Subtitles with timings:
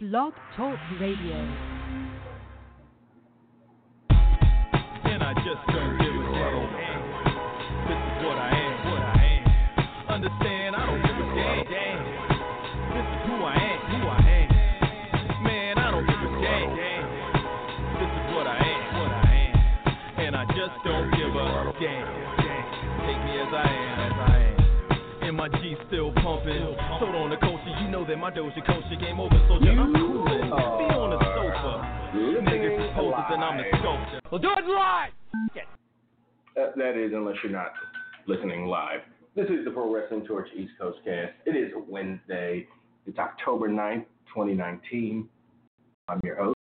[0.00, 1.34] Blog Talk Radio.
[5.02, 6.22] And I just don't give a
[6.70, 7.02] damn.
[7.82, 9.42] This is what I am, what I am.
[10.14, 11.34] Understand, I don't give a
[11.66, 11.98] damn.
[12.94, 15.42] This is who I am, who I am.
[15.42, 16.78] Man, I don't give a damn.
[17.98, 19.58] This is what I am, what I am.
[20.22, 22.06] And I just don't give a damn.
[23.02, 25.26] Take me as I am, as I am.
[25.26, 26.76] And my G still pumping.
[27.00, 29.92] Sold on the culture, you know that my Doja culture game over, so yeah, I'm
[29.94, 30.50] coolin'.
[30.50, 31.98] Be on the sofa.
[32.50, 34.20] Niggas is posers and I'm the sculptor.
[34.30, 35.12] We'll do it live.
[36.56, 37.72] Uh, that is, unless you're not
[38.26, 39.00] listening live.
[39.36, 41.32] This is the Pro Wrestling Torch East Coast cast.
[41.46, 42.66] It is Wednesday.
[43.06, 45.28] It's October 9th, 2019.
[46.08, 46.56] I'm your host,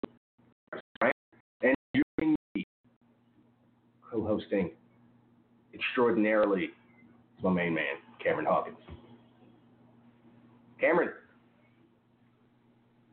[1.62, 1.74] and
[2.20, 2.66] joining me,
[4.12, 4.72] co-hosting
[5.74, 8.78] extraordinarily, is my main man, Cameron Hawkins.
[10.80, 11.10] Cameron,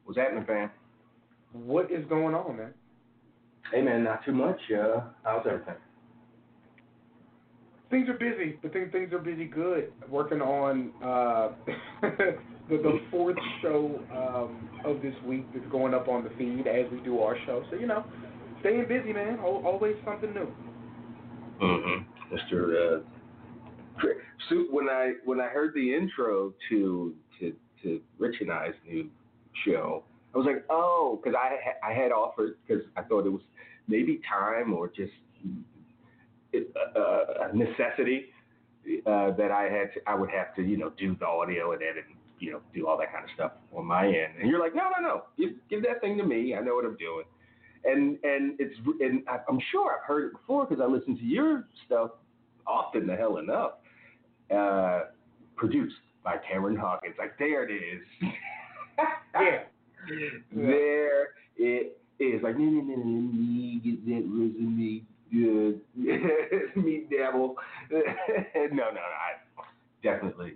[0.05, 0.71] what's happening, fam?
[1.53, 2.75] What is going on, man?
[3.73, 4.59] Hey, man, not too much.
[4.71, 5.75] Uh, how's everything?
[7.91, 9.93] Things are busy, but things things are busy good.
[10.09, 11.53] Working on uh,
[12.03, 12.37] the
[12.69, 16.99] the fourth show um, of this week that's going up on the feed as we
[17.01, 17.63] do our show.
[17.71, 18.05] So you know,
[18.61, 19.39] staying busy, man.
[19.39, 20.53] Al- Always something new.
[21.63, 22.35] Mm-hmm.
[22.35, 22.99] Mr.
[22.99, 23.03] Uh,
[24.49, 27.15] so when I when I heard the intro to
[27.85, 29.09] to Rich and I's new
[29.65, 30.05] show,
[30.35, 33.43] I was like, oh, because I I had offered because I thought it was
[33.87, 35.13] maybe time or just
[36.55, 38.27] uh, uh, a necessity
[39.07, 41.83] uh, that I had to, I would have to you know do the audio and
[41.83, 44.35] edit and you know do all that kind of stuff on my end.
[44.41, 46.55] And you're like, no, no, no, give give that thing to me.
[46.55, 47.25] I know what I'm doing.
[47.85, 51.67] And and it's and I'm sure I've heard it before because I listen to your
[51.87, 52.11] stuff
[52.67, 53.73] often the hell enough.
[54.55, 55.05] Uh,
[55.57, 55.95] produced
[56.25, 57.15] by Cameron Hawkins.
[57.19, 58.03] Like there it is.
[59.35, 59.65] Yeah.
[60.55, 62.43] There it is.
[62.43, 65.03] Like no, no, no, no, me get that resume
[65.33, 65.81] good.
[66.77, 67.57] me dabble.
[67.91, 67.99] no,
[68.71, 69.01] no, no.
[69.01, 69.65] I
[70.03, 70.55] definitely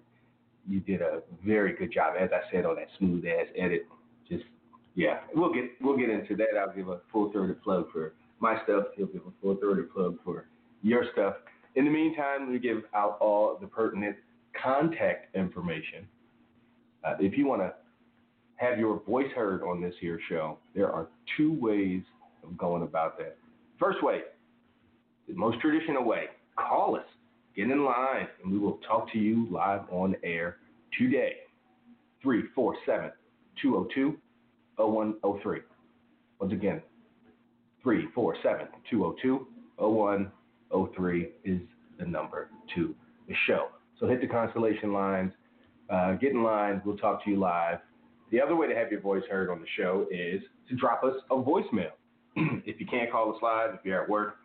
[0.69, 2.15] you did a very good job.
[2.19, 3.87] As I said on that smooth ass edit.
[4.28, 4.45] Just
[4.95, 6.59] yeah, we'll get we'll get into that.
[6.59, 8.84] I'll give a full throated plug for my stuff.
[8.97, 10.47] He'll give a full throated plug for
[10.83, 11.34] your stuff.
[11.75, 14.17] In the meantime, we give out all the pertinent
[14.60, 16.06] contact information.
[17.04, 17.72] Uh, if you want to
[18.56, 22.03] have your voice heard on this here show, there are two ways
[22.42, 23.36] of going about that.
[23.78, 24.22] First way,
[25.28, 26.25] the most traditional way,
[26.56, 27.04] call us,
[27.54, 30.56] get in line, and we will talk to you live on air
[30.98, 31.34] today.
[32.22, 33.12] 347
[33.62, 34.19] 202
[34.76, 35.60] 0103.
[36.41, 36.82] Once again,
[37.82, 39.47] 347 202
[39.78, 41.60] 0103 is
[41.98, 42.94] the number to
[43.28, 43.69] the show.
[44.09, 45.33] Hit the constellation lines,
[45.91, 47.79] uh, get in line, we'll talk to you live.
[48.31, 51.15] The other way to have your voice heard on the show is to drop us
[51.31, 51.91] a voicemail.
[52.37, 54.37] if you can't call us live, if you're at work,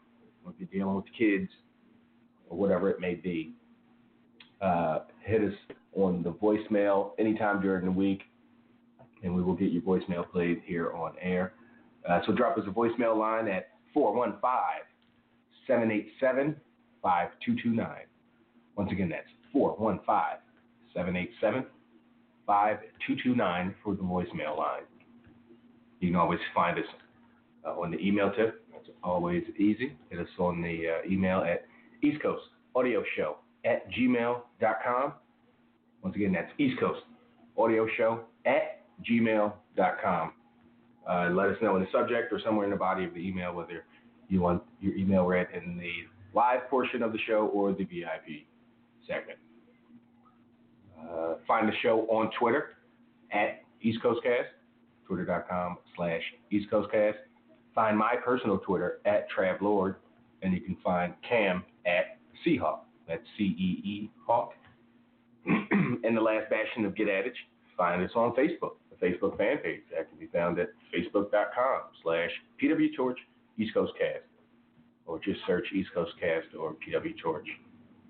[0.43, 1.49] or if you're dealing with the kids,
[2.49, 3.53] or whatever it may be,
[4.61, 5.53] uh, hit us
[5.95, 8.23] on the voicemail anytime during the week,
[9.23, 11.53] and we will get your voicemail played here on air.
[12.07, 14.41] Uh, so drop us a voicemail line at 415
[15.67, 16.55] 787
[17.01, 17.87] 5229.
[18.75, 20.39] Once again, that's 415
[20.93, 21.65] 787
[22.45, 24.83] 5229 for the voicemail line.
[25.99, 26.85] You can always find us
[27.65, 28.65] uh, on the email tip.
[28.71, 29.95] That's always easy.
[30.09, 31.65] Hit us on the uh, email at
[32.01, 32.43] East Coast
[32.75, 35.13] Audio Show at gmail.com.
[36.03, 37.01] Once again, that's East Coast
[37.57, 40.33] Audio Show at gmail.com.
[41.09, 43.53] Uh, let us know in the subject or somewhere in the body of the email
[43.53, 43.85] whether
[44.29, 45.91] you want your email read in the
[46.33, 48.45] live portion of the show or the VIP
[49.07, 49.37] segment.
[51.11, 52.71] Uh, find the show on Twitter
[53.31, 54.49] at East Coast Cast,
[55.07, 56.21] twitter.com slash
[56.51, 57.17] East Coast Cast.
[57.75, 59.95] Find my personal Twitter at Travlord,
[60.41, 62.79] and you can find Cam at CeeHawk.
[63.07, 64.53] That's C E E Hawk.
[65.45, 67.33] and the last bastion of Get It,
[67.77, 72.29] find us on Facebook, the Facebook fan page that can be found at facebook.com slash
[72.61, 73.19] PW Torch
[73.57, 74.23] East Coast Cast,
[75.05, 77.47] or just search East Coast Cast or PW Torch.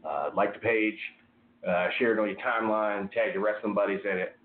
[0.07, 0.99] Uh, like the page,
[1.67, 4.37] uh, share it on your timeline, tag your wrestling buddies in it.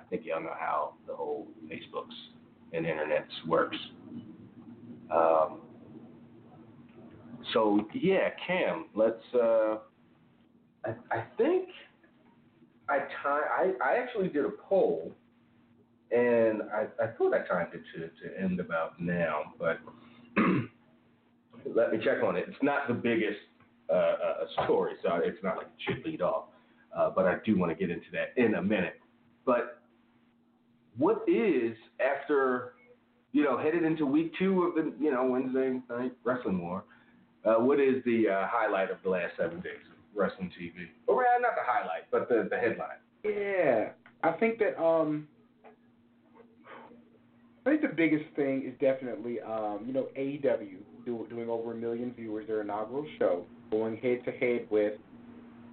[0.00, 2.14] I think y'all know how the whole Facebooks
[2.72, 3.76] and internets works.
[5.10, 5.60] Um,
[7.52, 9.22] so yeah, Cam, let's.
[9.34, 9.78] Uh,
[10.84, 11.68] I, I think
[12.88, 15.12] I ti- I I actually did a poll,
[16.10, 19.78] and I, I thought I timed it to, to end about now, but
[21.74, 22.46] let me check on it.
[22.48, 23.38] It's not the biggest
[23.90, 26.46] uh, uh, story, so it's not like it should lead off.
[26.96, 29.00] Uh, but I do want to get into that in a minute.
[29.44, 29.82] But
[30.96, 32.72] what is after
[33.32, 36.84] you know headed into week two of the you know Wednesday night wrestling war?
[37.44, 40.88] Uh, what is the uh, highlight of the last seven days of wrestling TV?
[41.06, 42.98] Or uh, not the highlight, but the the headline.
[43.22, 43.90] Yeah,
[44.22, 45.28] I think that um,
[47.66, 51.76] I think the biggest thing is definitely um, you know AEW do, doing over a
[51.76, 54.94] million viewers their inaugural show, going head to head with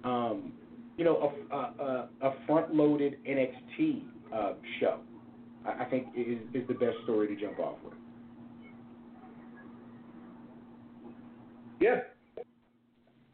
[0.04, 0.52] um,
[0.96, 4.02] you know a a, a front loaded NXT
[4.32, 5.00] uh, show.
[5.66, 7.94] I, I think is is the best story to jump off with.
[11.80, 12.00] Yeah.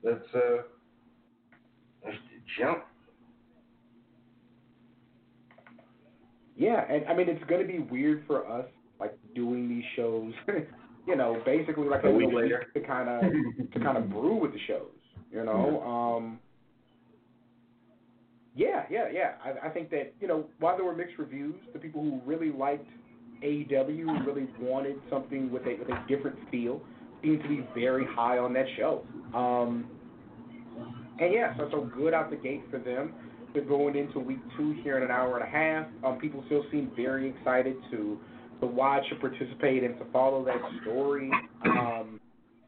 [0.02, 0.62] Let's uh,
[2.04, 2.16] let's
[2.58, 2.84] jump.
[6.56, 8.66] Yeah, and I mean it's going to be weird for us
[8.98, 10.32] like doing these shows,
[11.06, 12.66] you know, basically like A a week later.
[12.74, 13.32] to kind of
[13.72, 14.90] to kind of brew with the shows,
[15.32, 15.82] you know.
[15.82, 16.38] Um
[18.90, 19.32] Yeah, yeah.
[19.44, 22.50] I, I think that you know while there were mixed reviews, the people who really
[22.50, 22.88] liked
[23.42, 26.81] AEW really wanted something with a with a different feel
[27.22, 29.04] seemed to be very high on that show.
[29.34, 29.88] Um
[31.20, 33.12] and yeah, so so good out the gate for them.
[33.52, 35.86] They're going into week two here in an hour and a half.
[36.04, 38.19] Um, people still seem very excited to
[38.60, 41.31] to watch and participate and to follow that story.
[41.64, 42.20] Um,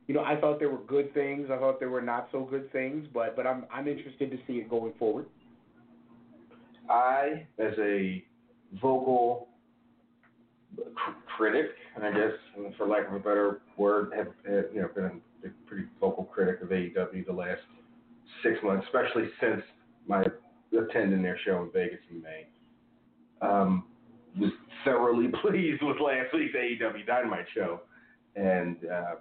[0.08, 1.48] you know, I thought there were good things.
[1.52, 4.54] I thought there were not so good things, but but I'm I'm interested to see
[4.54, 5.26] it going forward.
[6.88, 8.25] I, as a
[8.81, 9.49] vocal
[10.94, 12.32] cr- critic, and I guess,
[12.76, 16.61] for lack of a better word, have, have you know been a pretty vocal critic
[16.62, 17.61] of AEW the last
[18.43, 19.62] six months, especially since
[20.06, 20.25] my
[20.76, 22.46] attending their show in Vegas in May.
[23.40, 23.85] Um,
[24.38, 24.50] was
[24.85, 27.81] thoroughly pleased with last week's AEW Dynamite show,
[28.37, 29.17] and um,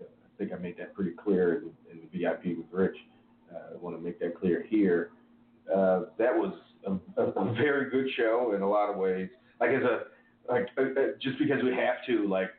[0.00, 2.96] I think I made that pretty clear in, in the VIP with Rich.
[3.52, 5.10] Uh, I want to make that clear here.
[5.72, 6.52] Uh, that was
[6.86, 9.28] a, a, very good show in a lot of ways.
[9.60, 10.02] Like as a
[10.50, 12.50] like uh, uh, just because we have to like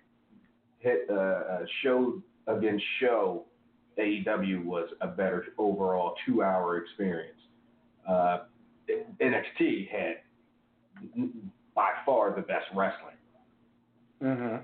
[0.80, 3.46] hit uh, uh, show against show,
[4.00, 7.40] AEW was a better overall two-hour experience.
[8.10, 8.40] Uh,
[9.22, 10.18] NXT had
[11.76, 13.16] by far the best wrestling.
[14.24, 14.56] Mm-hmm.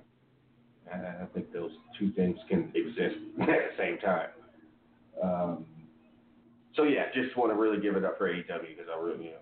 [0.94, 4.30] And I think those two things can exist at the same time.
[5.24, 5.66] Um,
[6.76, 9.32] so yeah, just want to really give it up for AEW because I really, you
[9.32, 9.38] know,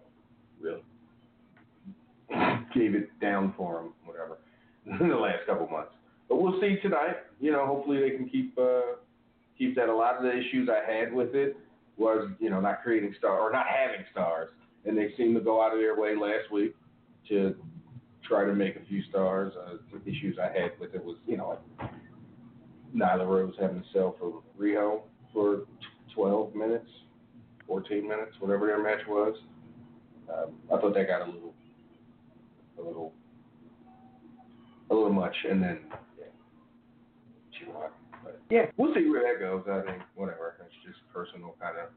[0.60, 0.82] really
[2.74, 4.40] gave it down for them, whatever,
[5.04, 5.92] in the last couple months.
[6.28, 7.18] But we'll see tonight.
[7.40, 8.98] You know, hopefully they can keep uh,
[9.58, 9.90] keep that.
[9.90, 11.58] A lot of the issues I had with it
[11.98, 14.50] was, you know, not creating stars or not having stars,
[14.86, 16.76] and they seem to go out of their way last week
[17.30, 17.56] to
[18.28, 19.54] try to make a few stars.
[19.60, 21.92] Uh, the issues I had with it was, you know, like
[22.96, 25.02] Nyla Rose having to sell for Riho
[25.34, 25.66] for t-
[26.16, 26.90] 12 minutes,
[27.70, 29.36] 14 minutes, whatever their match was.
[30.28, 31.54] Um, I thought that got a little,
[32.78, 33.14] a little,
[34.90, 35.80] a little much, and then
[36.18, 36.26] yeah,
[37.58, 37.94] too hot.
[38.24, 38.66] But Yeah.
[38.78, 39.64] we'll see where that goes.
[39.72, 40.56] I think whatever.
[40.66, 41.90] It's just personal kind of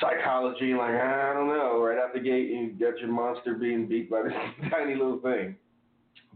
[0.00, 0.72] psychology.
[0.74, 1.82] Like I don't know.
[1.82, 4.32] Right out the gate, you got your monster being beat by this
[4.70, 5.56] tiny little thing.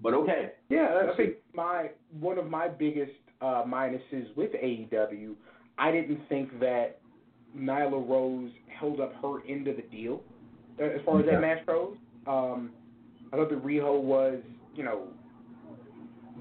[0.02, 0.52] But okay.
[0.68, 1.90] Yeah, I think my
[2.20, 3.12] one of my biggest
[3.42, 5.34] uh, minuses with AEW,
[5.78, 6.99] I didn't think that
[7.56, 10.22] Nyla Rose held up her end of the deal
[10.80, 11.32] uh, as far as Yeah.
[11.34, 11.96] that match goes.
[12.26, 12.70] Um,
[13.32, 14.40] I thought that Riho was,
[14.74, 15.08] you know,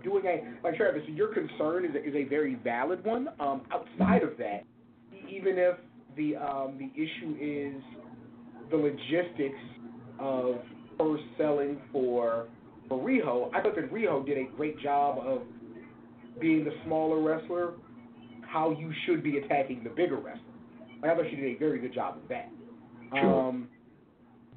[0.04, 1.02] doing a like Travis.
[1.08, 3.30] Your concern is a, is a very valid one.
[3.40, 4.64] Um, outside of that,
[5.30, 5.76] even if
[6.16, 7.82] the um, the issue is
[8.72, 9.60] the logistics
[10.20, 10.56] of
[11.00, 12.48] her selling for
[12.88, 15.42] for Riho, I thought that Riho did a great job of
[16.40, 17.74] being the smaller wrestler,
[18.42, 20.42] how you should be attacking the bigger wrestler.
[21.02, 22.50] Like, I thought she did a very good job of that.
[23.14, 23.48] Sure.
[23.50, 23.70] Um,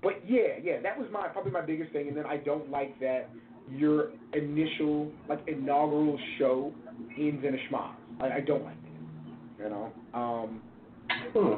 [0.03, 2.09] but yeah, yeah, that was my probably my biggest thing.
[2.09, 3.31] And then I don't like that
[3.71, 6.73] your initial like inaugural show
[7.17, 7.95] ends in a schmoz.
[8.21, 9.65] I, I don't like that.
[9.65, 9.93] You know.
[10.15, 10.63] Um,
[11.35, 11.55] Hmm.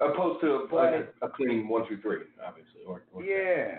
[0.00, 2.82] Opposed to But- a, a clean one, two, three, obviously.
[2.86, 3.78] Or, or yeah.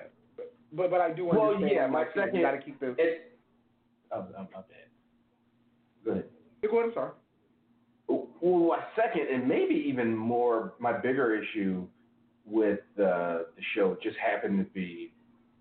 [0.73, 2.79] But but I do Well, yeah, my like, you know, second- You got to keep
[2.79, 2.89] the.
[2.97, 3.39] It,
[4.11, 4.89] oh, I'm, I'm bad.
[6.05, 6.25] Go ahead.
[6.61, 6.85] Go ahead.
[6.89, 7.11] I'm sorry.
[8.09, 11.85] Well, my second and maybe even more, my bigger issue
[12.45, 15.11] with the show just happened to be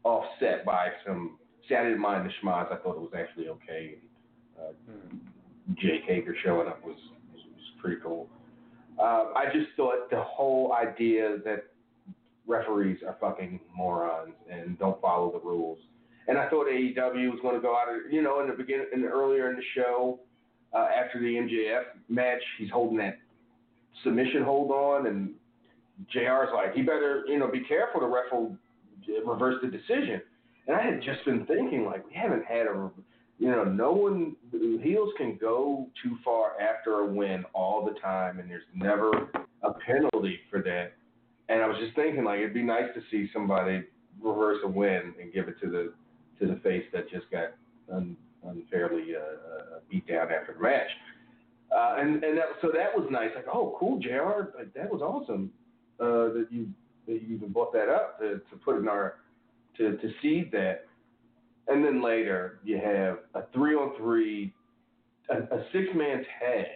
[0.04, 1.38] offset by some.
[1.68, 2.72] See, I didn't mind the schmoz.
[2.72, 3.96] I thought it was actually okay.
[4.58, 4.72] Uh,
[5.74, 6.96] Jake Hager showing up was
[7.32, 8.28] was, was pretty cool.
[8.98, 11.64] Uh, I just thought the whole idea that
[12.46, 15.78] referees are fucking morons and don't follow the rules.
[16.26, 18.86] And I thought AEW was going to go out of, you know, in the beginning,
[18.92, 20.18] in the, earlier in the show,
[20.74, 23.18] uh, after the MJF match, he's holding that
[24.04, 25.30] submission hold on, and
[26.12, 28.00] JR's like, he better, you know, be careful.
[28.00, 28.56] The ref will
[29.26, 30.20] reverse the decision.
[30.66, 32.90] And I had just been thinking, like, we haven't had a,
[33.38, 38.38] you know, no one, heels can go too far after a win all the time,
[38.38, 39.10] and there's never
[39.62, 40.92] a penalty for that.
[41.48, 43.84] And I was just thinking, like, it'd be nice to see somebody
[44.22, 45.92] reverse a win and give it to the
[46.40, 47.54] to the face that just got
[48.46, 50.88] unfairly uh, uh, beat down after the match.
[51.74, 53.30] Uh, and and that, so that was nice.
[53.34, 55.50] Like, oh, cool, JR Like that was awesome
[56.00, 56.68] uh, that you
[57.06, 59.16] that you even brought that up to, to put in our
[59.76, 60.86] to to seed that.
[61.68, 64.54] And then later you have a three on three,
[65.28, 66.66] a, a six man tag.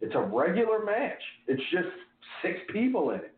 [0.00, 1.20] It's a regular match.
[1.48, 1.88] It's just
[2.42, 3.34] six people in it.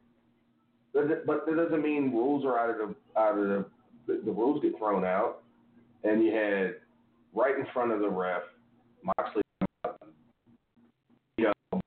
[0.93, 3.65] But that doesn't mean rules are out of the out of the
[4.07, 5.43] the, the rules get thrown out.
[6.05, 6.75] And you had
[7.35, 8.43] right in front of the ref,
[9.03, 9.43] Moxley
[11.37, 11.81] you know,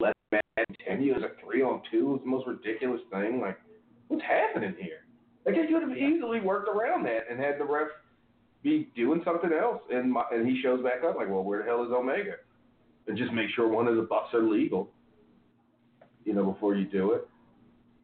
[0.00, 3.40] let man continue as a three on two It was the most ridiculous thing.
[3.40, 3.58] Like,
[4.08, 5.06] what's happening here?
[5.46, 7.88] Like, you could have easily worked around that and had the ref
[8.62, 11.64] be doing something else, and my, and he shows back up like, well, where the
[11.64, 12.34] hell is Omega?
[13.06, 14.90] And just make sure one of the bucks are legal,
[16.24, 17.28] you know, before you do it.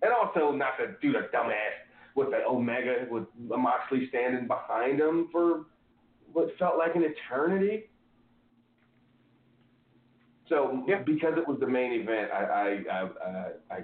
[0.03, 1.84] And also not to do the dumbass
[2.15, 5.65] with the Omega with Moxley standing behind him for
[6.33, 7.85] what felt like an eternity.
[10.49, 11.03] So yeah.
[11.05, 13.79] because it was the main event, I I I I,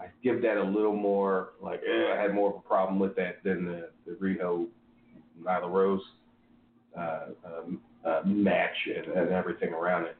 [0.00, 3.16] I give that a little more like eh, I had more of a problem with
[3.16, 4.66] that than the the Riho
[5.42, 6.02] Nyla Rose
[6.96, 10.16] uh, um, uh, match and, and everything around it.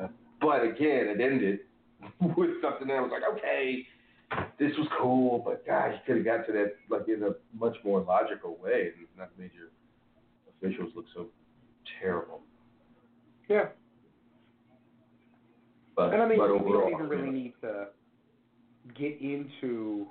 [0.00, 0.08] Uh,
[0.40, 1.60] but again, it ended
[2.36, 3.86] with something that was like, okay,
[4.58, 7.76] this was cool, but gosh, you could have got to that like in a much
[7.84, 9.68] more logical way and not made your
[10.58, 11.26] officials look so
[12.00, 12.40] terrible.
[13.48, 13.66] Yeah.
[15.96, 17.86] But, and I mean, overall, we don't even really need to
[18.96, 20.06] get into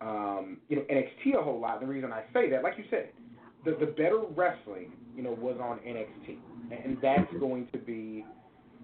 [0.00, 1.80] um, you know NXT a whole lot.
[1.80, 3.10] The reason I say that, like you said,
[3.64, 6.36] the the better wrestling, you know, was on NXT,
[6.84, 7.40] and that's mm-hmm.
[7.40, 8.24] going to be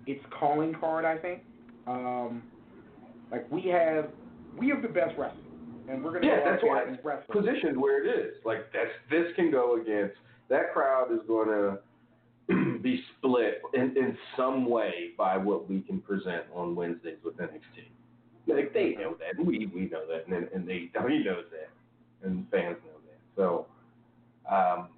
[0.06, 1.42] its calling card, I think.
[1.86, 2.42] Um,
[3.30, 4.10] like we have,
[4.58, 5.42] we have the best wrestling,
[5.88, 7.34] and we're going to yeah, go that's why and wrestle.
[7.34, 8.34] positioned where it is.
[8.44, 10.16] Like that's this can go against
[10.48, 11.78] that crowd is going to
[12.82, 17.88] be split in, in some way by what we can present on Wednesdays with NXT.
[18.46, 21.70] Like they know that, we we know that, and and they he knows that,
[22.26, 23.18] and fans know that.
[23.34, 23.66] So,
[24.50, 24.88] um,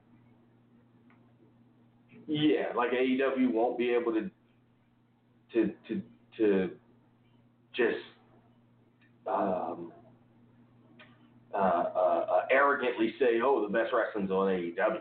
[2.26, 4.30] yeah, like AEW won't be able to
[5.54, 6.02] to to
[6.36, 6.70] to
[7.74, 7.96] just
[9.28, 9.92] um,
[11.54, 15.00] uh, uh, uh, arrogantly say, "Oh, the best wrestling's on AEW."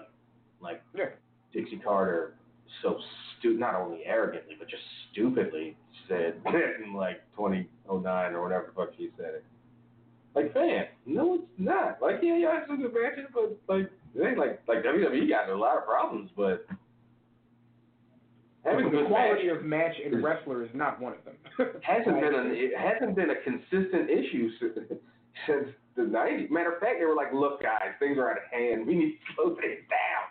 [0.61, 1.09] Like yeah.
[1.53, 2.35] Dixie Carter
[2.81, 2.99] so
[3.39, 5.75] stu- not only arrogantly but just stupidly
[6.07, 9.45] said in like 2009 or whatever the fuck she said it.
[10.35, 11.99] Like, fan, no, it's not.
[11.99, 15.49] Like, yeah, y'all have some good matches, but like, it ain't like like WWE got
[15.49, 16.65] a lot of problems, but
[18.69, 21.35] having the quality match of match and wrestler is not one of them.
[21.81, 24.49] hasn't been an, it hasn't been a consistent issue
[25.47, 26.51] since the 90s.
[26.51, 28.85] Matter of fact, they were like, look, guys, things are out of hand.
[28.85, 30.27] We need to slow things down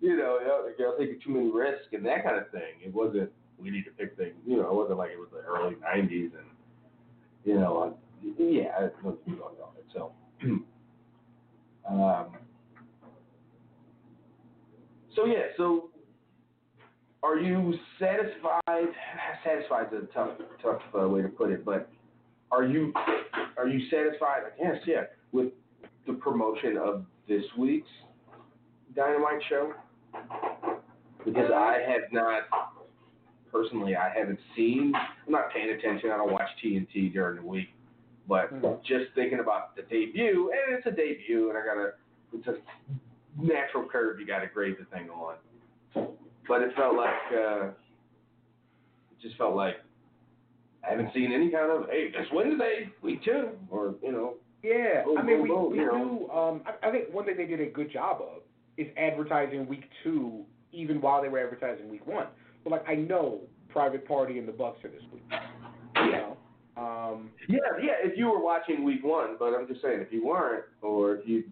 [0.00, 0.38] you know,
[0.78, 2.80] y'all taking too many risks and that kind of thing.
[2.82, 4.34] It wasn't we need to pick things.
[4.46, 6.48] You know, it wasn't like it was the early '90s and
[7.44, 9.86] you know, uh, yeah, it was going on it.
[9.92, 10.12] So,
[11.88, 12.36] um,
[15.14, 15.90] so yeah, so
[17.26, 18.88] are you satisfied?
[19.44, 20.30] Satisfied is a tough,
[20.62, 21.90] tough uh, way to put it, but
[22.52, 22.92] are you
[23.56, 24.42] are you satisfied?
[24.46, 25.02] I guess, yeah,
[25.32, 25.48] with
[26.06, 27.88] the promotion of this week's
[28.94, 29.72] Dynamite show?
[31.24, 32.42] Because I have not,
[33.50, 37.68] personally, I haven't seen, I'm not paying attention, I don't watch TNT during the week,
[38.28, 38.82] but Mhm.
[38.84, 41.94] just thinking about the debut, and it's a debut, and I gotta,
[42.32, 42.56] it's a
[43.36, 45.36] natural curve you gotta grade the thing on.
[46.48, 49.76] But it felt like, uh, it just felt like
[50.86, 55.04] I haven't seen any kind of, hey, this Wednesday, week two, or, you know, Yeah,
[55.04, 56.30] Boom, I mean, boom, we, boom, we do.
[56.30, 58.42] Um, I, I think one thing they did a good job of
[58.76, 62.26] is advertising week two, even while they were advertising week one.
[62.64, 65.24] But like, I know Private Party and the Bucks are this week.
[65.96, 66.36] You know,
[66.76, 67.92] um, Yeah, yeah.
[68.02, 71.28] If you were watching week one, but I'm just saying, if you weren't, or if
[71.28, 71.44] you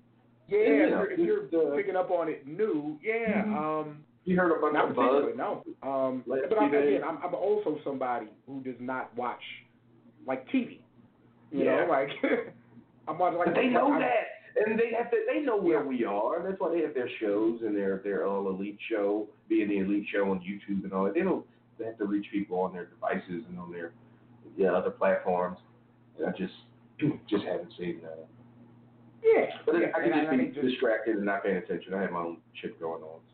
[0.49, 3.45] yeah, if you know, you're, if you're uh, picking up on it new, yeah.
[3.45, 3.57] Mhm.
[3.57, 5.65] Um, you heard a bunch not of buzz, particularly, no.
[5.89, 9.43] Um, Last but I'm, again, I'm, I'm also somebody who does not watch
[10.27, 10.81] like TV.
[11.51, 11.85] You Yeah.
[11.85, 12.09] know, like
[13.09, 15.17] I'm watching like but they know I'm- that, and they have to.
[15.33, 15.87] They know where Yeah.
[15.87, 16.43] we are.
[16.43, 20.07] That's why they have their shows and their their all elite show, being the elite
[20.13, 21.15] show on YouTube and all that.
[21.15, 21.45] They don't.
[21.79, 23.93] They have to reach people on their devices and on their
[24.57, 25.59] yeah, other platforms.
[26.19, 26.55] And I just
[27.29, 28.25] just haven't seen uh,
[29.25, 29.89] Yeah, But yeah.
[29.95, 31.93] I could and just I, be think just, distracted and not paying attention.
[31.93, 33.19] I had my own shit going on,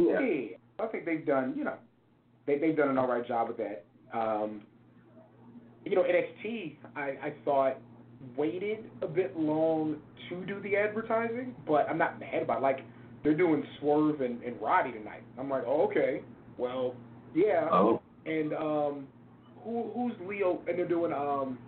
[0.00, 0.20] yeah.
[0.20, 0.56] yeah.
[0.78, 1.74] I think they've done, you know,
[2.46, 3.84] they they've done an all right job with that.
[4.12, 4.62] Um,
[5.84, 7.76] you know, NXT, I I thought
[8.36, 9.96] waited a bit long
[10.28, 12.62] to do the advertising, but I'm not mad about it.
[12.62, 12.80] like
[13.22, 15.22] they're doing Swerve and, and Roddy tonight.
[15.38, 16.22] I'm like, oh, okay,
[16.56, 16.94] well,
[17.34, 17.68] yeah.
[17.70, 19.06] Oh, And um,
[19.62, 20.60] who who's Lio?
[20.68, 21.58] And they're doing um,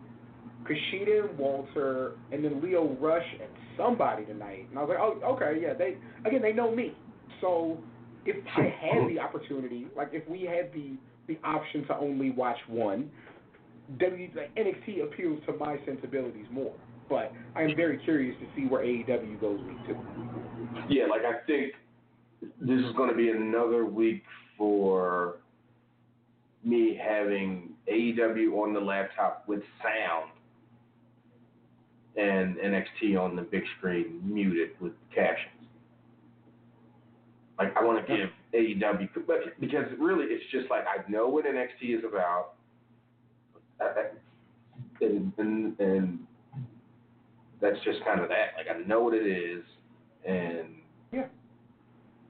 [0.65, 4.67] Kushida and Walter, and then Lio Rush and somebody tonight.
[4.71, 5.75] And I was like, oh, okay, yeah.
[5.75, 6.95] They again, they know me.
[7.41, 7.79] So
[8.25, 10.97] if I had the opportunity, like if we had the
[11.29, 13.11] the option to only watch one,
[13.99, 16.75] W like NXT appeals to my sensibilities more.
[17.09, 19.97] But I am very curious to see where AEW goes week two.
[20.89, 21.05] yeah.
[21.07, 21.73] Like I think
[22.61, 24.23] this is going to be another week
[24.57, 25.37] for
[26.65, 30.31] me having AEW on the laptop with sound
[32.17, 35.62] and NXT on the big screen muted with captions.
[37.63, 41.45] Like I want to give AEW but- because really it's just like I know what
[41.45, 42.55] NXT is about,
[45.01, 46.19] and and, and
[47.61, 48.55] that's just kind of that.
[48.57, 49.63] Like I know what it is,
[50.27, 50.69] and
[51.13, 51.27] Yeah.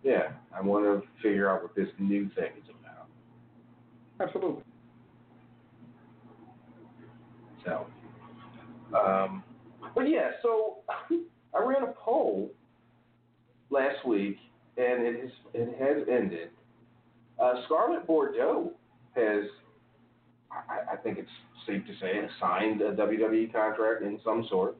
[0.03, 3.07] yeah, I want to figure out what this new thing is about.
[4.21, 4.63] Absolutely.
[7.65, 7.87] So,
[8.99, 9.43] um,
[9.95, 10.79] but yeah, so
[11.55, 12.51] I ran a poll
[13.71, 14.37] last week,
[14.77, 16.51] and it has it has ended.
[17.39, 18.73] Uh, Scarlett Bordeaux
[19.15, 19.45] has,
[20.51, 21.31] I, I think it's
[21.67, 24.77] safe to say, signed a WWE contract in some sort,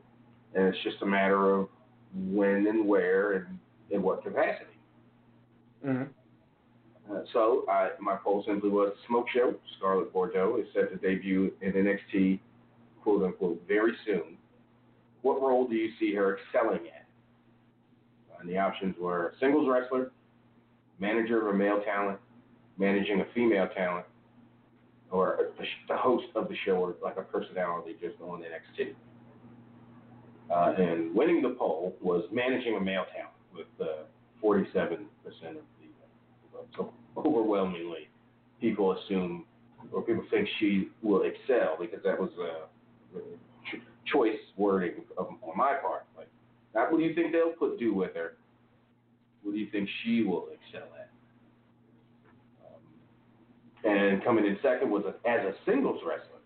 [0.55, 1.69] and it's just a matter of
[2.15, 3.59] when and where and
[3.91, 4.67] in what capacity.
[5.85, 7.13] Mm-hmm.
[7.13, 9.55] Uh, so I, my poll simply was Smoke Show.
[9.77, 12.39] Scarlett Bordeaux is set to debut in NXT,
[13.03, 14.37] quote unquote, very soon.
[15.23, 17.02] What role do you see her excelling at?
[18.43, 20.11] And the options were singles wrestler,
[20.99, 22.19] manager of a male talent,
[22.77, 24.05] managing a female talent,
[25.13, 25.51] or
[25.89, 28.95] the, host of the show, or like a personality just on NXT.
[30.51, 34.03] Uh, and winning the poll was managing a male talent with uh,
[34.43, 35.07] 47% of
[35.45, 35.89] the
[36.53, 36.69] vote.
[36.77, 38.09] So overwhelmingly,
[38.61, 39.45] people assume
[39.93, 43.19] or people think she will excel because that was a
[43.71, 43.81] ch-
[44.13, 46.07] choice wording of, on my part.
[46.75, 48.35] Not what do you think they'll put do with her?
[49.43, 51.11] What do you think she will excel at?
[52.65, 56.41] Um, and coming in second was a, as a singles wrestler,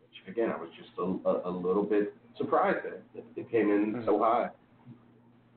[0.00, 3.02] which again I was just a, a, a little bit surprised at.
[3.14, 4.50] It, it came in so high.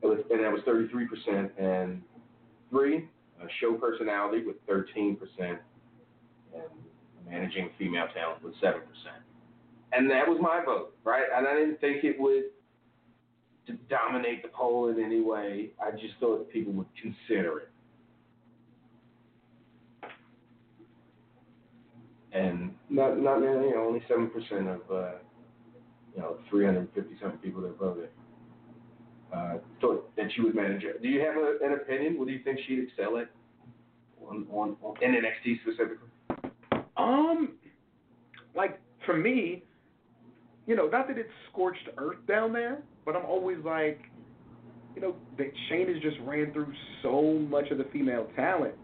[0.02, 2.02] It was, and that was 33%, and
[2.70, 3.08] three,
[3.42, 5.58] a show personality with 13%, and
[7.26, 8.74] managing female talent with 7%.
[9.92, 11.24] And that was my vote, right?
[11.34, 12.44] And I didn't think it would
[13.66, 15.70] to dominate the poll in any way.
[15.82, 17.70] I just thought people would consider it.
[22.32, 24.28] And not, not you know, only 7%
[24.68, 25.12] of, uh,
[26.14, 28.08] you know, 350 something people that voted
[29.34, 31.02] uh, thought that she would manage it.
[31.02, 32.18] Do you have a, an opinion?
[32.18, 33.30] What do you think she'd excel at
[34.26, 36.08] on, on, on NXT specifically?
[36.96, 37.54] Um,
[38.54, 39.64] like for me,
[40.66, 44.00] you know, not that it's scorched earth down there, but I'm always like,
[44.94, 48.74] you know, that Shayna has just ran through so much of the female talent.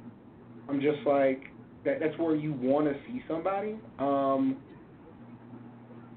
[0.69, 1.45] I'm just like,
[1.85, 2.01] that.
[2.01, 3.77] That's where you want to see somebody.
[3.99, 4.57] Um,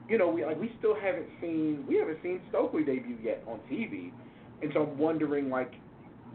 [0.10, 3.60] you know, we like we still haven't seen we haven't seen Stokely debut yet on
[3.72, 4.12] TV,
[4.62, 5.74] and so I'm wondering like,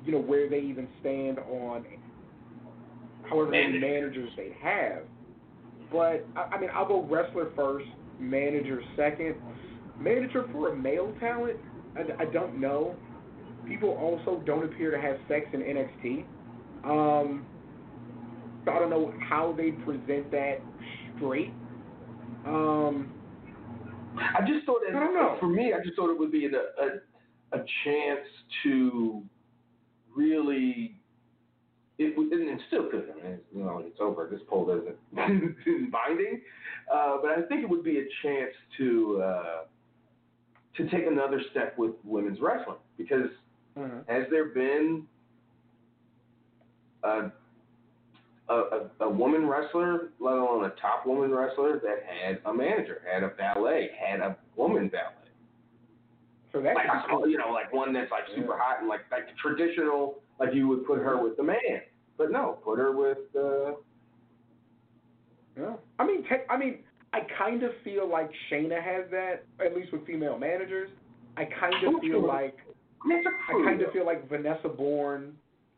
[0.05, 1.85] you know, where they even stand on
[3.29, 5.03] however many managers they have.
[5.93, 7.87] But I, I mean, I'll go wrestler first,
[8.19, 9.37] manager second.
[9.99, 11.59] Manager for a male talent,
[11.97, 12.95] I, I don't know.
[13.67, 16.25] People also don't appear to have sex in NXT.
[16.85, 17.45] Um,
[18.65, 20.59] so I don't know how they present that
[21.17, 21.53] straight.
[22.47, 23.13] Um,
[24.17, 25.37] I just thought it, I don't know.
[25.41, 28.27] for me, I just thought it would be a, a, a chance
[28.65, 29.23] to
[30.15, 30.97] really,
[31.99, 33.09] it and it still could.
[33.11, 34.29] I mean, you know, it's over.
[34.31, 34.97] This poll doesn't
[35.67, 36.41] isn't binding,
[36.93, 39.59] uh, but I think it would be a chance to uh,
[40.79, 43.29] to take another step with women's wrestling because
[43.77, 44.09] mhm.
[44.09, 45.05] has there been
[47.03, 47.31] a,
[48.49, 53.23] a, a, woman wrestler, let alone a top woman wrestler, that had a manager, had
[53.23, 55.13] a valet, had a woman valet?
[56.53, 57.29] So that Like, could be a- cool.
[57.29, 58.59] you know, like one that's like super Yeah.
[58.59, 61.83] hot and like like traditional, like you would put her with the man.
[62.17, 63.73] But no, put her with uh,
[65.57, 65.75] Yeah.
[65.99, 66.79] I mean, te- I mean,
[67.13, 70.91] I kind of feel like Shayna has that, at least with female managers.
[71.37, 72.57] I kind of feel like
[73.05, 73.65] I mean, it's a I crew.
[73.65, 75.33] kind of feel like Vanessa Borne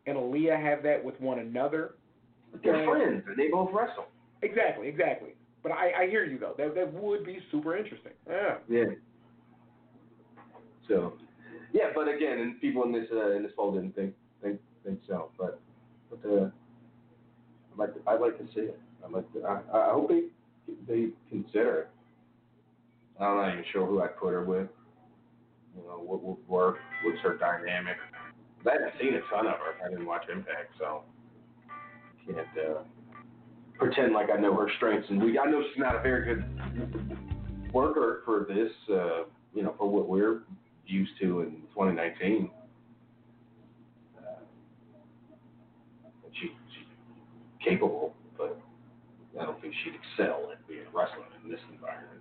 [0.06, 1.94] and Aliyah have that with one another.
[2.64, 4.06] they're friends and they both wrestle.
[4.42, 5.30] Exactly, exactly.
[5.62, 6.54] But I, I hear you though.
[6.56, 8.12] That that would be super interesting.
[8.28, 8.56] Yeah.
[8.68, 8.84] Yeah.
[10.88, 11.12] So,
[11.72, 14.98] yeah, but again, and people in this uh, in this poll didn't think think think
[15.06, 15.60] so, but
[16.08, 16.44] but uh,
[17.72, 18.78] I'd like to, I'd like to see it.
[19.04, 20.22] I'd like to, I I hope they
[20.86, 21.88] they consider it.
[23.20, 24.68] I'm not even sure who I'd put her with.
[25.76, 26.78] You know, what would work?
[27.04, 27.96] What's her dynamic?
[28.66, 29.84] I haven't seen a ton of her.
[29.84, 31.02] I didn't watch Impact, so
[32.26, 32.82] can't uh,
[33.78, 35.38] pretend like I know her strengths and we.
[35.38, 36.44] I know she's not a very good
[37.72, 40.42] worker for this, uh, you know, for what we're
[40.86, 42.50] used to in 2019.
[44.18, 44.22] Uh,
[46.32, 46.86] she, she's
[47.64, 48.19] capable, but
[49.40, 52.20] I don't think she'd excel at being a wrestler in this environment.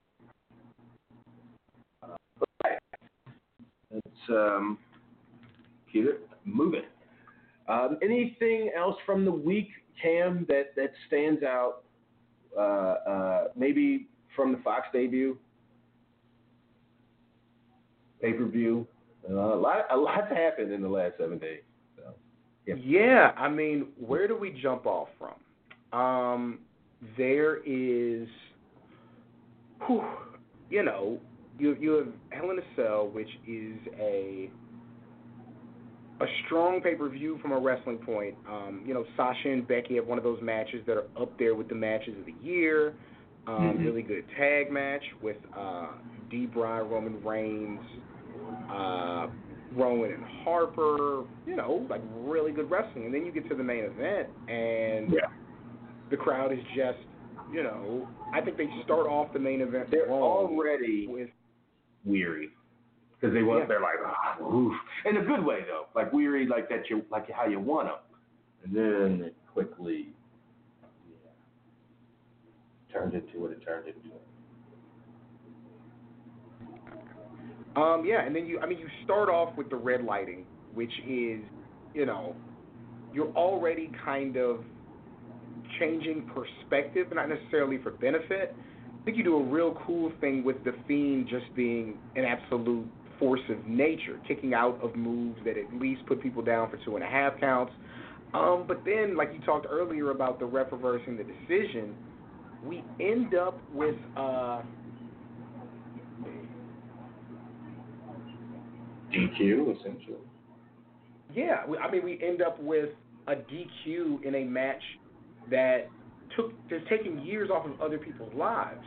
[2.02, 2.70] Uh,
[3.92, 4.78] let's um,
[5.92, 6.84] keep it moving.
[7.68, 9.70] Um, anything else from the week,
[10.02, 11.84] Cam, that, that stands out?
[12.58, 15.38] Uh, uh, maybe from the Fox debut,
[18.22, 18.88] pay per view.
[19.30, 21.62] Uh, a lot, a lot's happened in the last seven days.
[21.96, 22.04] So,
[22.66, 22.76] yeah.
[22.82, 26.00] Yeah, I mean, where do we jump off from?
[26.00, 26.60] Um,
[27.18, 28.28] there is,
[29.88, 30.04] whew,
[30.70, 31.20] you know,
[31.58, 34.50] you you have Hell in a Cell, which is a
[36.22, 38.36] a strong pay per view from a wrestling point.
[38.48, 41.56] Um, you know, Sasha and Becky have one of those matches that are up there
[41.56, 42.94] with the matches of the year.
[43.48, 43.86] Um, Mhm.
[43.86, 45.88] Really good tag match with uh,
[46.30, 46.46] D.
[46.46, 47.80] Bry, Roman Reigns,
[48.70, 49.28] uh,
[49.74, 51.24] Rowan and Harper.
[51.48, 53.06] You know, like really good wrestling.
[53.06, 55.30] And then you get to the main event, and Yeah.
[56.10, 57.00] The crowd is just,
[57.52, 61.30] you know, I think they start off the main event They're already with
[62.06, 62.50] weary
[63.20, 63.62] because they want.
[63.62, 63.68] Yeah.
[63.68, 64.74] They're like, ah, oof.
[65.06, 67.98] in a good way though, like weary, like that you like how you want them,
[68.64, 70.08] and then it quickly
[71.10, 71.32] yeah,
[72.94, 74.10] turned into what it turned into.
[77.76, 80.92] Um, yeah, and then you, I mean, you start off with the red lighting, which
[81.08, 81.40] is,
[81.94, 82.36] you know,
[83.14, 84.64] you're already kind of
[85.80, 88.56] changing perspective, not necessarily for benefit.
[89.02, 92.86] I think you do a real cool thing with the Fiend just being an absolute
[93.18, 96.96] force of nature, kicking out of moves that at least put people down for two
[96.96, 97.74] and a half counts.
[98.34, 101.96] Um, but then, like you talked earlier about the ref reversing the decision,
[102.64, 103.96] we end up with.
[104.16, 104.62] Uh,
[109.14, 110.18] DQ essentially.
[111.34, 112.90] Yeah, we, I mean, we end up with
[113.28, 114.82] a DQ in a match
[115.50, 115.88] that
[116.36, 118.86] took that's taking years off of other people's lives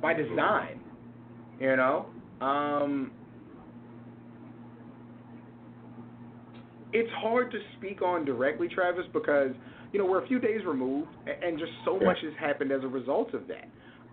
[0.00, 0.80] by design.
[1.60, 2.06] You know,
[2.40, 3.10] um,
[6.92, 9.50] it's hard to speak on directly, Travis, because
[9.92, 12.88] you know we're a few days removed, and just so much has happened as a
[12.88, 13.68] result of that.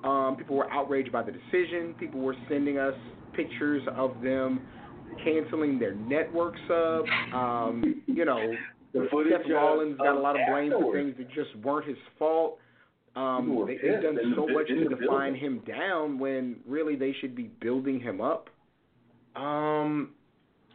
[0.08, 1.96] Um, people were outraged by the decision.
[2.00, 2.94] People were sending us
[3.34, 4.62] pictures of them
[5.24, 7.06] canceling their network sub.
[7.34, 8.54] Um, you know,
[8.96, 11.98] The footage Seth Rollins got a lot of blame for things that just weren't his
[12.18, 12.60] fault.
[13.18, 15.36] Um, they, they've done in the so much to define building.
[15.36, 18.50] him down when really they should be building him up.
[19.36, 20.12] Um,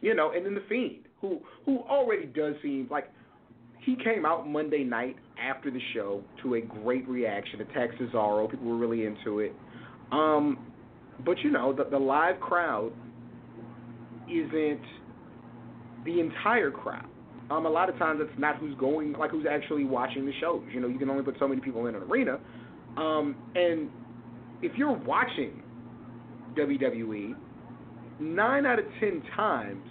[0.01, 3.09] you know, and then the Fiend, who who already does seem like
[3.79, 8.49] he came out Monday night after the show to a great reaction, attacked Cesaro.
[8.49, 9.53] People were really into it.
[10.11, 10.59] Um,
[11.25, 12.91] but you know, the, the live crowd
[14.29, 14.81] isn't
[16.05, 17.07] the entire crowd.
[17.51, 20.63] Um, a lot of times it's not who's going, like who's actually watching the shows.
[20.73, 22.39] You know, you can only put so many people in an arena.
[22.97, 23.89] Um, and
[24.61, 25.61] if you're watching
[26.57, 27.35] WWE,
[28.19, 29.85] nine out of ten times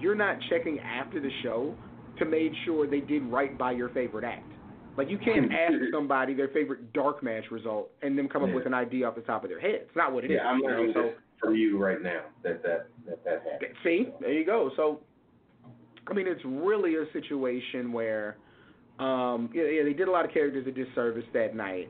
[0.00, 1.74] you're not checking after the show
[2.18, 4.50] to make sure they did right by your favorite act.
[4.96, 8.54] Like you can't ask somebody their favorite dark match result and then come up Yeah.
[8.56, 9.82] with an idea off the top of their head.
[9.86, 10.38] It's not what it is.
[10.42, 13.74] Yeah, I'm learning so from you right now that that that, that happened.
[13.82, 14.70] See, there you go.
[14.76, 15.00] So,
[16.08, 18.36] I mean, it's really a situation where,
[18.98, 21.88] um, yeah, yeah, they did a lot of characters a disservice that night,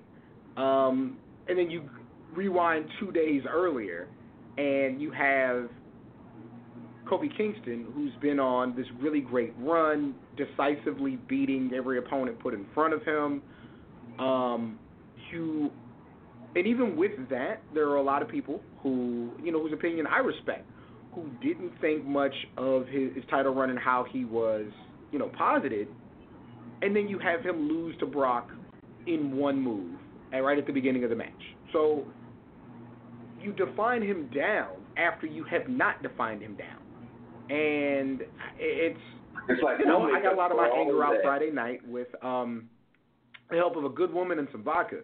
[0.56, 1.16] um,
[1.48, 1.88] and then you
[2.34, 4.08] rewind two days earlier,
[4.56, 5.68] and you have
[7.06, 12.66] Kofi Kingston, who's been on this really great run, decisively beating every opponent put in
[12.72, 13.42] front of him.
[14.18, 14.78] Um,
[15.32, 15.70] you,
[16.54, 20.06] and even with that, there are a lot of people who, you know, whose opinion
[20.06, 20.66] I respect,
[21.14, 24.66] who didn't think much of his, his title run and how he was,
[25.12, 25.88] you know, posited.
[26.82, 28.50] And then you have him lose to Brock
[29.06, 29.98] in one move,
[30.32, 31.30] and right at the beginning of the match.
[31.72, 32.04] So
[33.40, 36.78] you define him down after you have not defined him down.
[37.50, 38.22] And
[38.58, 38.98] it's
[39.48, 41.04] It's like you know, no I got a lot of my makeup for all anger
[41.04, 41.22] out.
[41.22, 42.68] Friday night with um
[43.50, 45.00] the help of a good woman and some vodka.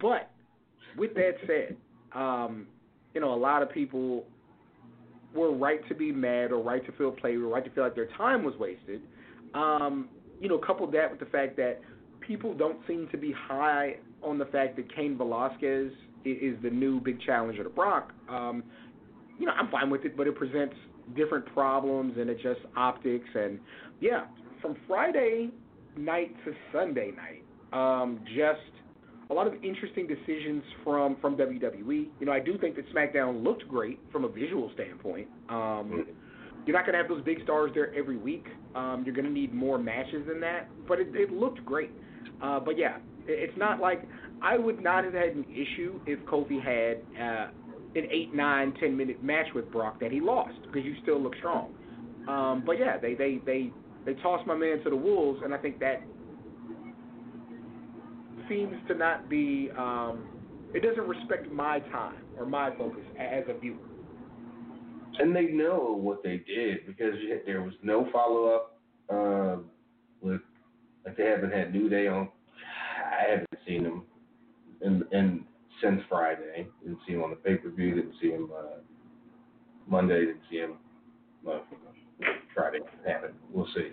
[0.00, 0.30] But
[0.96, 1.76] with that said,
[2.18, 2.66] um,
[3.12, 4.24] you know, a lot of people
[5.34, 7.94] were right to be mad or right to feel played or right to feel like
[7.94, 9.00] their time was wasted.
[9.54, 10.08] Um,
[10.40, 11.80] you know, couple that with the fact that
[12.20, 15.92] people don't seem to be high on the fact that Cain Velasquez
[16.24, 18.12] is the new big challenger to Brock.
[18.28, 18.64] Um,
[19.38, 20.74] you know, I'm fine with it, but it presents
[21.16, 23.58] different problems and it just optics and
[24.00, 24.24] yeah,
[24.62, 25.50] from Friday
[25.96, 28.60] night to Sunday night, um, just
[29.30, 32.08] a lot of interesting decisions from from WWE.
[32.20, 35.28] You know, I do think that SmackDown looked great from a visual standpoint.
[35.48, 36.06] Um,
[36.66, 38.46] you're not going to have those big stars there every week.
[38.74, 41.90] Um, you're going to need more matches than that, but it, it looked great.
[42.42, 44.08] Uh, but yeah, it, it's not like
[44.42, 47.48] I would not have had an issue if Kofi had uh,
[47.94, 51.34] an eight, nine, ten minute match with Brock that he lost because you still look
[51.36, 51.74] strong.
[52.28, 53.70] Um, but yeah, they they they
[54.06, 56.02] they tossed my man to the wolves, and I think that
[58.48, 59.70] seems to not be.
[59.76, 60.28] Um,
[60.74, 63.76] it doesn't respect my time or my focus as a viewer.
[65.18, 67.14] And they know what they did because
[67.46, 69.66] there was no follow up um,
[70.20, 70.40] with
[71.04, 72.28] like they haven't had New Day on.
[72.98, 74.04] I haven't seen them
[74.82, 75.44] in, in
[75.82, 76.66] since Friday.
[76.82, 77.94] Didn't see him on the pay per view.
[77.94, 78.80] Didn't see him uh,
[79.86, 80.26] Monday.
[80.26, 80.74] Didn't see him.
[81.44, 81.64] Well,
[82.54, 83.34] Friday happened.
[83.52, 83.90] We'll see.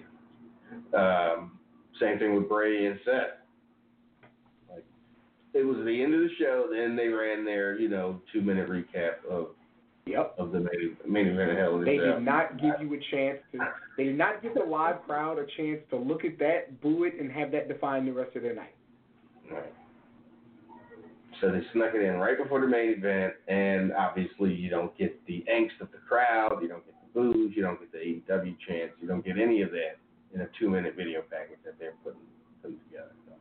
[0.96, 1.60] Um,
[2.00, 3.41] same thing with Bray and Seth.
[5.54, 6.68] It was the end of the show.
[6.72, 9.50] Then they ran their you know two minute recap of
[10.08, 10.36] Yep.
[10.40, 13.38] of the main main event of Hell in They did not give you a chance
[13.52, 13.60] to.
[13.98, 17.14] They did not give the live crowd a chance to look at that, boo it,
[17.20, 18.74] and have that define the rest of their night.
[19.52, 19.72] Right.
[21.40, 25.24] So they snuck it in right before the main event, and obviously you don't get
[25.28, 28.56] the angst of the crowd, you don't get the boos, you don't get the AEW
[28.68, 29.98] chants, you don't get any of that
[30.34, 32.22] in a two-minute video package that they're putting,
[32.62, 33.12] putting together.
[33.28, 33.34] So,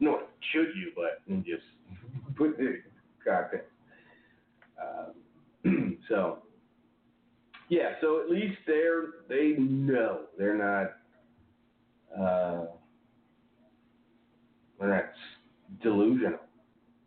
[0.00, 0.20] no,
[0.52, 1.62] should you, but and just
[2.36, 2.80] put the
[3.24, 3.62] content.
[5.64, 6.38] Um, so,
[7.68, 10.92] yeah, so at least they're they know they're not.
[12.18, 12.66] Uh,
[14.80, 15.04] they're not
[15.82, 16.40] delusional.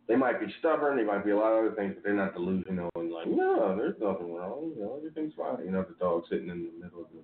[0.06, 2.34] They might be stubborn, they might be a lot of other things, but they're not
[2.34, 4.72] delusional and like, no, there's nothing wrong.
[4.76, 5.64] You know, everything's fine.
[5.64, 7.20] You know, the dog sitting in the middle of the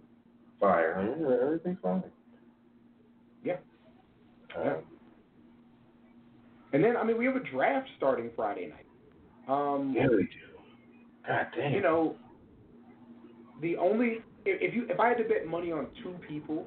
[0.58, 0.96] fire.
[0.98, 2.02] I mean, everything's fine.
[3.44, 3.56] Yeah.
[4.56, 4.76] Uh,
[6.72, 8.86] And then, I mean, we have a draft starting Friday night.
[9.48, 10.28] Um, yeah, we do.
[11.26, 11.72] God damn.
[11.72, 12.16] you know,
[13.60, 16.66] the only if you if I had to bet money on two people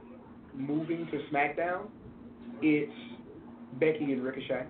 [0.53, 1.87] moving to SmackDown,
[2.61, 2.91] it's
[3.79, 4.65] Becky and Ricochet.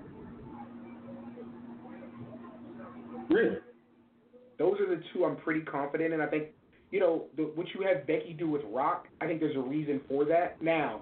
[3.34, 3.58] really?
[4.60, 6.22] Those are the two I'm pretty confident in.
[6.22, 6.50] I think,
[6.92, 10.02] you know, the, what you have Becky do with Rock, I think there's a reason
[10.08, 10.62] for that.
[10.62, 11.02] Now,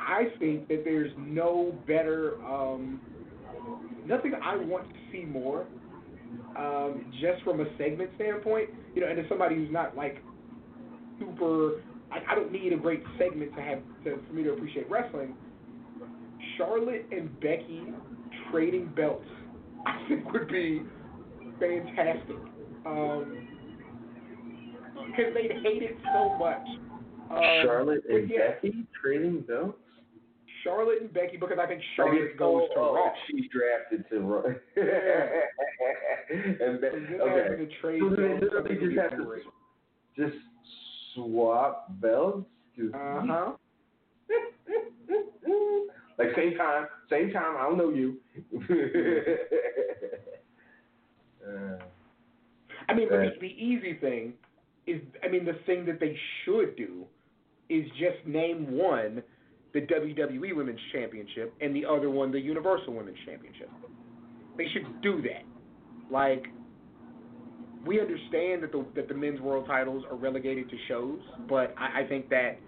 [0.00, 3.00] I think that there's no better, um,
[4.06, 5.66] nothing I want to see more,
[6.56, 8.70] um, just from a segment standpoint.
[8.94, 10.22] You know, and as somebody who's not like
[11.18, 14.90] super, I, I don't need a great segment to have to, for me to appreciate
[14.90, 15.34] wrestling.
[16.56, 17.84] Charlotte and Becky
[18.50, 19.24] trading belts,
[19.86, 20.82] I think would be
[21.58, 22.36] fantastic.
[22.84, 23.48] Um,
[25.06, 26.66] because they'd hate it so much.
[27.30, 29.78] Um, Charlotte and yeah, Becky trading belts?
[30.62, 33.12] Charlotte and Becky, because I think Charlotte goes to Raw.
[33.26, 34.42] She's drafted to Raw.
[34.46, 34.56] and
[36.80, 37.68] Be- So them having okay.
[37.80, 39.40] trade So they belts, I literally just have to
[40.16, 40.36] just
[41.14, 42.46] swap belts.
[42.78, 43.52] Uh-huh.
[46.18, 47.56] like same time, same time.
[47.58, 48.16] I don't know you.
[51.46, 51.78] uh,
[52.88, 54.32] I mean, but the, the easy thing
[54.86, 57.04] is, I mean, the thing that they should do
[57.68, 59.22] is just name one
[59.74, 63.70] the WWE Women's Championship and the other one the Universal Women's Championship.
[64.56, 65.44] They should do that.
[66.10, 66.46] Like,
[67.86, 72.02] we understand that the that the men's world titles are relegated to shows, but I,
[72.02, 72.58] I think that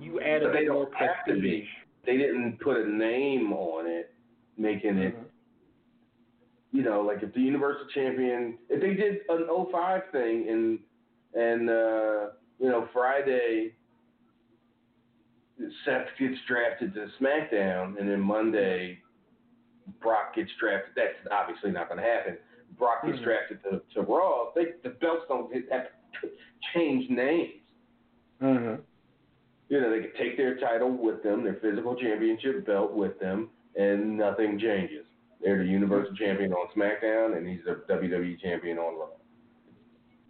[0.00, 1.40] you add a bit more don't have to be.
[1.40, 1.68] prestige.
[2.06, 4.12] they didn't put a name on it,
[4.56, 5.16] making it.
[5.16, 5.24] Mhm.
[6.72, 10.78] You know, like if the Universal Champion, if they did an 05 thing and
[11.34, 12.26] and uh,
[12.58, 13.74] you know Friday,
[15.84, 18.98] Seth gets drafted to SmackDown, and then Monday,
[20.00, 20.92] Brock gets drafted.
[20.94, 22.38] That's obviously not going to happen.
[22.78, 23.24] Brock gets Mhm.
[23.24, 24.52] drafted to, to Raw.
[24.54, 25.88] They, the belts don't have
[26.22, 26.30] to
[26.74, 27.62] change names.
[28.40, 28.80] Mhm.
[29.68, 33.50] You know, they could take their title with them, their physical championship belt with them,
[33.76, 35.04] and nothing changes.
[35.40, 39.08] They're the Universal Champion on SmackDown, and he's the WWE Champion on Raw.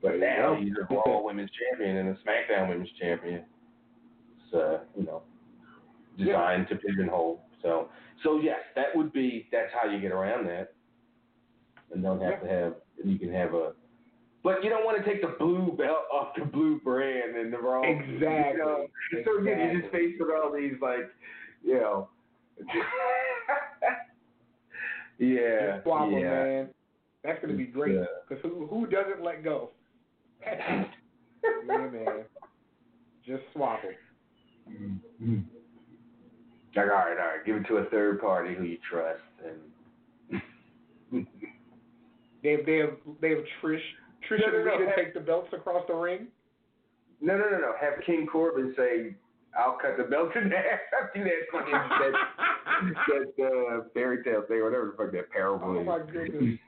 [0.03, 3.45] But now he's a Raw Women's Champion and a SmackDown Women's Champion.
[4.55, 5.23] Uh, you know,
[6.19, 7.43] designed to pigeonhole.
[7.63, 7.89] So,
[8.23, 10.75] so yes, that would be that's how you get around that,
[11.93, 12.75] and don't have to have.
[13.03, 13.73] And you can have a,
[14.43, 17.59] but you don't want to take the blue belt off the blue brand and the
[17.59, 17.83] Raw.
[17.83, 18.23] Exactly.
[18.23, 18.87] You know?
[19.25, 20.01] So again, you just Exactly.
[20.09, 21.11] face with all these like,
[21.65, 22.09] you know.
[25.19, 25.75] yeah.
[25.75, 26.31] Just swap 'em, yeah.
[26.31, 26.69] man.
[27.25, 27.95] That's gonna be great.
[27.97, 28.05] Yeah.
[28.29, 29.71] Cause who who doesn't let go?
[30.43, 30.85] yeah,
[31.67, 32.25] man.
[33.27, 33.93] Just swap them.
[34.71, 35.45] Mhm.
[36.77, 40.43] Like, all right, all right, give it to a third party who you trust, and
[42.43, 43.81] They have they have they have Trish
[44.31, 46.29] Trish No, no, and no, have- take the belts across the ring.
[47.21, 47.73] no, no, no, no.
[47.81, 49.17] Have King Corbin say,
[49.59, 50.79] "I'll cut the belt in half."
[51.15, 52.13] Do that fucking that
[53.09, 56.59] that uh, fairy tale thing, whatever the fuck that parable oh my goodness.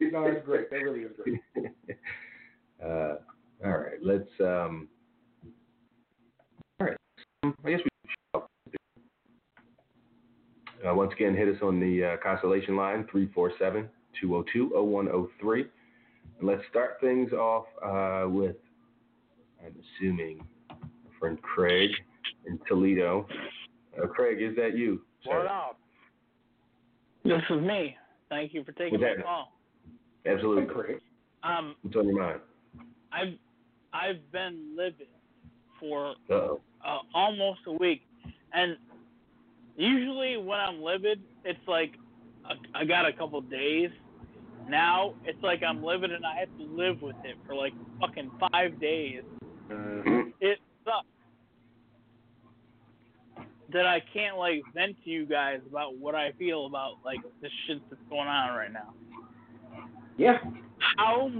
[0.00, 0.68] No, it's great.
[0.70, 1.40] That really is great.
[2.84, 3.16] uh,
[3.64, 4.28] all right, let's.
[4.40, 4.88] um
[7.44, 8.40] I guess we.
[10.86, 13.88] Uh, once again, hit us on the uh, Constellation line 347
[14.20, 15.60] 202 0103.
[16.38, 18.56] And let's start things off uh, with,
[19.64, 20.76] I'm assuming, our
[21.18, 21.90] friend Craig
[22.46, 23.26] in Toledo.
[24.02, 25.02] Uh, Craig, is that you?
[25.24, 25.38] sir?
[25.38, 25.78] What up?
[27.24, 27.96] This is me.
[28.28, 29.26] Thank you for taking What's my happening?
[29.26, 29.52] call.
[30.26, 30.74] Absolutely.
[30.74, 31.00] Craig.
[31.42, 32.40] Um, What's on your mind?
[33.12, 33.34] I've
[33.92, 35.06] I've been living
[35.80, 38.02] for uh, almost a week,
[38.52, 38.76] and
[39.76, 41.92] usually when I'm livid, it's like
[42.44, 43.90] I I got a couple days.
[44.68, 48.30] Now it's like I'm livid and I have to live with it for like fucking
[48.50, 49.22] five days.
[49.68, 50.32] Mhm.
[50.40, 51.06] It sucks
[53.72, 57.48] that I can't like vent to you guys about what I feel about like the
[57.66, 58.94] shit that's going on right now.
[60.16, 60.38] Yeah.
[60.96, 61.30] how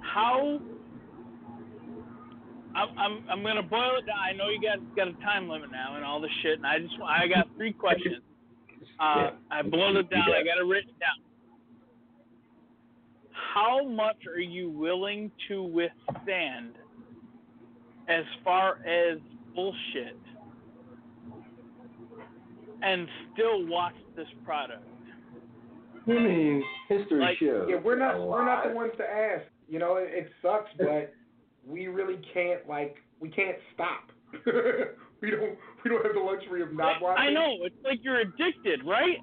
[0.00, 0.60] how
[2.74, 4.18] I'm I'm I'm gonna boil it down.
[4.18, 6.78] I know you guys got a time limit now and all this shit, and I
[6.78, 8.16] just I got three questions.
[9.00, 9.30] Uh, Yeah.
[9.50, 10.24] I boiled it down.
[10.26, 11.22] You got I got it written down.
[13.54, 16.72] How much are you willing to withstand
[18.08, 19.18] as far as
[19.54, 20.16] bullshit
[22.82, 24.84] and still watch this product?
[26.06, 27.68] I mean, history Like, shows.
[27.70, 29.44] Yeah, we're not a we're not the ones to ask.
[29.68, 31.14] You know, it, it sucks, but
[31.66, 34.10] we really can't like we can't stop.
[35.20, 37.24] we don't we don't have the luxury of not watching.
[37.28, 39.18] I know it's like you're addicted, right?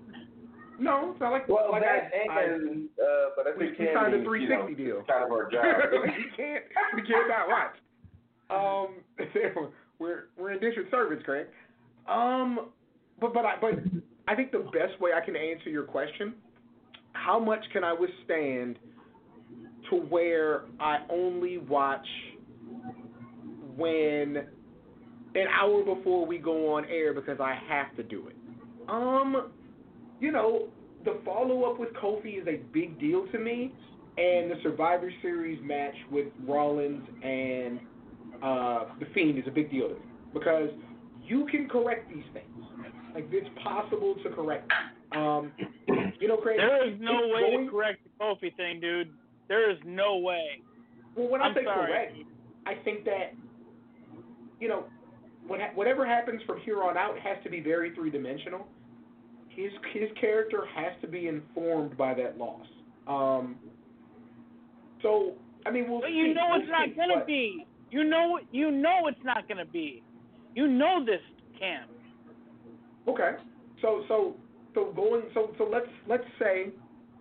[0.80, 3.86] No, it's not like Well, like that I, I, and uh, but I think we
[3.94, 5.04] signed a Candy, you know, 360 deal.
[5.08, 5.66] kind of our job.
[5.92, 6.64] we can't
[6.96, 7.76] we can't not watch.
[8.50, 9.04] Um,
[10.00, 11.48] we're we're indentured servants, Craig.
[12.08, 12.70] Um,
[13.20, 13.74] but but I but
[14.28, 16.34] I think the best way I can answer your question,
[17.14, 18.80] how much can I withstand
[19.90, 22.06] to where I only watch
[23.80, 24.38] when
[25.36, 28.36] an hour before we go on air because I have to do it.
[28.88, 29.52] Um,
[30.20, 30.68] you know,
[31.06, 33.72] the follow up with Kofi is a big deal to me,
[34.18, 37.80] and the Survivor Series match with Rollins and
[38.44, 40.02] uh, the Fiend is a big deal to me
[40.34, 40.70] because
[41.24, 42.46] you can correct these things.
[43.14, 44.72] Like it's possible to correct.
[45.16, 45.52] Um,
[46.20, 46.58] you know, Craig.
[46.58, 49.10] There is no way going- to correct the Kofi thing, dude.
[49.48, 50.62] There is no way.
[51.16, 51.88] Well, when I I'm say sorry.
[51.88, 52.18] correct,
[52.68, 53.34] I think that
[54.60, 54.86] you know,
[55.48, 58.68] what ha- whatever happens from here on out has to be very three dimensional.
[59.50, 62.66] His his character has to be informed by that loss.
[63.08, 63.56] Um.
[65.02, 65.34] So
[65.66, 66.16] I mean, we'll But see.
[66.16, 67.66] you know we'll it's not gonna but- be.
[67.92, 70.04] You know you know it's not gonna be.
[70.56, 71.22] You know this,
[71.58, 71.88] Cam.
[73.08, 73.32] Okay.
[73.82, 74.36] So so
[74.76, 76.68] so going so so let's let's say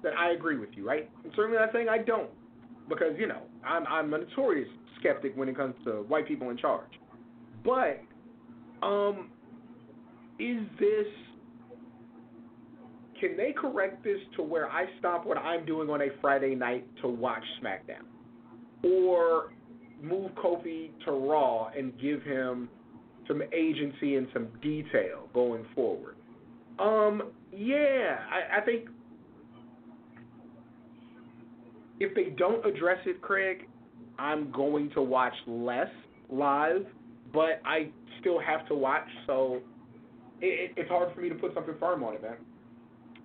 [0.02, 1.08] that I agree with you, right?
[1.24, 2.30] I'm certainly not saying I don't,
[2.88, 4.68] because you know I'm I'm a notorious
[5.00, 6.90] skeptic when it comes to white people in charge.
[7.68, 8.00] But
[8.86, 9.30] um,
[10.38, 11.06] is this?
[13.20, 16.86] Can they correct this to where I stop what I'm doing on a Friday night
[17.02, 18.06] to watch SmackDown,
[18.84, 19.52] or
[20.00, 22.70] move Kofi to Raw and give him
[23.26, 26.16] some agency and some detail going forward.
[26.78, 28.88] Um, yeah, I, I think
[32.00, 33.68] if they don't address it, Craig,
[34.18, 35.88] I'm going to watch less
[36.30, 36.86] live,
[37.32, 39.60] but I still have to watch, so
[40.40, 42.36] it, it, it's hard for me to put something firm on it, man.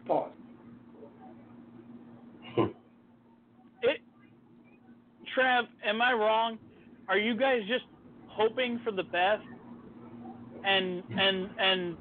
[0.08, 0.32] Pause.
[3.84, 4.02] It,
[5.36, 6.58] Trav, am I wrong?
[7.08, 7.86] Are you guys just
[8.28, 9.44] hoping for the best
[10.66, 11.98] and and and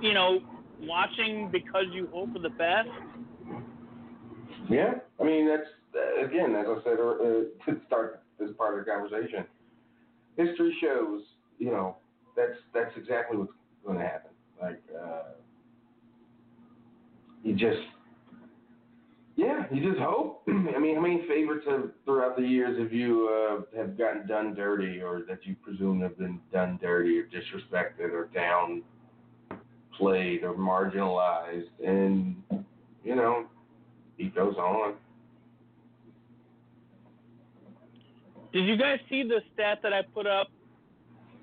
[0.00, 0.40] you know
[0.82, 2.88] watching because you hope for the best?
[4.68, 8.84] Yeah, I mean that's uh, again, as I said uh, to start this part of
[8.84, 9.44] the conversation,
[10.36, 11.22] history shows,
[11.58, 11.96] you know,
[12.36, 13.52] that's that's exactly what's
[13.84, 14.30] going to happen.
[14.60, 15.34] Like, uh,
[17.42, 17.80] you just,
[19.36, 20.42] yeah, you just hope.
[20.48, 24.54] I mean, how many favorites have throughout the years have you uh, have gotten done
[24.54, 28.82] dirty, or that you presume have been done dirty, or disrespected, or downplayed,
[30.42, 32.36] or marginalized, and
[33.04, 33.46] you know,
[34.16, 34.94] he goes on.
[38.54, 40.48] Did you guys see the stat that I put up?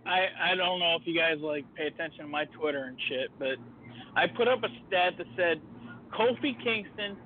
[0.06, 3.30] I I don't know if you guys like pay attention to my Twitter and shit,
[3.38, 3.58] but
[4.16, 5.62] I put up a stat that said
[6.18, 7.18] Kofi Kingston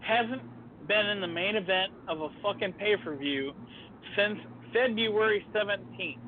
[0.00, 0.42] hasn't
[0.88, 3.52] been in the main event of a fucking pay per view
[4.16, 4.38] since
[4.72, 6.18] February 17th.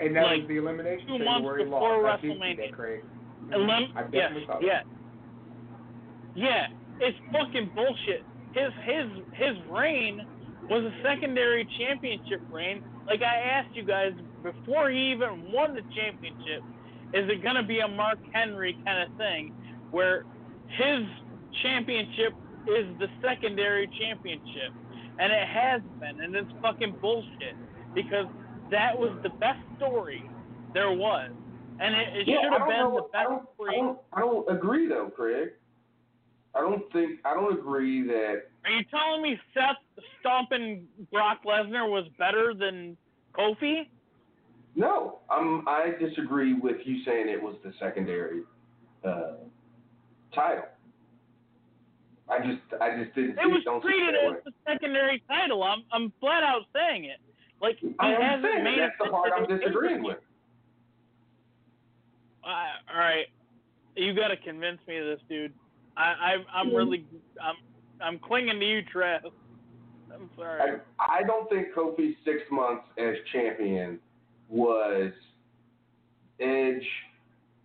[0.00, 2.24] And that Like, was the elimination two months before lost.
[2.24, 3.02] I did see WrestleMania.
[3.50, 3.54] that.
[3.56, 4.64] Elim- I yes, definitely saw that.
[4.64, 4.82] yeah,
[6.34, 6.66] yeah.
[7.00, 8.22] It's fucking bullshit.
[8.54, 10.26] His his his reign
[10.68, 12.82] was a secondary championship reign.
[13.06, 16.62] Like I asked you guys before he even won the championship,
[17.12, 19.52] is it gonna be a Mark Henry kind of thing
[19.90, 20.24] where
[20.78, 21.02] his
[21.62, 22.32] championship
[22.66, 24.72] is the secondary championship?
[25.18, 27.54] And it has been, and it's fucking bullshit
[27.94, 28.26] because
[28.70, 30.22] that was the best story
[30.72, 31.30] there was,
[31.80, 34.20] and it, it Yeah, should have been know- the I best don't, I don't, I
[34.20, 35.50] don't agree though, Craig.
[36.54, 39.76] I don't think I don't agree that Are you telling me Seth
[40.20, 42.96] stomping Brock Lesnar was better than
[43.36, 43.88] Kofi?
[44.74, 45.18] no.
[45.30, 48.42] I'm I disagree with you saying it was the secondary
[49.04, 49.34] uh,
[50.34, 50.64] title.
[52.28, 55.62] I just I just didn't It was don't treated as the secondary title.
[55.62, 57.18] I'm I'm flat out saying it.
[57.60, 58.64] Like he I hasn't understand.
[58.64, 60.18] made That's the part I'm disagreeing with.
[62.44, 63.26] Uh, all right,
[63.94, 65.52] you got to convince me of this, dude.
[65.96, 67.06] I, I I'm really
[67.40, 67.56] I'm
[68.00, 69.22] I'm clinging to you, Trev.
[70.14, 70.80] I'm sorry.
[71.00, 73.98] I, I don't think Kofi's six months as champion
[74.48, 75.12] was
[76.40, 76.86] Edge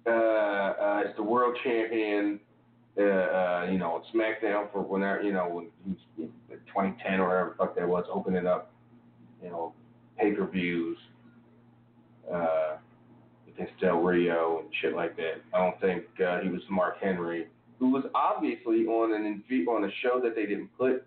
[0.06, 2.40] uh, uh, as the world champion.
[2.98, 7.50] Uh, uh, you know, SmackDown for whenever you know when he was 2010 or whatever
[7.52, 8.72] the fuck that was, opening up,
[9.44, 9.74] you know,
[10.18, 10.98] pay per views.
[12.32, 12.78] Uh,
[13.58, 15.42] against Del Rio and shit like that.
[15.54, 17.48] I don't think uh, he was Mark Henry,
[17.80, 21.06] who was obviously on an on a show that they didn't put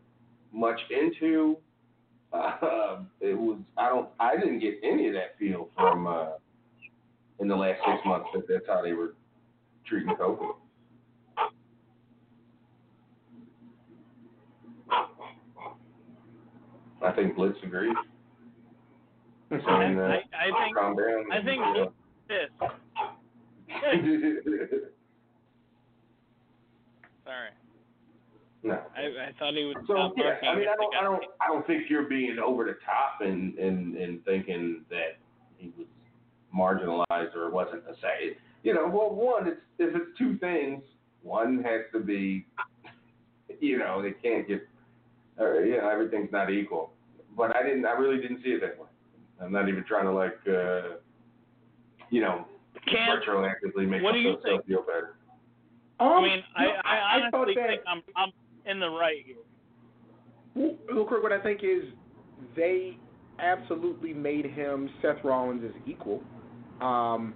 [0.52, 1.56] much into.
[2.32, 6.28] Uh, it was I don't I didn't get any of that feel from uh,
[7.40, 9.14] in the last six months that that's how they were
[9.86, 10.54] treating Kofi.
[17.02, 17.94] I think Blitz agrees.
[19.52, 21.24] Uh, I, I think calm down.
[21.32, 21.92] I think you know.
[22.28, 22.50] this.
[27.24, 27.50] Sorry,
[28.62, 28.82] no.
[28.96, 30.36] I, I thought he would So stop yeah.
[30.48, 33.54] I mean, I don't, I don't, I don't think you're being over the top in
[33.58, 35.18] in in thinking that
[35.58, 35.86] he was
[36.54, 38.34] marginalized or wasn't the same.
[38.62, 40.82] You know, well, one, it's if it's two things,
[41.22, 42.46] one has to be,
[43.60, 44.66] you know, they can't get,
[45.40, 46.92] uh, you know, everything's not equal.
[47.36, 48.88] But I didn't, I really didn't see it that way.
[49.40, 50.96] I'm not even trying to like, uh,
[52.10, 52.46] you know,
[52.86, 55.14] Can retroactively make what myself feel better.
[55.98, 58.32] I Um, mean, no, I, I thought honestly that, think I'm I'm
[58.70, 59.36] in the right here.
[60.92, 61.84] Look, Craig, what I think is
[62.56, 62.96] they
[63.38, 66.22] absolutely made him Seth Rollins' equal
[66.80, 67.34] um,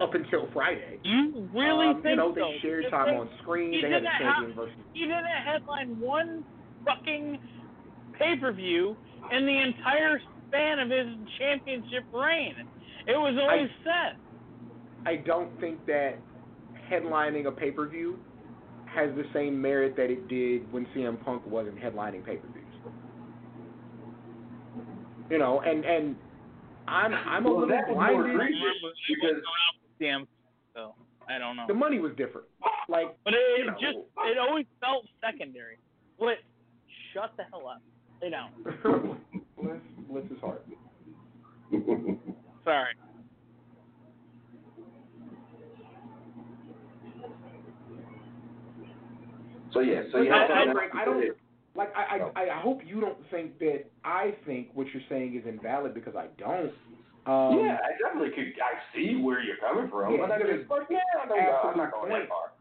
[0.00, 0.98] up until Friday.
[1.04, 2.52] You really um, think you know, they so?
[2.62, 3.72] shared time they- on screen.
[3.72, 4.76] he They had a didn't champion have- versus.
[4.92, 6.44] He didn't headline one
[6.84, 7.38] fucking
[8.18, 8.96] pay per view
[9.32, 11.06] in the entire span of his
[11.38, 12.54] championship reign.
[13.06, 14.18] It was always Seth.
[15.06, 16.16] I don't think that
[16.90, 18.18] headlining a pay per view
[18.96, 22.64] has the same merit that it did when CM Punk wasn't headlining pay per views.
[25.30, 26.16] You know, and and
[26.88, 28.34] I'm I'm a little that was more blinded.
[28.34, 28.60] egregious
[29.08, 29.42] because
[30.00, 30.26] Damn.
[30.74, 30.94] So
[31.28, 31.64] I don't know.
[31.68, 32.46] The money was different.
[32.88, 33.72] Like But it, you it know.
[33.80, 35.78] just it always felt secondary.
[36.16, 36.38] Split.
[37.12, 37.82] Shut the hell up.
[38.22, 38.50] Lay down.
[39.60, 39.78] bless
[40.08, 40.64] bless his heart.
[42.64, 42.94] Sorry.
[49.76, 51.36] So yeah, so you have I- something I- I don't-
[51.74, 55.44] Like I, I I hope you don't think that I think what you're saying is
[55.46, 56.72] invalid because I don't.
[57.26, 58.54] Um, yeah, I definitely could.
[58.62, 61.38] I see where you're coming from, Yeah, but I because just, but yeah, I don't,
[61.38, 62.52] know, I'm not going that far.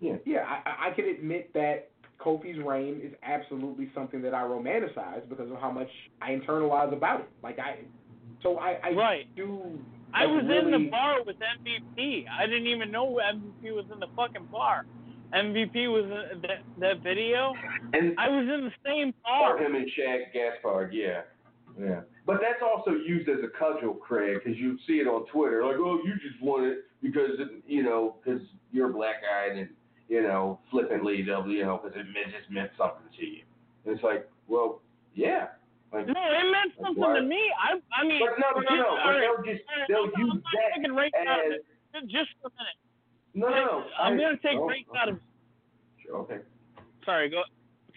[0.00, 0.16] Yeah.
[0.24, 1.90] Yeah, I, I can admit that
[2.20, 5.88] Kofi's reign is absolutely something that I romanticize because of how much
[6.20, 7.28] I internalize about it.
[7.42, 7.78] Like I,
[8.44, 9.34] so I, I Right.
[9.34, 9.78] do.
[10.14, 12.26] I like, was in the bar with MVP.
[12.28, 14.84] I didn't even know MVP was in the fucking bar.
[15.34, 17.54] MVP was in that that video.
[17.92, 19.58] And I was in the same bar.
[19.58, 21.22] him and Shad Gaspard, yeah,
[21.80, 22.00] yeah.
[22.26, 25.76] But that's also used as a cudgel, Craig, because you see it on Twitter, like,
[25.78, 27.30] oh, you just won it because
[27.66, 28.40] you know because
[28.72, 29.68] you're a black guy and
[30.08, 33.42] you know flippantly they'll you know because it meant, just meant something to you.
[33.84, 34.80] And it's like, well,
[35.14, 35.48] yeah.
[35.92, 37.40] Like, No, it meant something why- to me.
[37.60, 38.96] I I mean, but no, no, no, no.
[38.96, 42.08] right, they'll just they'll I'm- use that taking race out of as.
[42.08, 42.80] Just for a minute.
[43.34, 43.84] No, no, no.
[43.98, 45.18] I'm gonna take oh, race out of.
[46.04, 46.38] Sure, okay.
[47.04, 47.42] Sorry, go.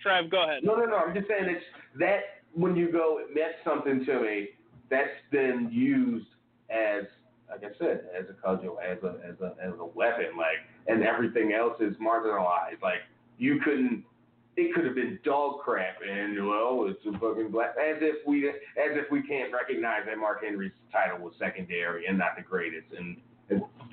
[0.06, 0.64] Trav, go ahead.
[0.64, 0.98] No, no, no.
[0.98, 1.64] I'm just saying it's
[2.00, 4.50] that when you go, it meant something to me.
[4.90, 6.28] That's been used
[6.70, 7.06] as,
[7.50, 10.38] like I said, as a cudgel, as a as a as a weapon.
[10.38, 12.82] Like, and everything else is marginalized.
[12.82, 13.02] Like,
[13.38, 14.04] you couldn't.
[14.58, 17.72] It could have been dog crap, and well, it's a fucking black.
[17.72, 22.18] As if we, as if we can't recognize that Mark Henry's title was secondary and
[22.18, 23.18] not the greatest, and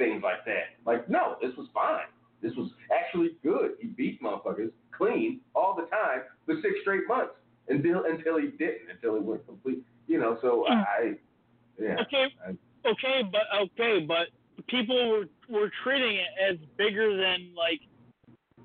[0.03, 0.75] things like that.
[0.85, 2.07] Like, no, this was fine.
[2.43, 3.73] This was actually good.
[3.81, 7.35] He beat motherfuckers clean all the time for six straight months
[7.69, 9.85] until until he didn't, until he went complete.
[10.09, 10.79] You know, so Hmm.
[10.81, 11.15] I,
[11.81, 12.01] yeah.
[12.01, 14.29] Okay, I- okay, but okay, but
[14.69, 17.81] people were were treating it as bigger than like.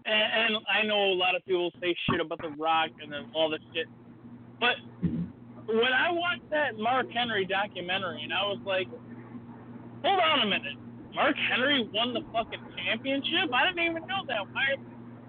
[0.06, 3.30] And, and I know a lot of people say shit about the Rock and then
[3.36, 3.88] all this shit,
[4.58, 4.78] but
[5.68, 8.88] when I watched that Mark Henry documentary, and I was like,
[10.02, 10.78] hold on a minute,
[11.16, 13.52] Mark Henry won the fucking championship?
[13.54, 14.42] I didn't even know that.
[14.52, 14.76] Why?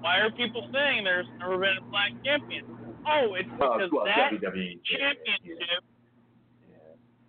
[0.00, 2.64] Why are people saying there's never been a black champion?
[3.06, 4.80] Oh, it's Oh, because well, that WWE.
[4.84, 5.82] championship.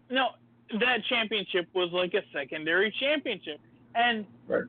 [0.09, 0.29] No,
[0.79, 3.59] that championship was like a secondary championship,
[3.95, 4.63] and Right.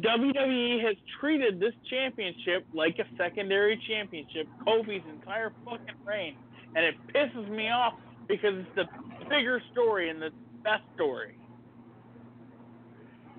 [0.00, 6.36] WWE has treated this championship like a secondary championship Kofi's entire fucking reign,
[6.74, 7.94] and it pisses me off
[8.28, 8.84] because it's the
[9.28, 10.30] bigger story and the
[10.62, 11.36] best story.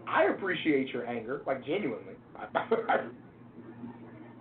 [0.07, 2.13] I appreciate your anger, like genuinely.
[2.35, 2.95] I, I,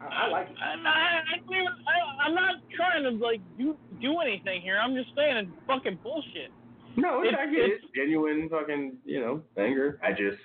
[0.01, 0.57] I, I like it.
[0.63, 4.79] I'm not, I I, I'm not trying to like do do anything here.
[4.79, 6.51] I'm just saying it's fucking bullshit.
[6.97, 7.71] No, It's- I get it.
[7.73, 9.99] it's- Genuine fucking, you know, anger.
[10.03, 10.41] I just,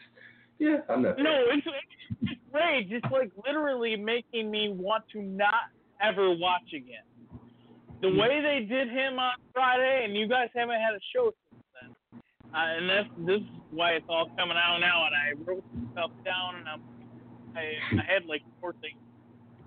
[0.59, 1.17] yeah, I'm not.
[1.17, 1.67] No, it's
[2.21, 2.87] it's rage.
[2.91, 7.03] It's like literally making me want to not ever watch again.
[8.01, 8.17] The hmm.
[8.17, 11.33] way they did him on Friday, and you guys haven't had a show
[12.53, 15.05] uh, and that's this is why it's all coming out now.
[15.05, 16.81] And I wrote stuff down, and I'm,
[17.55, 18.99] I I had like four things.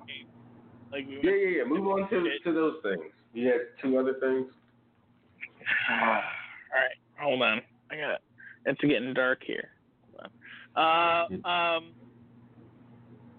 [0.02, 0.26] Okay.
[0.92, 1.64] Like we Yeah, yeah, yeah.
[1.64, 3.12] Move on to to those things.
[3.32, 4.46] You had two other things.
[5.90, 7.60] all right, hold on.
[7.90, 8.20] I got it.
[8.66, 9.70] It's getting dark here.
[10.76, 11.92] Uh, um,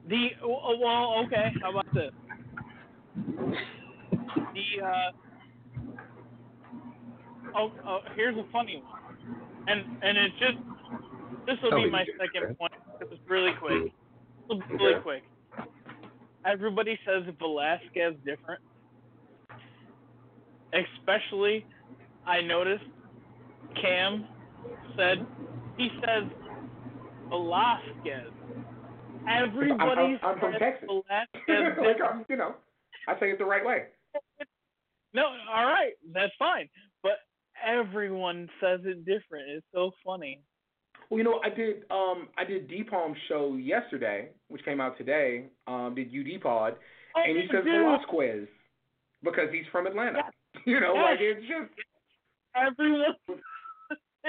[0.09, 1.53] the oh, well, okay.
[1.61, 2.11] How about this?
[4.53, 5.11] The uh,
[7.55, 9.00] oh, oh, here's a funny one,
[9.67, 10.57] and and it just
[11.47, 12.71] this will be my second point.
[13.01, 13.93] It's really quick.
[14.49, 15.01] Really Okay.
[15.01, 15.23] quick.
[16.45, 18.61] Everybody says Velasquez different,
[20.73, 21.67] especially
[22.25, 22.83] I noticed
[23.81, 24.27] Cam
[24.97, 25.27] said
[25.77, 26.29] he says
[27.29, 28.33] Velasquez.
[29.27, 30.87] Everybody I'm from says Texas.
[30.89, 31.97] Velasquez like.
[32.01, 32.55] I'm, you know,
[33.07, 33.85] I say it the right way.
[35.13, 36.69] No, all right, that's fine.
[37.65, 39.49] Everyone says it different.
[39.49, 40.41] It's so funny.
[41.09, 44.97] Well, you know, I did um I did D Palm's show yesterday, which came out
[44.97, 45.45] today.
[45.67, 46.75] Um, did UD Pod,
[47.15, 47.63] Oh, and he says.
[47.65, 48.47] Velasquez
[49.23, 50.21] because he's from Atlanta.
[50.65, 51.03] You know, Yes.
[51.03, 51.71] like it's just
[52.55, 53.15] Everyone.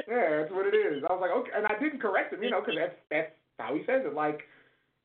[0.09, 1.03] yeah, that's what it is.
[1.09, 3.75] I was like, okay, and I didn't correct him, you know, because that's that's how
[3.75, 4.15] he says it.
[4.15, 4.41] Like,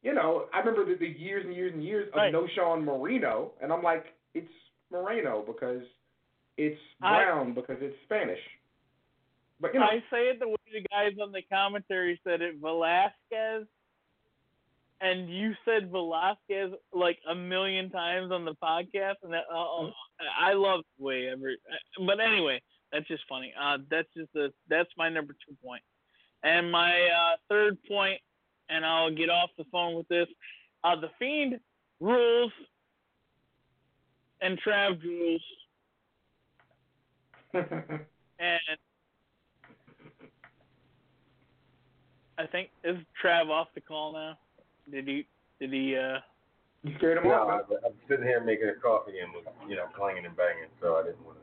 [0.04, 2.32] you know, I remember the, the years and years and years of Right.
[2.32, 4.06] no Sean Marino, and I'm like,
[4.36, 4.52] it's
[4.92, 5.82] Moreno because
[6.58, 8.40] it's I- brown because it's Spanish.
[9.60, 12.58] But you know, I say it the way the guys on the commentary said it,
[12.62, 13.66] Velasquez,
[15.02, 19.90] and you said Velasquez like a million times on the podcast, and that, uh,
[20.40, 21.58] I love the way every.
[22.06, 23.54] But anyway, that's just funny.
[23.60, 25.82] Uh, that's just the that's my number two point,
[26.44, 28.20] and my uh, third point,
[28.70, 30.28] and I'll get off the phone with this.
[30.84, 31.60] Uh, the fiend
[32.00, 32.52] rules,
[34.42, 35.42] and Trav rules,
[38.40, 38.78] and
[42.38, 44.38] I think is Trav off the call now.
[44.92, 45.28] Did he?
[45.60, 45.96] Did he?
[45.96, 46.20] uh
[46.84, 47.66] you scared him No, off.
[47.70, 50.96] I, I'm sitting here making a coffee and was, you know, clanging and banging, so
[50.96, 51.38] I didn't want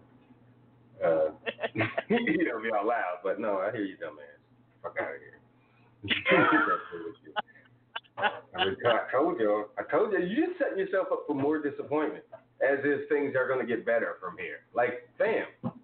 [1.00, 1.30] to, uh,
[2.08, 3.18] you know, be all loud.
[3.22, 4.38] But no, I hear you, dumbass.
[4.82, 5.40] Fuck out of here.
[8.16, 11.58] I mean, I told you, I told you, you just setting yourself up for more
[11.60, 12.24] disappointment,
[12.62, 14.60] as if things are going to get better from here.
[14.74, 15.76] Like, fam, bel-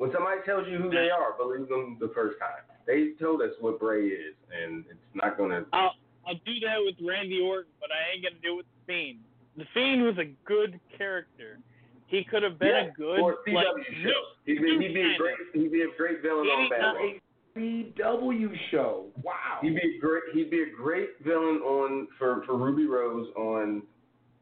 [0.00, 2.64] when somebody tells you who they are, believe them the first time.
[2.86, 5.66] They told us what Bray is, and it's not going to.
[5.74, 5.92] I'll
[6.26, 9.18] I'll do that with Randy Orton, but I ain't gonna do it with the Fiend.
[9.58, 11.58] The Fiend was a good character.
[12.06, 13.66] He could have been Yeah, a good or CW like
[14.02, 14.22] show.
[14.46, 17.20] He'd be, he'd be a great he'd be a great villain He on ain't Batman.
[17.56, 19.04] CW show.
[19.22, 19.58] Wow.
[19.60, 23.82] He'd be a great he'd be a great villain on for, for Ruby Rose on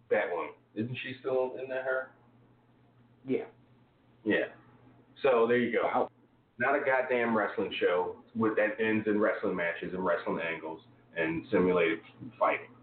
[0.09, 0.51] Batwoman.
[0.77, 2.11] Isn't she still in there her?
[3.27, 3.45] Yeah.
[4.25, 4.47] Yeah.
[5.23, 5.83] So there you go.
[5.85, 6.11] Wow.
[6.59, 10.81] Not a goddamn wrestling show with that ends in wrestling matches and wrestling angles
[11.17, 12.01] and simulated
[12.39, 12.75] fighting.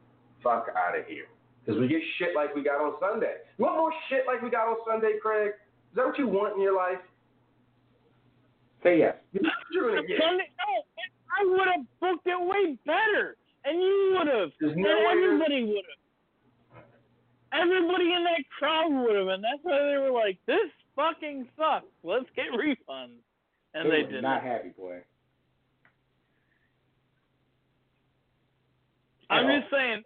[0.41, 1.25] Fuck out of here.
[1.65, 3.41] Because we get shit like we got on Sunday.
[3.57, 5.51] You want more shit like we got on Sunday, Craig?
[5.91, 6.99] Is that what you want in your life?
[8.83, 9.15] Say yes.
[9.71, 10.21] You're gonna get.
[10.21, 10.69] Sunday, no,
[11.33, 15.63] I would have booked it way better, and you would have, There's and no everybody
[15.65, 16.83] would have.
[17.51, 21.85] Everybody in that crowd would have, and that's why they were like, "This fucking sucks.
[22.03, 23.19] Let's get refunds,"
[23.73, 24.23] and they were didn't.
[24.23, 25.01] happy, boy.
[29.29, 30.03] I'm just saying,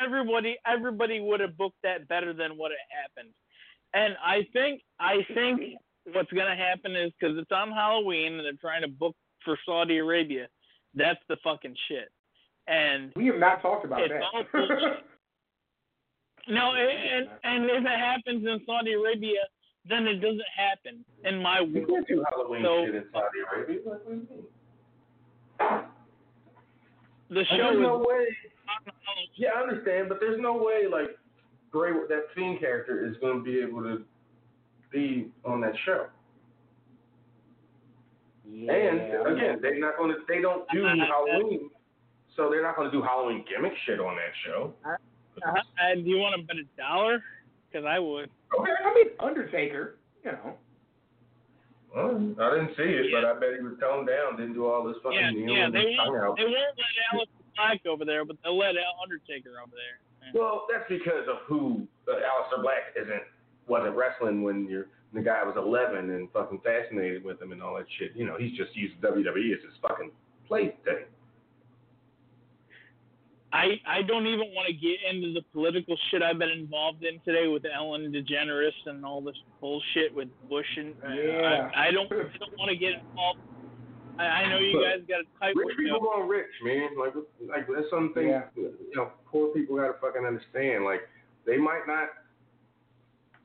[0.00, 3.32] everybody, everybody would have booked that better than what it happened.
[3.94, 5.60] And I think, I think
[6.12, 9.14] what's gonna happen is because it's on Halloween and they're trying to book
[9.44, 10.48] for Saudi Arabia.
[10.94, 12.10] That's the fucking shit.
[12.66, 14.22] And We have not talked about It's that.
[14.22, 14.44] all
[16.48, 19.40] no, it, and and if it happens in Saudi Arabia,
[19.88, 21.88] then it doesn't happen in my You world.
[21.88, 23.78] can't do Halloween So- shit in Saudi Arabia.
[23.84, 24.46] What do you mean?
[27.30, 28.36] The show There's is no way.
[29.36, 31.16] Yeah, I understand, but there's no way like
[31.72, 34.04] Bray, that Fiend character is going to be able to
[34.90, 36.06] be on that show.
[38.46, 38.72] yeah.
[38.72, 40.18] And again, they're not going to.
[40.28, 41.70] They don't do Uh, Halloween,
[42.36, 44.74] so they're not going to do Halloween gimmick shit on that show.
[44.84, 44.96] Uh,
[45.46, 47.22] uh, do you want to bet a dollar?
[47.70, 48.28] Because I would.
[48.58, 48.72] Okay.
[48.84, 50.54] I mean, Undertaker, you know.
[51.94, 54.36] Well, I didn't see it, but I bet he was toned down.
[54.40, 55.64] Didn't do all this fucking Yeah, kneeling yeah.
[55.66, 56.16] and They won't.
[56.24, 56.36] out.
[56.36, 60.00] They won't let Aleister Black over there, but they'll let Undertaker over there.
[60.24, 60.40] Yeah.
[60.40, 63.22] Well, that's because of who uh, Aleister Black isn't
[63.68, 67.76] wasn't wrestling when you're the guy was 11 and fucking fascinated with him and all
[67.76, 68.12] that shit.
[68.16, 70.10] You know, he's just used WWE as his fucking
[70.48, 71.04] play thing.
[73.52, 77.20] I I don't even want to get into the political shit I've been involved in
[77.24, 81.70] today with Ellen DeGeneres and all this bullshit with Bush and uh, Yeah.
[81.76, 83.40] I, I don't I don't want to get involved.
[84.18, 86.16] I, I know you guys got a tight Rich people window.
[86.16, 86.88] going rich, man.
[86.98, 87.14] Like,
[87.48, 88.42] like that's something Yeah.
[88.56, 90.84] you know poor people got to fucking understand.
[90.84, 91.00] Like,
[91.46, 92.08] they might not,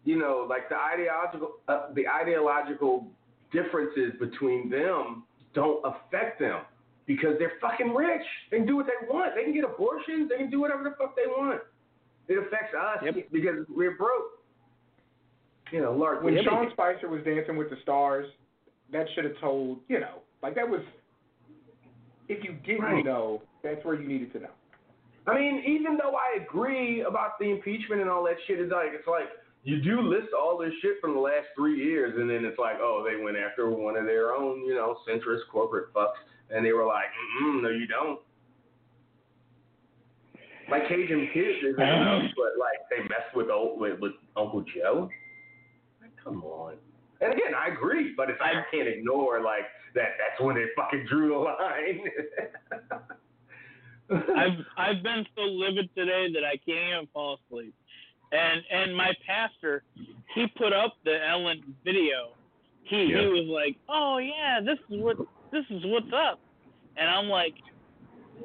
[0.05, 3.07] you know, like the ideological uh, the ideological
[3.51, 6.61] differences between them don't affect them
[7.07, 8.21] because they're fucking rich.
[8.51, 9.33] They can do what they want.
[9.35, 10.29] They can get abortions.
[10.29, 11.61] They can do whatever the fuck they want.
[12.27, 13.31] It affects us Yep.
[13.31, 14.43] because we're broke.
[15.71, 16.23] You know, Lark.
[16.23, 18.27] When Sean Spicer was dancing with the stars,
[18.91, 20.81] that should have told, you know, like that was,
[22.29, 23.03] if you didn't Right.
[23.05, 24.51] know, that's where you needed to know.
[25.25, 28.93] I mean, even though I agree about the impeachment and all that shit, is like
[28.93, 29.27] it's like
[29.63, 32.77] you do list all this shit from the last three years, and then it's like,
[32.79, 36.15] oh, they went after one of their own, you know, centrist corporate fucks,
[36.49, 37.07] and they were like,
[37.41, 38.19] mm no, you don't.
[40.69, 45.09] Like Cajun Kids enough, but like they messed with old with, with Uncle Joe.
[46.01, 46.75] Like, come on.
[47.21, 49.63] And again, I agree, but it's like I can't ignore like
[49.95, 50.17] that.
[50.19, 52.01] That's when they fucking drew the line.
[54.37, 57.73] I've I've been so livid today that I can't even fall asleep.
[58.31, 59.83] And and my pastor,
[60.35, 62.33] he put up the Ellen video.
[62.83, 63.21] He Yeah.
[63.21, 65.17] he was like, "Oh yeah, this is what
[65.51, 66.39] this is what's up,"
[66.97, 67.53] and I'm like,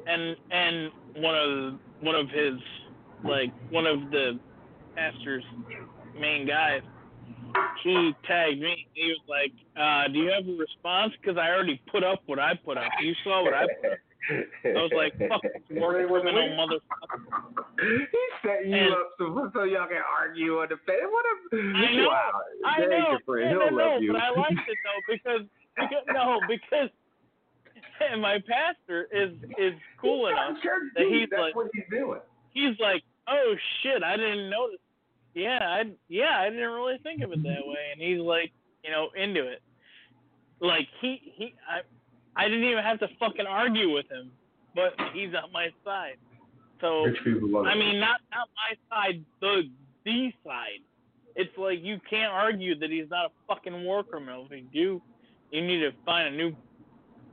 [0.07, 2.53] and and one of one of his
[3.23, 4.39] like one of the
[4.95, 5.43] pastor's
[6.19, 6.81] main guys,
[7.83, 8.87] he tagged me.
[8.93, 11.13] He was like, uh, "Do you have a response?
[11.21, 12.91] Because I already put up what I put up.
[13.01, 13.97] You saw what I put up."
[14.63, 17.19] I was like, "Fuck, Really criminal motherfucker."
[17.81, 18.05] he
[18.41, 21.01] set you And- up so, so y'all can argue on the fence.
[21.09, 22.31] What a I know, wow.
[22.65, 24.13] I know, yeah, love you.
[24.13, 25.41] but I liked it though because
[25.75, 26.89] because no because
[28.11, 30.57] and my pastor is is cool He's enough.
[30.95, 32.19] that he's That's like- what he's doing.
[32.51, 34.77] He's like, oh shit, I didn't notice.
[35.33, 38.51] Yeah, I yeah I didn't really think of it that way, and he's like,
[38.83, 39.61] you know, into it.
[40.59, 41.81] Like he he I
[42.39, 44.31] I didn't even have to fucking argue with him,
[44.75, 46.17] but he's on my side.
[46.81, 49.63] So Rich people love I mean, not not my side, the
[50.05, 50.81] the side.
[51.35, 54.45] It's like you can't argue that he's not a fucking war criminal.
[54.45, 55.01] If you do,
[55.53, 56.55] you need to find a new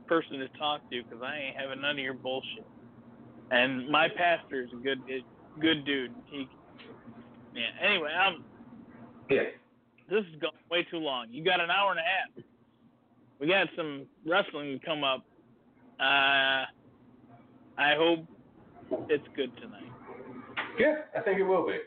[0.05, 2.65] person to talk to because I ain't having none of your bullshit.
[3.49, 4.99] And my pastor is a good
[5.59, 6.13] good dude.
[6.27, 6.47] He,
[7.55, 7.63] yeah.
[7.81, 8.43] Anyway, I'm.
[9.29, 9.41] yeah.
[10.09, 11.27] This is going way too long.
[11.31, 12.43] You got an hour and a half.
[13.39, 15.25] We got some wrestling to come up.
[15.99, 16.65] Uh,
[17.77, 18.19] I hope
[19.09, 19.83] it's good tonight.
[20.77, 21.77] Yeah, I think it will be.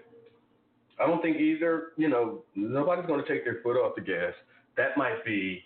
[0.99, 4.33] I don't think either, you know, nobody's going to take their foot off the gas.
[4.77, 5.64] That might be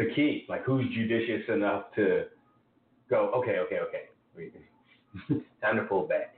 [0.00, 0.46] the key.
[0.48, 2.24] Like, who's judicious enough to
[3.08, 4.04] go, okay, okay, okay.
[5.62, 6.36] Time to pull back.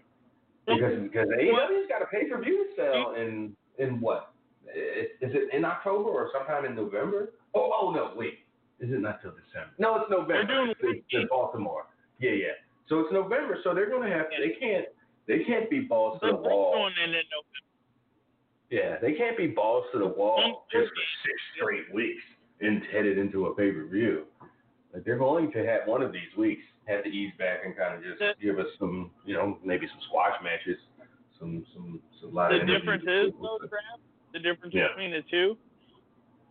[0.67, 4.33] Because because AEW's got a pay per view sale in in what?
[4.65, 7.33] Is, is it in October or sometime in November?
[7.55, 8.39] Oh oh no wait,
[8.79, 9.75] is it not till December?
[9.79, 10.47] No, it's November.
[10.47, 11.87] They're doing it's, it's in Baltimore.
[12.21, 12.55] Yeah yeah.
[12.89, 13.59] So it's November.
[13.65, 14.87] So they're going to have to, they can't
[15.27, 16.87] they can't be balls to the wall.
[16.87, 17.63] in in November.
[18.71, 22.23] Yeah, they can't be balls to the wall just for six straight weeks
[22.63, 24.25] and headed into a pay per view.
[24.95, 27.95] Like they're going to have one of these weeks have to ease back and kind
[27.97, 30.79] of just The- give us some, you know, maybe some squash matches,
[31.39, 34.01] some some some live The interviews difference is, though, Trav,
[34.33, 34.89] the difference Yeah.
[34.89, 35.57] between the two,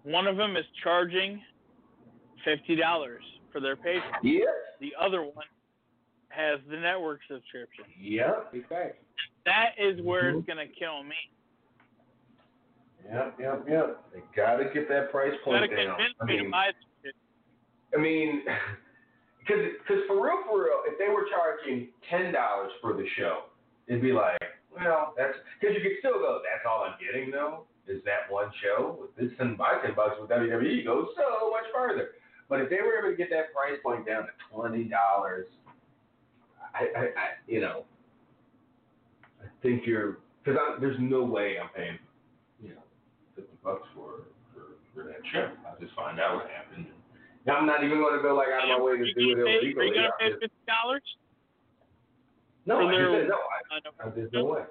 [0.04, 1.42] one of them is charging
[2.44, 4.02] fifty dollars for their page.
[4.24, 4.46] Yeah,
[4.80, 5.46] The other one
[6.30, 7.84] has the network subscription.
[8.00, 8.98] yeah, Big facts.
[9.46, 10.40] That is where Mhm.
[10.40, 11.16] it's gonna kill me.
[13.06, 13.84] Yeah, yeah, yeah.
[14.14, 15.98] They gotta get that price gotta point down.
[16.22, 17.16] I mean, buy this shit.
[17.98, 18.44] I mean,
[19.40, 23.50] because because for real, for real, if they were charging ten dollars for the show,
[23.88, 24.42] it'd be like,
[24.74, 26.42] well, that's because you could still go.
[26.44, 27.66] That's all I'm getting though.
[27.88, 31.66] Is that one show with this and my ten bucks with WWE goes so much
[31.74, 32.12] farther.
[32.48, 35.48] But if they were able to get that price point down to twenty dollars,
[36.76, 37.86] I, I, I, you know,
[39.42, 42.11] I think you're because there's no way I'm paying, you know, fifty
[43.64, 45.50] bucks for for, for that show.
[45.68, 46.88] I'll just find out what happened.
[47.46, 49.36] And I'm not even going to go like out of my way to do it
[49.36, 51.04] gonna Are you gonna pay fifty dollars?
[52.66, 53.40] no, for I just said no.
[53.42, 54.62] I, I, there's no way.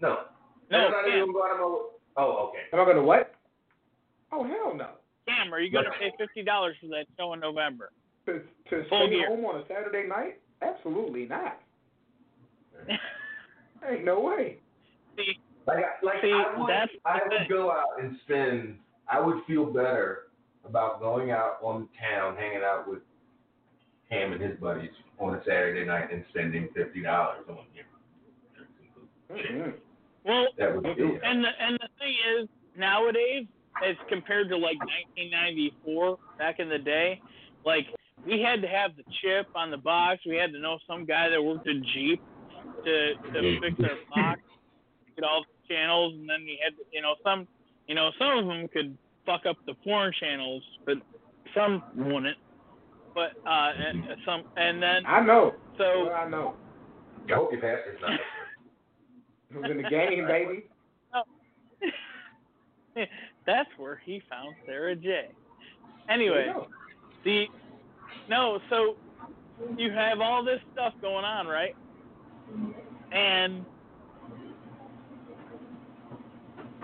[0.00, 0.24] No.
[0.70, 1.80] no, I'm not even going out of my way.
[2.16, 2.64] Oh, okay.
[2.72, 3.34] Am I going to what?
[4.32, 4.90] Oh hell no.
[5.28, 7.90] Cam, are you gonna pay fifty dollars for that show in November?
[8.26, 8.40] To
[8.70, 9.28] to Full stay gear.
[9.28, 10.40] home on a Saturday night?
[10.62, 11.60] Absolutely not.
[13.88, 14.58] Ain't no way.
[15.16, 16.70] See, Like, I- like See, I would,
[17.04, 18.78] I would go out and spend.
[19.08, 20.28] I would feel better
[20.66, 23.00] about going out on town, hanging out with
[24.10, 29.74] Cam and his buddies on a Saturday night and spending fifty dollars on know, Mhm.
[30.24, 31.02] well, that would be.
[31.02, 33.46] and the and the thing is, nowadays,
[33.82, 37.20] as compared to like 1994 back in the day,
[37.64, 37.86] like
[38.26, 40.20] we had to have the chip on the box.
[40.26, 42.22] We had to know some guy that worked at Jeep
[42.84, 44.40] to to fix our box,
[45.16, 47.46] get all the channels, and then we had you know some
[47.86, 48.96] you know some of them could
[49.26, 50.96] fuck up the porn channels, but
[51.54, 52.36] some wouldn't.
[53.14, 55.54] But uh, and some and then I know.
[55.78, 56.54] so I know.
[57.30, 58.20] I hope your pastor's not.
[59.50, 60.64] It was in the game, baby.
[63.46, 65.28] that's where he found Sara Jay.
[66.08, 66.52] Anyway,
[67.24, 67.46] the
[68.28, 68.96] no, so
[69.76, 71.74] you have all this stuff going on, right?
[73.12, 73.64] And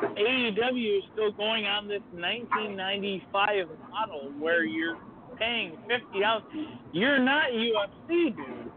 [0.03, 4.99] AEW is still going on this 1995 model where you're
[5.39, 6.45] paying fifty dollars.
[6.93, 8.73] You're not UFC, dude.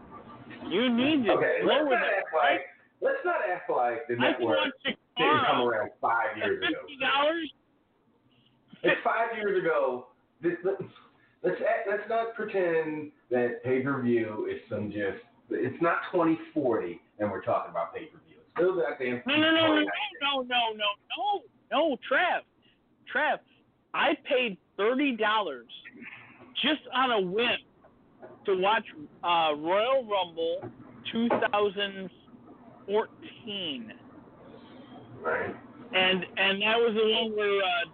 [0.70, 2.60] You need to Okay, lower act price.
[2.60, 2.60] like
[3.00, 6.68] let's not act like the I network didn't come around five years ago.
[6.80, 7.52] fifty dollars.
[8.82, 10.08] It's five years ago.
[10.42, 10.82] This, let's
[11.42, 15.22] let's act, let's not pretend that pay per view is some just.
[15.50, 18.18] It's not 2040, and we're talking about pay per
[18.58, 18.82] view.
[18.88, 19.22] That damn.
[19.26, 19.82] No, no, no, no,
[20.22, 20.86] no, no, no,
[21.16, 21.42] no,
[21.72, 22.42] no, Trev,
[23.10, 23.38] Trev,
[23.92, 25.66] I paid thirty dollars
[26.62, 27.58] just on a whim
[28.46, 28.84] to watch
[29.22, 30.62] uh, Royal Rumble
[31.12, 33.92] 2014,
[35.22, 35.54] Right.
[35.94, 37.84] and and that was the one where uh,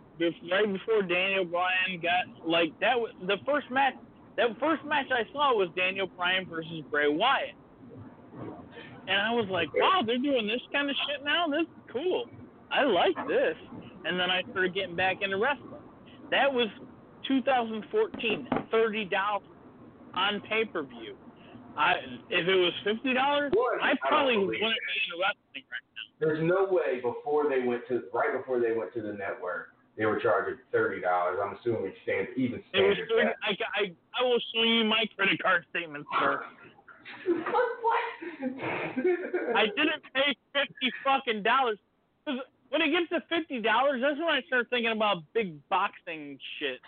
[0.51, 3.95] right before Daniel Bryan got like that was the first match.
[4.37, 7.55] That first match I saw was Daniel Bryan versus Bray Wyatt.
[9.09, 11.47] And I was like, wow, they're doing this kind of shit now?
[11.49, 12.27] This is cool.
[12.71, 13.57] I like this.
[14.05, 15.83] And then I started getting back into wrestling.
[16.31, 16.69] That was
[17.27, 19.41] 2014, $30
[20.15, 21.17] on pay per view.
[21.77, 21.95] I
[22.31, 23.15] If it was $50,
[23.55, 26.07] One, I I probably wouldn't be into wrestling right now.
[26.19, 30.07] There's no way before they went to right before they went to the network, they
[30.07, 31.39] were charging thirty dollars.
[31.43, 35.43] I'm assuming stand even It was 30, I, I, I will show you my credit
[35.43, 36.43] card statement, sir.
[39.55, 41.79] I didn't pay fifty fucking dollars.
[42.25, 42.39] 'Cause
[42.71, 46.81] When it gets to fifty dollars, that's when I start thinking about big boxing shit.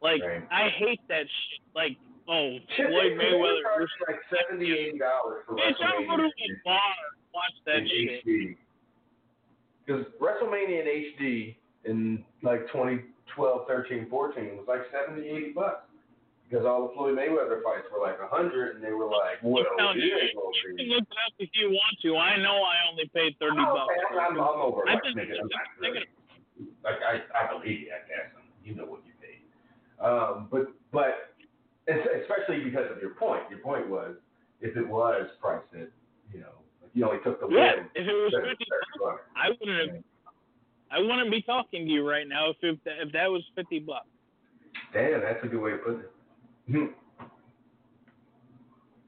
[0.00, 0.42] Like Right.
[0.50, 1.60] I hate that shit.
[1.74, 1.96] Like
[2.28, 3.62] oh, Floyd they- they were Mayweather.
[3.62, 6.80] charging like seventy, eighty dollars for Bitch, I'll go to a bar
[7.32, 8.58] watch that in shit.
[9.86, 15.87] Because WrestleMania in HD in like 2012, 13, 14 was like 70, 80 bucks.
[16.48, 19.64] Because all the Floyd Mayweather fights were like a hundred, and they were like, well,
[19.76, 22.16] No, it you, is you can look it up if you want to.
[22.16, 23.92] I know I only paid thirty Oh, bucks.
[23.92, 24.88] okay, I'm, I'm, I'm over.
[24.88, 26.06] I Like, just- nigga, I'm I really,
[26.82, 27.92] like I, I believe you.
[27.92, 28.32] I guess
[28.64, 29.44] you know what you paid.
[30.04, 31.36] Um, but but
[31.86, 33.42] especially because of your point.
[33.50, 34.16] Your point was
[34.60, 35.88] if it was priced at,
[36.32, 37.84] you know, like you only took the Yeah, win.
[37.94, 38.64] if it was fifty,
[39.04, 39.16] $30.
[39.36, 40.02] I wouldn't have.
[40.90, 43.78] I wouldn't be talking to you right now if if that, if that was fifty
[43.80, 44.08] bucks.
[44.94, 46.10] Damn, that's a good way to put it.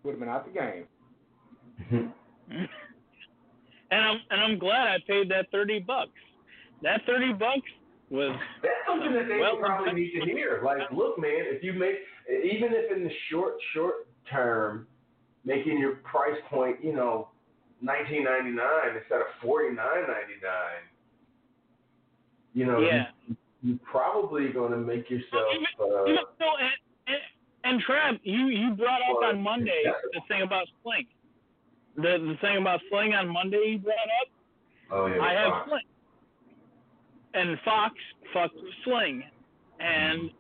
[0.03, 0.61] Would have been out the
[1.91, 2.13] game.
[3.91, 6.11] And I'm and I'm glad I paid that thirty bucks.
[6.83, 7.69] That thirty bucks
[8.09, 10.63] was That's something that they Well, probably need to hear.
[10.65, 11.97] Like, look, man, if you make,
[12.29, 14.87] even if in the short, short term,
[15.45, 17.29] making your price point, you know,
[17.83, 20.87] nineteen ninety nine instead of forty nine ninety nine,
[22.55, 23.07] you know, yeah.
[23.27, 25.43] you, you're probably going to make yourself.
[25.81, 26.27] Uh, You know,
[27.65, 29.83] and, and you you brought up on Monday
[30.13, 31.07] the thing about Sling.
[31.97, 34.29] The the thing about Sling on Monday you brought up.
[34.93, 35.69] oh yeah, I have Fox.
[35.69, 35.83] Sling.
[37.33, 37.95] And Fox
[38.33, 39.23] fucked with Sling,
[39.79, 40.31] and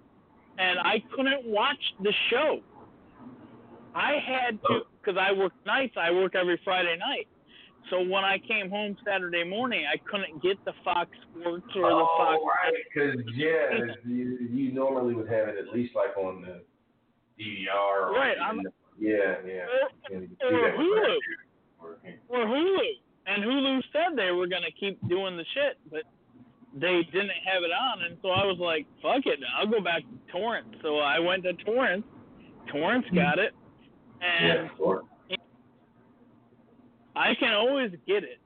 [0.59, 2.61] and I couldn't watch the show.
[3.95, 4.81] I had to oh.
[5.03, 5.95] because I work nights.
[6.01, 7.29] I work every Friday night.
[7.89, 11.97] So when I came home Saturday morning, I couldn't get the Fox Sports or the
[11.97, 12.43] oh, Fox.
[12.45, 16.62] right, because yeah, you, you normally would have it at least like on the
[17.41, 18.11] DVR.
[18.11, 18.64] Or Right, even
[18.99, 19.64] yeah, yeah.
[19.64, 21.16] Or, yeah you can or do that with Hulu.
[21.80, 22.88] Or- or Hulu.
[23.26, 26.03] And Hulu said they were going to keep doing the shit, but
[26.74, 28.03] they didn't have it on.
[28.03, 30.66] And so I was like, fuck it, I'll go back to Torrent.
[30.82, 32.05] So I went to Torrent.
[32.70, 33.16] Torrent's mm-hmm.
[33.16, 33.53] got it.
[34.20, 35.03] And Yeah, sure.
[37.16, 38.39] I can always get it.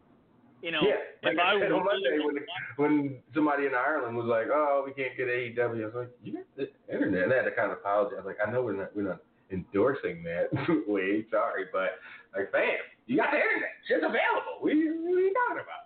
[0.64, 2.40] You know, Yeah, like if I said on Monday when,
[2.80, 6.40] when somebody in Ireland was like, "Oh, we can't get AEW," I was like, "You
[6.40, 8.24] got the internet." And I had to kind of apologize.
[8.24, 9.20] Like, I know we're not we're not
[9.52, 10.48] endorsing that.
[10.88, 12.00] Wait, sorry, but
[12.34, 13.76] like, fam, you got the internet.
[13.92, 14.56] It's available.
[14.64, 15.84] You, what are you talking about?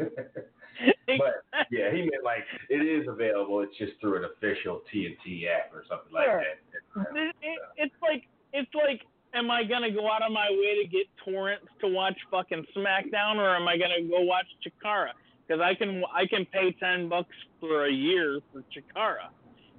[1.20, 3.60] but yeah, he meant like it is available.
[3.60, 6.40] It's just through an official TNT app or something like Sure.
[6.40, 7.20] that.
[7.20, 8.24] it, it, it's like
[8.56, 9.04] it's like
[9.34, 13.36] am I gonna go out of my way to get torrents to watch fucking SmackDown
[13.36, 15.10] or am I gonna go watch Chikara?
[15.46, 19.28] Because I can I can pay ten bucks for a year for Chikara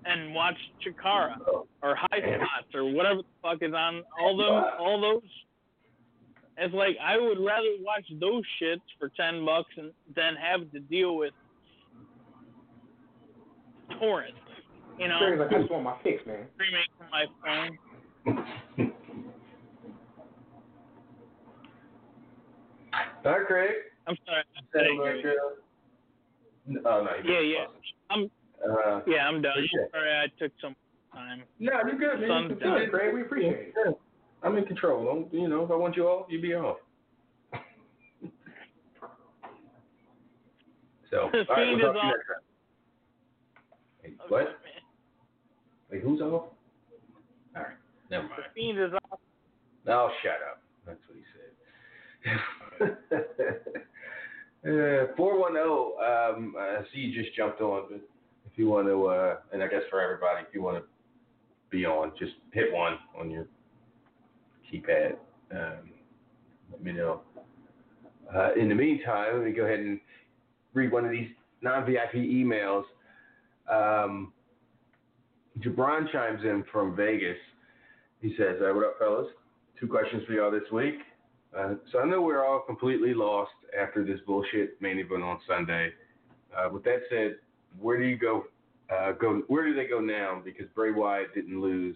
[0.06, 1.38] and watch Chikara
[1.82, 5.30] or High Spots or whatever the fuck is on all them all those.
[6.58, 10.80] It's like I would rather watch those shits for ten bucks and than have to
[10.80, 11.34] deal with
[14.00, 14.38] torrents.
[15.00, 16.46] You know, I just want my fix, man.
[16.56, 18.94] streaming from my phone.
[23.26, 23.72] All right, Craig.
[24.08, 24.44] I'm sorry.
[24.56, 25.40] I Settle didn't back hear you.
[26.76, 26.86] down.
[26.86, 27.12] Oh no.
[27.24, 27.66] he Yeah, yeah.
[27.66, 27.82] awesome.
[28.12, 28.30] I'm
[28.64, 29.54] Uh, yeah, I'm done.
[29.58, 29.86] Yeah.
[29.92, 30.76] Sorry, I took some
[31.14, 31.44] time.
[31.60, 32.30] No, you're good, man.
[32.30, 32.80] Sun's You down.
[32.80, 33.74] did Craig, we appreciate it.
[33.86, 33.92] Yeah,
[34.44, 35.04] I'm in control.
[35.06, 35.64] Don't you know?
[35.66, 36.78] If I want you off, you be off.
[41.10, 42.14] so, The all right, feed we'll talk to you off.
[42.14, 42.44] next time.
[44.02, 44.60] Hey, what?
[45.92, 46.32] Wait, who's off?
[47.56, 47.66] All right,
[48.12, 48.36] never mind.
[48.38, 48.52] The mind.
[48.56, 49.20] fiend is off.
[49.86, 50.62] No, shut up.
[50.86, 51.52] That's what he said.
[54.66, 58.02] Uh, 410, um, I see you just jumped on, but
[58.52, 60.84] if you want to, uh, and I guess for everybody, if you want to
[61.70, 63.46] be on, just hit one on your
[64.68, 65.18] keypad.
[65.52, 65.92] Um,
[66.72, 67.22] let me know.
[68.34, 70.00] Uh, in the meantime, let me go ahead and
[70.74, 71.30] read one of these
[71.62, 72.86] non VIP emails.
[73.72, 74.34] Um,
[75.60, 77.38] Jabron chimes in from Vegas.
[78.22, 79.28] He says, uh, What up, fellas?
[79.80, 80.96] Two questions for y'all this week.
[81.58, 85.92] Uh, so I know we're all completely lost after this bullshit main event on Sunday.
[86.56, 87.38] Uh, with that said,
[87.80, 88.46] where do you go?
[88.94, 90.42] Uh, go where do they go now?
[90.44, 91.96] Because Bray Wyatt didn't lose.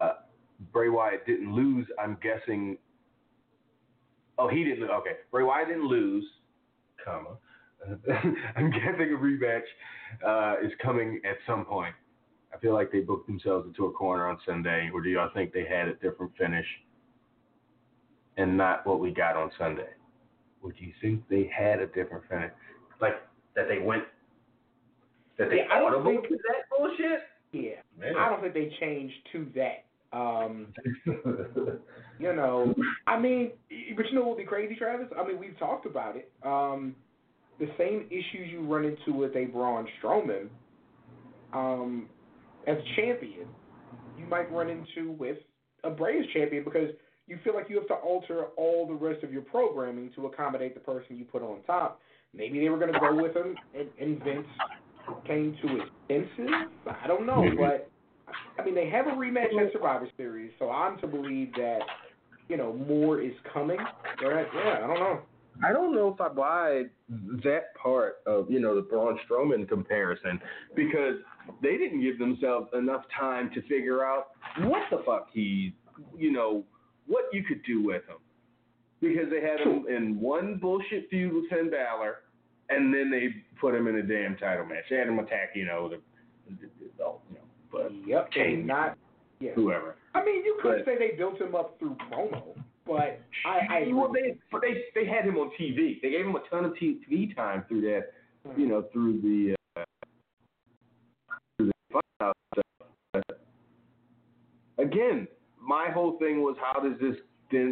[0.00, 0.14] Uh,
[0.72, 1.86] Bray Wyatt didn't lose.
[2.00, 2.76] I'm guessing.
[4.36, 4.90] Oh, he didn't.
[4.90, 6.24] Okay, Bray Wyatt didn't lose,
[7.04, 7.36] comma.
[8.56, 9.62] I'm guessing a rematch
[10.26, 11.94] uh, is coming at some point.
[12.52, 15.52] I feel like they booked themselves into a corner on Sunday, or do y'all think
[15.52, 16.66] they had a different finish
[18.36, 19.88] and not what we got on Sunday?
[20.62, 22.50] Would you think they had a different finish?
[23.00, 23.14] Like
[23.54, 24.04] that they went
[25.38, 27.20] that they Yeah, I don't think- that bullshit?
[27.52, 27.82] Yeah.
[27.98, 28.16] Man.
[28.16, 29.84] I don't think they changed to that.
[30.16, 30.68] Um,
[31.06, 32.74] you know,
[33.06, 33.52] I mean,
[33.96, 35.08] but you know what would be crazy, Travis?
[35.18, 36.30] I mean, we've talked about it.
[36.44, 36.94] Um,
[37.58, 40.48] the same issues you run into with a Braun Strowman,
[41.52, 42.08] um,
[42.66, 43.46] as champion,
[44.18, 45.38] you might run into with
[45.84, 46.90] a Bray as champion because
[47.26, 50.74] you feel like you have to alter all the rest of your programming to accommodate
[50.74, 52.00] the person you put on top.
[52.34, 54.46] Maybe they were going to go with him, and, and Vince
[55.26, 56.68] came too expensive.
[57.02, 57.90] I don't know, but
[58.58, 61.80] I mean, they have a rematch at Survivor Series, so I'm to believe that
[62.48, 63.78] you know more is coming.
[64.22, 65.20] Yeah, I don't know.
[65.64, 66.82] I don't know if I buy
[67.44, 70.40] that part of you know the Braun Strowman comparison
[70.74, 71.16] because
[71.62, 74.28] they didn't give themselves enough time to figure out
[74.62, 75.74] what the fuck he,
[76.16, 76.64] you know,
[77.06, 78.18] what you could do with him
[79.00, 82.16] because they had him in one bullshit feud with Finn Balor,
[82.70, 83.28] and then they
[83.60, 84.84] put him in a damn title match.
[84.88, 86.00] They had him attack, you know, the,
[86.48, 87.20] the, the you know,
[87.70, 88.96] but Yep, Kane, not.
[89.40, 89.50] Yeah.
[89.54, 89.96] whoever.
[90.14, 93.92] I mean, you could But- say they built him up through promo, but I, I
[93.92, 96.00] well, they, but they they had him on TV.
[96.00, 98.12] They gave him a ton of TV time through that,
[98.56, 99.84] you know, through the uh,
[101.58, 101.70] through
[103.12, 103.22] the.
[104.78, 105.26] Again,
[105.66, 107.16] my whole thing was how does this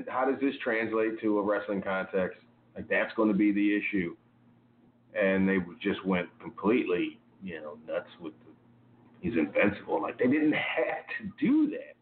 [0.08, 2.38] how does this translate to a wrestling context?
[2.74, 4.16] Like that's going to be the issue,
[5.20, 8.52] and they just went completely, you know, nuts with the,
[9.20, 10.00] he's invincible.
[10.00, 11.96] Like they didn't have to do that.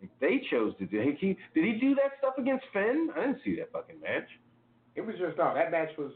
[0.00, 1.00] Like they chose to do.
[1.18, 3.10] He, did he do that stuff against Finn?
[3.16, 4.28] I didn't see that fucking match.
[4.96, 5.54] It was just no.
[5.54, 6.12] That match was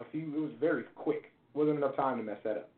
[0.00, 0.34] a few.
[0.34, 1.32] It was very quick.
[1.54, 2.70] Wasn't enough time to mess that up.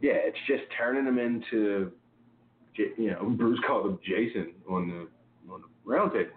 [0.00, 1.92] Yeah, it's just turning him into,
[2.74, 6.30] you know, Bruce called him Jason on the on the round table.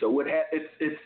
[0.00, 1.00] So what ha- it's it's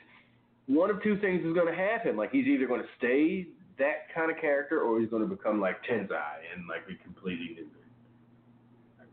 [0.66, 2.16] one of two things is going to happen.
[2.16, 3.46] Like he's either going to stay
[3.78, 7.54] that kind of character, or he's going to become like Tensai and like be completely
[7.54, 7.66] new.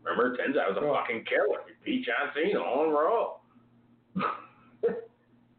[0.02, 0.94] Remember, Tensai was a Oh.
[0.94, 1.60] fucking killer.
[1.84, 3.36] He beat John Cena on Raw.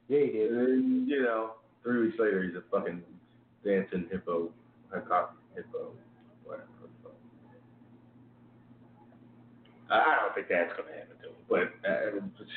[0.10, 0.52] Yeah, he did.
[0.54, 1.52] And you know,
[1.84, 3.04] three weeks later, he's a fucking
[3.68, 4.49] dancing hippo,
[4.93, 5.91] hippo,
[6.45, 6.68] whatever.
[9.89, 12.51] I don't think that's gonna happen to him, but uh, just-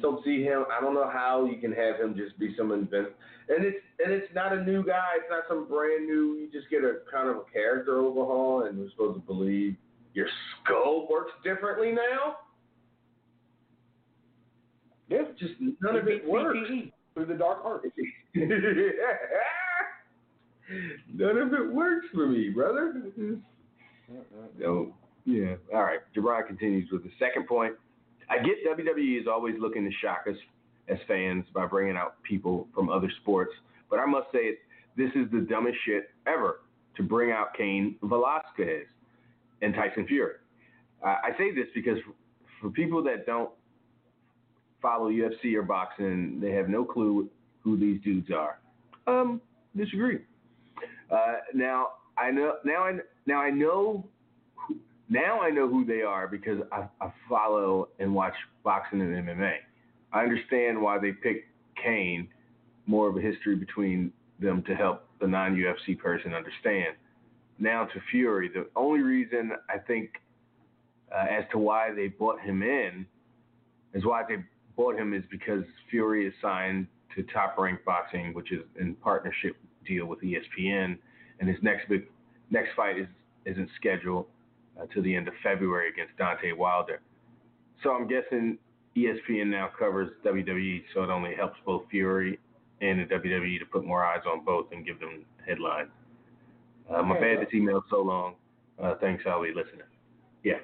[0.00, 0.64] don't see him.
[0.72, 3.08] I don't know how you can have him just be some invent.
[3.48, 5.16] And it's and it's not a new guy.
[5.16, 6.36] It's not some brand new.
[6.36, 9.76] You just get a kind of a character overhaul, and we're supposed to believe
[10.14, 10.26] your
[10.64, 12.38] skull works differently now.
[15.10, 15.24] Yeah.
[15.38, 15.52] Just
[15.82, 16.58] none of it works.
[17.12, 17.86] Through the dark arts.
[21.12, 23.02] None of it works for me, brother.
[24.58, 24.94] No.
[25.24, 25.56] Yeah.
[25.72, 26.00] All right.
[26.14, 27.74] Gerard continues with the second point.
[28.28, 30.36] I get WWE is always looking to shock us
[30.88, 33.52] as fans by bringing out people from other sports,
[33.90, 34.58] but I must say
[34.96, 36.60] this is the dumbest shit ever
[36.96, 38.86] to bring out Cain Velasquez
[39.62, 40.34] and Tyson Fury.
[41.02, 41.98] Uh, I say this because
[42.60, 43.50] for people that don't
[44.80, 47.28] follow UFC or boxing, they have no clue
[47.62, 48.58] who these dudes are.
[49.06, 49.40] Um,
[49.76, 50.18] disagree.
[51.10, 54.04] Uh, now I know now I now I know
[54.54, 54.76] who,
[55.08, 59.56] now I know who they are because I, I follow and watch boxing and MMA.
[60.12, 61.48] I understand why they picked
[61.82, 62.28] Cain,
[62.86, 66.94] more of a history between them to help the non UFC person understand.
[67.58, 70.10] Now to Fury, the only reason I think
[71.14, 73.06] uh, as to why they bought him in
[73.92, 74.36] is why they
[74.76, 79.56] bought him is because Fury is signed to Top Rank Boxing, which is in partnership
[79.86, 80.98] deal with ESPN,
[81.40, 82.06] and his next big
[82.50, 83.06] next fight is
[83.46, 84.26] isn't scheduled
[84.80, 87.00] uh, to the end of February against Deontay Wilder.
[87.82, 88.58] So I'm guessing
[88.96, 92.38] ESPN now covers WWE, so it only helps both Fury
[92.80, 95.90] and the WWE to put more eyes on both and give them headlines.
[96.90, 98.34] Uh, my bad this email so long.
[98.82, 99.86] Uh, thanks, I'll be listening.
[100.42, 100.58] Yeah.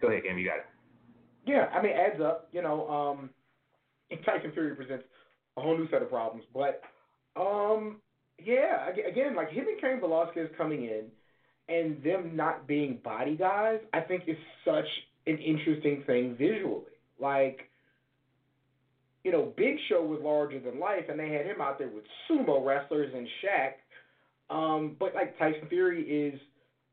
[0.00, 0.66] Go ahead, Cam, you got it.
[1.46, 2.48] Yeah, I mean, adds up.
[2.52, 3.30] You know, um,
[4.24, 5.04] Tyson Fury presents
[5.56, 6.82] a whole new set of problems, but
[7.36, 8.00] um,
[8.38, 11.04] yeah, again, like him and Cain Velasquez coming in
[11.68, 14.86] and them not being body guys, I think is such
[15.26, 16.84] an interesting thing visually.
[17.20, 17.70] Like,
[19.24, 22.04] you know, Big Show was larger than life, and they had him out there with
[22.30, 24.54] sumo wrestlers and Shaq.
[24.54, 26.40] Um, but like Tyson Fury is,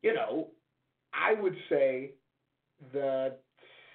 [0.01, 0.47] you know,
[1.13, 2.11] I would say
[2.91, 3.35] the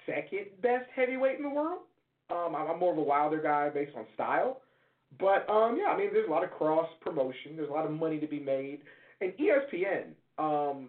[0.06, 1.80] second best heavyweight in the world.
[2.30, 4.60] Um, I'm more of a Wilder guy based on style,
[5.18, 7.56] but um, yeah, I mean, there's a lot of cross promotion.
[7.56, 8.80] There's a lot of money to be made,
[9.20, 10.88] and ESPN, um,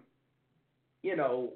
[1.02, 1.52] you know,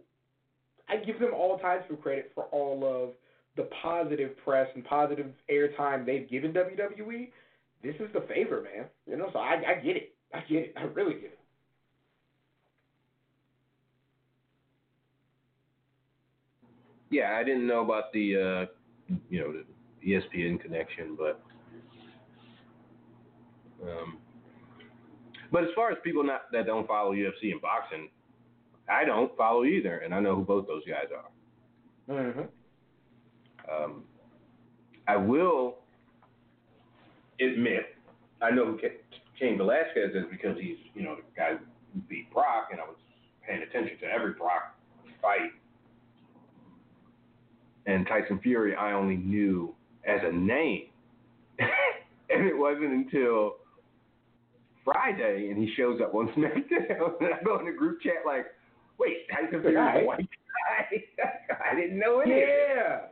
[0.89, 3.11] I give them all types of credit for all of
[3.57, 7.31] the positive press and positive airtime they've given WWE.
[7.83, 8.87] This is the favor, man.
[9.09, 10.15] You know, so I, I get it.
[10.35, 10.75] I get it.
[10.77, 11.39] I really get it.
[17.11, 19.65] Yeah, I didn't know about the uh, you know the
[20.07, 21.41] ESPN connection, but
[23.83, 24.19] um,
[25.53, 28.09] but as far as people not that don't follow UFC and boxing,
[28.89, 32.15] I don't follow either, and I know who both those guys are.
[32.15, 32.41] Mm-hmm.
[33.85, 34.05] Um,
[35.09, 35.77] I will
[37.41, 37.87] admit
[38.43, 39.01] I know who Ca-
[39.39, 42.97] Cain Velasquez is because he's you know the guy who beat Brock, and I was
[43.47, 44.77] paying attention to every Brock
[45.21, 45.53] fight.
[47.87, 49.75] And Tyson Fury, I only knew
[50.07, 50.87] as a name,
[51.59, 53.57] and it wasn't until
[54.85, 58.47] Friday, and he shows up on SmackDown, and I go in the group chat like,
[58.99, 60.03] "Wait, Fury, Right.
[60.03, 61.05] a white guy?
[61.71, 63.09] I didn't know it." Yeah.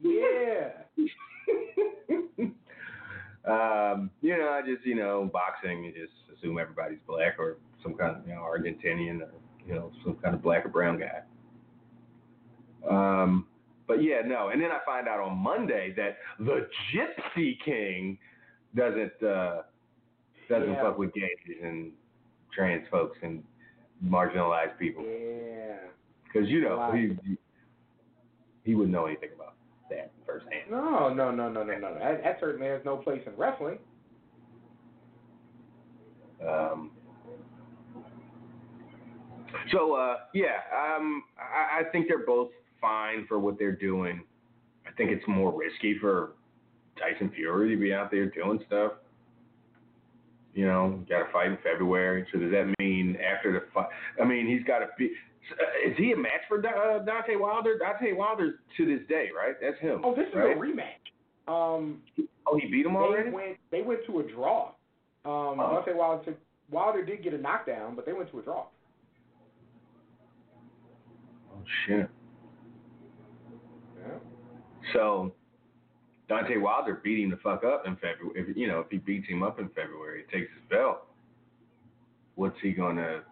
[0.00, 0.68] Yeah.
[3.44, 7.94] um, you know, I just you know, boxing, you just assume everybody's black or some
[7.94, 9.30] kind of you know Argentinian or
[9.66, 11.22] you know some kind of black or brown guy.
[12.88, 13.46] Um,
[13.88, 14.50] but yeah, no.
[14.50, 18.18] And then I find out on Monday that the Gypsy King
[18.76, 19.62] doesn't uh,
[20.48, 20.82] doesn't Yeah.
[20.82, 21.30] fuck with gays
[21.62, 21.92] and
[22.54, 23.42] trans folks and
[24.04, 25.76] marginalized people Yeah.
[26.24, 27.36] because you know he, he
[28.64, 29.54] he wouldn't know anything about
[29.90, 30.70] that firsthand.
[30.70, 31.94] No, no, no, no, no, no.
[31.98, 33.78] That, that certainly has no place in wrestling.
[36.46, 36.92] Um,
[39.72, 42.50] so uh, yeah, um, I, I think they're both
[42.80, 44.22] fine for what they're doing.
[44.86, 46.32] I think it's more risky for
[46.98, 48.92] Tyson Fury to be out there doing stuff.
[50.54, 52.26] You know, got a fight in February.
[52.32, 53.88] So does that mean after the fight?
[54.20, 55.04] I mean, he's got to be.
[55.86, 57.78] Is he a match for uh, Deontay Wilder?
[57.80, 59.54] Deontay Wilder to this day, right?
[59.60, 60.02] That's him.
[60.04, 60.56] Oh, this is right?
[60.56, 61.06] a rematch.
[61.46, 62.02] Um,
[62.50, 63.28] Oh, he beat him already.
[63.30, 64.68] they went they went to a draw.
[65.24, 65.82] Um, Oh.
[65.86, 66.38] Deontay Wilder took,
[66.70, 68.66] Wilder did get a knockdown, but they went to a draw.
[71.52, 72.08] Oh shit.
[74.92, 75.32] So
[76.30, 78.32] Deontay Wilder beat him the fuck up in February.
[78.34, 81.06] If you know, if he beats him up in February, takes his belt.
[82.34, 83.22] What's he gonna?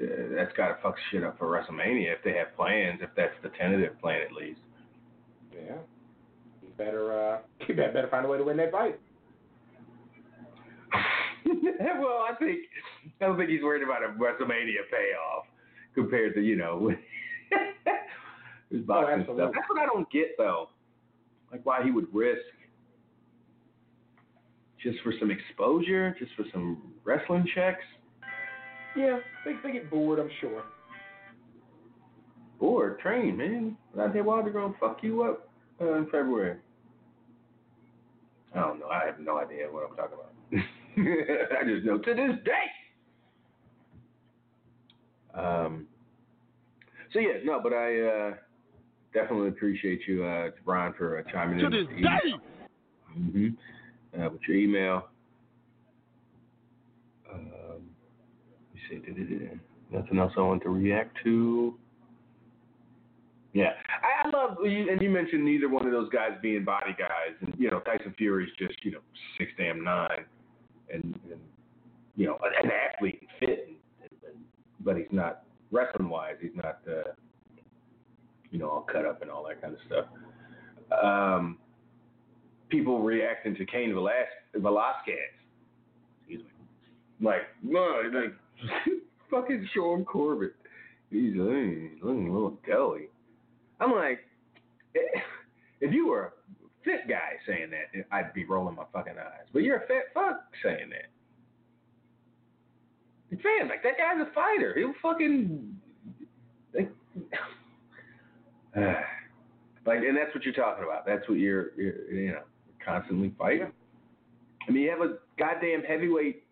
[0.00, 3.00] Uh, that's got to fuck shit up for WrestleMania if they have plans.
[3.02, 4.60] If that's the tentative plan, at least.
[5.52, 5.76] Yeah.
[6.60, 8.98] He better uh he better, better find a way to win that fight.
[11.46, 12.60] well, I think
[13.20, 15.46] I don't think he's worried about a WrestleMania payoff
[15.94, 16.92] compared to you know
[18.70, 19.50] his boxing Oh, stuff.
[19.54, 20.70] That's what I don't get though.
[21.50, 22.40] Like why he would risk
[24.82, 27.82] just for some exposure, just for some wrestling checks,
[28.96, 30.62] Yeah, they they get bored, I'm sure.
[32.60, 33.76] or train man.
[33.96, 35.48] Deontay Wilder gonna fuck you up
[35.80, 36.58] uh, in February.
[38.54, 38.88] I don't know.
[38.88, 40.32] I have no idea what I'm talking about.
[41.60, 42.66] I just know to this day.
[45.40, 45.86] Um.
[47.12, 48.34] So yeah, no, but I uh,
[49.12, 51.72] definitely appreciate you, uh, Brian, for uh, chiming To in.
[51.72, 52.18] this with the email.
[52.18, 52.32] day.
[53.14, 55.08] hmm Uh, with your email.
[57.32, 57.82] Um,
[58.74, 59.54] you see, da-da-da.
[59.92, 61.74] nothing else I want to react to.
[63.52, 66.94] Yeah, I, I love you, and you mentioned neither one of those guys being body
[66.98, 69.00] guys, and you know Tyson Fury's just you know
[69.38, 70.24] six damn nine,
[70.92, 71.40] and, and
[72.16, 73.68] you know an athlete and fit,
[74.02, 74.40] and, and,
[74.84, 75.42] but he's not
[75.72, 76.36] wrestling wise.
[76.40, 77.10] He's not uh,
[78.50, 80.06] you know all cut up and all that kind of stuff.
[81.02, 81.58] Um,
[82.68, 84.24] people reacting to Cain Velas-
[84.54, 85.16] Velasquez.
[86.20, 87.26] Excuse me.
[87.26, 88.34] Like, no, like,
[89.30, 90.54] fucking Sean Corbett.
[91.10, 91.42] He's, uh,
[92.02, 93.08] looking a little doughy.
[93.80, 94.20] I'm like,
[94.94, 95.20] eh,
[95.80, 96.30] if you were a
[96.84, 99.46] fit guy saying that, I'd be rolling my fucking eyes.
[99.52, 101.10] But you're a fat fuck saying that.
[103.32, 104.74] Man, like that guy's a fighter.
[104.76, 105.76] He'll fucking
[106.74, 106.90] like,
[109.86, 111.06] like, and that's what you're talking about.
[111.06, 112.42] That's what you're, you're you know,
[112.84, 113.72] constantly fighting.
[114.68, 116.44] I mean, you have a goddamn heavyweight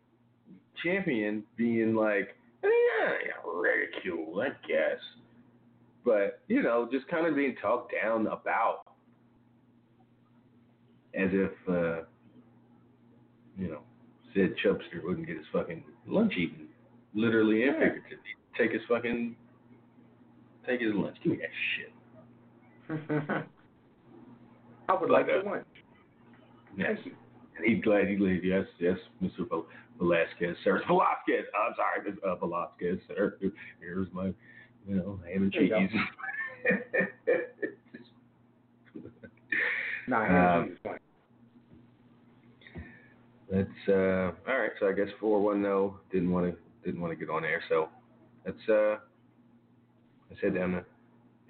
[0.82, 4.98] champion being like, yeah, yeah, ridiculed, I guess,
[6.04, 8.80] but you know, just kind of being talked down about,
[11.14, 12.04] as if, uh,
[13.56, 13.80] you know,
[14.34, 16.68] Sid Chubster wouldn't get his fucking lunch eaten,
[17.14, 18.18] literally and figuratively.
[18.56, 19.36] Take his fucking,
[20.66, 21.16] take his lunch.
[21.22, 21.92] Give me that shit.
[24.88, 25.50] I would Like to that.
[25.50, 25.62] win.
[26.76, 26.88] Yes.
[26.94, 27.12] Thank you.
[27.56, 28.44] And he's glad he leaves.
[28.44, 29.48] Yes, yes, Mr.
[29.48, 29.66] Vel-
[29.98, 30.80] Velasquez, sir.
[30.86, 31.44] Velasquez.
[31.58, 32.22] I'm sorry, Mr.
[32.24, 33.36] uh, Velasquez, sir.
[33.80, 34.26] Here's my,
[34.86, 35.90] you know, ham and There cheese.
[40.06, 40.22] Nah,
[40.58, 40.98] Um, here's um,
[43.50, 44.70] That's uh, all right.
[44.80, 47.62] So I guess four one no didn't want to didn't want to get on air.
[47.68, 47.88] So
[48.46, 48.96] let's uh,
[50.30, 50.84] let's head down to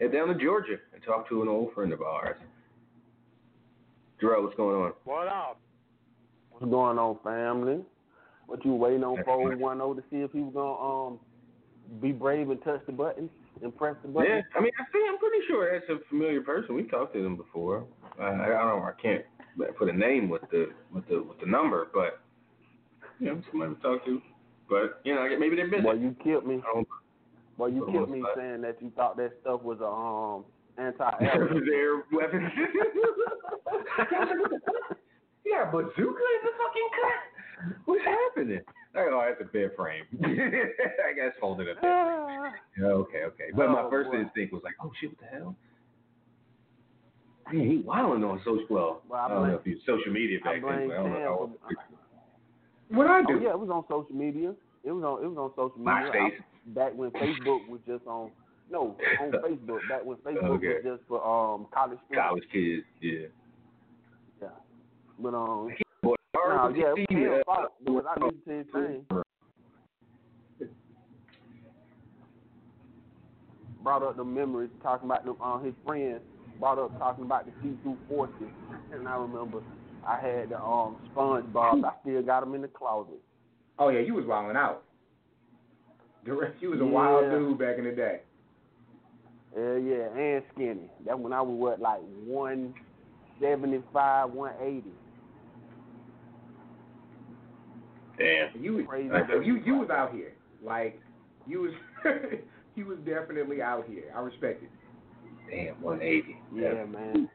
[0.00, 2.36] head down to Georgia and talk to an old friend of ours.
[4.22, 4.92] Jarrell, what's going on?
[5.04, 5.60] What up?
[6.50, 7.84] What's going on, family?
[8.46, 11.18] What you waiting on That's four one zero to see if he was gonna um
[12.00, 13.30] be brave and touch the button
[13.62, 14.30] and press the button.
[14.30, 16.74] Yeah, I mean, I think I'm pretty sure that's a familiar person.
[16.74, 17.84] We talked to them before.
[18.18, 18.82] I, I don't know.
[18.82, 19.24] I can't
[19.76, 22.20] put a name with the with the with the number, but
[23.20, 24.20] you know, somebody to talk to.
[24.68, 25.82] But you know, maybe they're busy.
[25.82, 26.56] Well, you killed me.
[26.56, 26.88] I don't
[27.58, 30.44] Well, you killed me saying that you thought that stuff was a um
[30.78, 31.10] anti
[31.68, 32.48] their weapons.
[35.44, 37.78] yeah, bazooka in the fucking cut.
[37.86, 38.60] What's happening?
[38.96, 40.04] Oh, that's a bed frame.
[40.24, 42.52] I guess holding a bed frame.
[42.80, 43.48] Okay, okay.
[43.56, 44.20] But my Oh, first boy.
[44.20, 45.56] instinct was like, oh shit, what the hell?
[47.52, 48.64] Man, he wilding on social.
[48.70, 50.86] Well, Well, I I don't blame- know if was social media back then.
[50.88, 51.50] But I don't know.
[52.90, 53.40] What I Oh do?
[53.42, 54.54] yeah, it was on social media.
[54.84, 56.12] It was on it was on social media.
[56.14, 56.38] MySpace.
[56.68, 58.30] I- back when Facebook was just on
[58.70, 59.80] no on Facebook.
[59.88, 60.66] Back when Facebook Okay.
[60.68, 62.26] was just for um college students.
[62.28, 63.26] College kids, yeah.
[64.42, 64.48] Yeah.
[65.18, 65.70] But um
[66.02, 69.06] Boy, no, yeah, it was RBC, Cam's uh, fault because I listened to his thing.
[73.82, 76.20] Brought up the memories, talking about them, uh, his friends
[76.58, 78.34] brought up talking about the C2 forces,
[78.92, 79.62] and I remember
[80.06, 81.84] I had the um SpongeBob.
[81.84, 83.20] I still got them in the closet.
[83.78, 84.82] Oh yeah, you was wilding out.
[86.24, 88.20] The rest, you was a wild dude back in the day.
[89.56, 90.90] Yeah, yeah, and skinny.
[91.06, 92.74] That when I was what like one
[93.40, 94.92] seventy five, one eighty.
[98.18, 98.62] Damn.
[98.62, 100.32] You was Crazy so you you was out here.
[100.62, 101.00] Like
[101.46, 101.72] you was
[102.74, 104.12] he was definitely out here.
[104.14, 104.70] I respect it.
[105.50, 106.36] Damn, 180.
[106.54, 107.30] Yeah, man.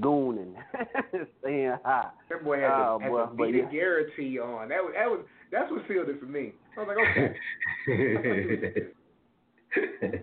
[0.00, 0.54] Gooning,
[1.40, 2.08] staying high.
[2.28, 3.70] That boy had Oh, the, had boy, the but yeah.
[3.70, 4.68] Garrity on.
[4.68, 5.20] That was that was
[5.52, 6.52] that's what sealed it for me.
[6.76, 7.36] I was like, okay.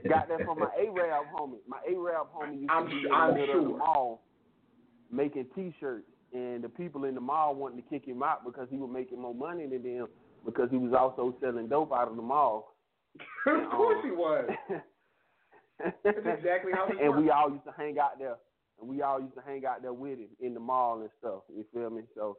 [0.09, 1.59] Got that from my Arab homie.
[1.67, 3.43] My Arab homie used I'm to be su- in the I'm of the
[3.77, 4.21] mall
[5.11, 8.77] making T-shirts, and the people in the mall wanted to kick him out because he
[8.77, 10.07] was making more money than them
[10.45, 12.75] because he was also selling dope out of the mall.
[13.47, 14.49] of course he was.
[14.69, 14.81] Um,
[16.03, 18.35] that's exactly how this and we all used to hang out there,
[18.79, 21.41] and we all used to hang out there with him in the mall and stuff.
[21.55, 22.03] You feel me?
[22.15, 22.37] So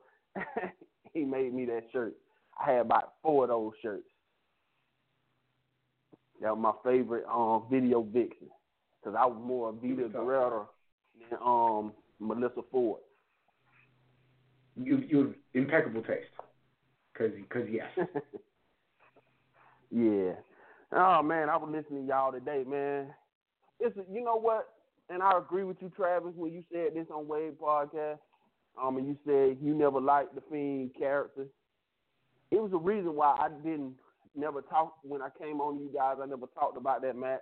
[1.12, 2.14] he made me that shirt.
[2.60, 4.06] I had about four of those shirts.
[6.40, 8.48] That was my favorite um video vixen,
[9.04, 10.08] cause I was more Vida?
[10.08, 10.70] Guerrero
[11.30, 13.00] than um Melissa Ford.
[14.76, 16.28] You you impeccable taste.
[17.16, 17.88] Cause cause yes.
[19.90, 20.32] yeah.
[20.92, 23.08] Oh man, I was listening to y'all today, man.
[23.78, 24.68] It's you know what,
[25.08, 28.18] and I agree with you, Travis, when you said this on Wade podcast.
[28.80, 31.46] Um, and you said you never liked the Fiend character.
[32.50, 33.94] It was a reason why I didn't
[34.36, 36.16] never talk when I came on you guys.
[36.22, 37.40] I never talked about that match.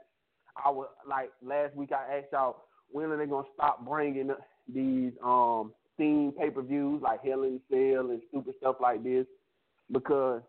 [0.62, 1.90] I was like last week.
[1.93, 4.30] I asked y'all when are they gonna stop bringing
[4.72, 9.26] these um theme pay per views like Hell in Cell and stupid stuff like this
[9.90, 10.43] because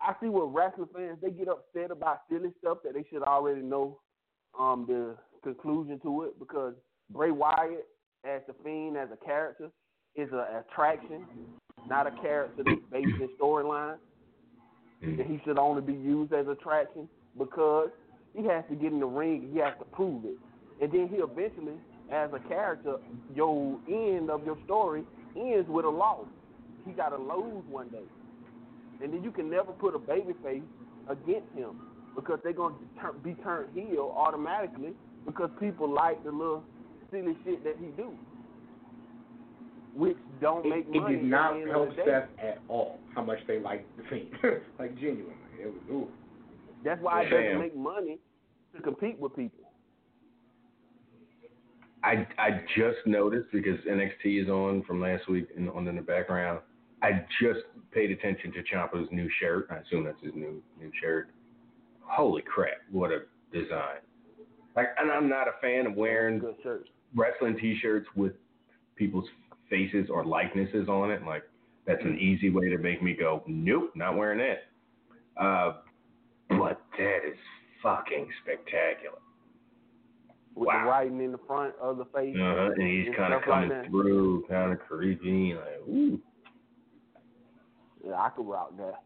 [0.00, 3.62] I see what wrestling fans they get upset about silly stuff that they should already
[3.62, 3.98] know
[4.58, 6.74] um the conclusion to it because
[7.10, 7.86] Bray Wyatt
[8.24, 9.70] as the Fiend as a character
[10.14, 11.24] is an attraction,
[11.88, 13.96] not a character that's based in storyline.
[15.00, 17.90] He should only be used as attraction because
[18.34, 20.36] he has to get in the ring he has to prove it.
[20.80, 21.74] And then he eventually,
[22.10, 22.96] as a character,
[23.34, 25.04] your end of your story
[25.36, 26.26] ends with a loss.
[26.84, 28.04] He got to lose one day.
[29.02, 30.62] And then you can never put a baby face
[31.08, 31.80] against him
[32.14, 34.92] because they're going to be turned heel automatically
[35.26, 36.64] because people like the little
[37.10, 38.12] silly shit that he do,
[39.94, 41.16] which don't It, make it money.
[41.16, 41.96] did not at help of.
[42.06, 44.28] Seth at all how much they liked the fiend.
[44.78, 45.34] like genuinely.
[45.60, 46.08] It was ooh.
[46.84, 47.42] That's why it Damn.
[47.42, 48.18] doesn't make money
[48.76, 49.64] to compete with people.
[52.04, 56.02] I I just noticed because NXT is on from last week and on in the
[56.02, 56.60] background.
[57.02, 57.60] I just
[57.92, 59.68] paid attention to Ciampa's new shirt.
[59.70, 61.30] I assume that's his new new shirt.
[62.02, 62.78] Holy crap!
[62.90, 63.98] What a design!
[64.76, 66.84] Like, and I'm not a fan of wearing Good
[67.16, 68.32] wrestling T-shirts with
[68.96, 69.28] people's
[69.70, 71.22] faces or likenesses on it.
[71.24, 71.42] Like,
[71.86, 75.42] that's an easy way to make me go, nope, not wearing that.
[75.42, 75.74] Uh,
[76.50, 77.36] but that is
[77.82, 79.18] fucking spectacular.
[80.54, 80.82] With Wow.
[80.84, 82.36] the writing in the front of the face.
[82.36, 82.72] Uh-huh.
[82.76, 85.54] And he's kind of stuff like coming through, kind of creepy.
[85.54, 86.20] Like, ooh.
[88.04, 89.02] Yeah, I could rock that.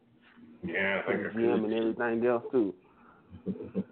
[0.64, 2.74] Yeah, I think I and everything else too.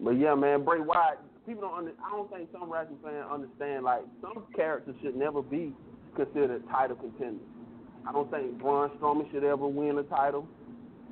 [0.00, 1.18] But yeah, man, Bray Wyatt.
[1.48, 1.78] People don't.
[1.78, 3.84] Under, I don't think some wrestling fans understand.
[3.84, 5.72] Like some characters should never be
[6.14, 7.40] considered title contenders.
[8.06, 10.46] I don't think Braun Strowman should ever win a title.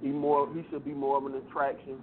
[0.03, 0.47] He more.
[0.55, 1.97] He should be more of an attraction.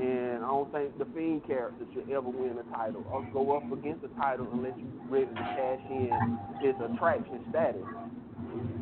[0.00, 3.70] And I don't think the Fiend character should ever win a title or go up
[3.72, 7.82] against a title unless you're ready to cash in his attraction status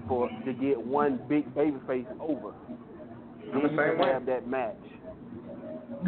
[0.08, 2.52] for to get one big babyface over.
[3.52, 4.12] I'm the then same you way.
[4.12, 4.76] have that match.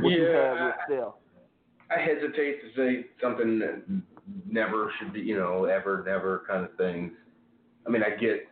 [0.00, 1.14] What you Yeah, have with I- Steph.
[1.90, 3.82] I hesitate to say something that
[4.48, 7.12] never should be, you know, ever, never kind of things.
[7.86, 8.48] I mean, I get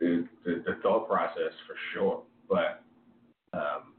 [0.00, 2.82] the, the, the thought process for sure, but
[3.52, 3.92] um,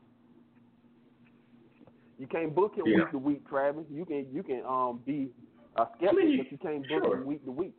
[2.18, 2.98] You can't book it Yeah.
[3.04, 3.86] week to week, Travis.
[3.90, 5.30] You can you can um be
[5.78, 7.18] a skeptic, I mean, you- but you can't book sure.
[7.18, 7.74] him week to week.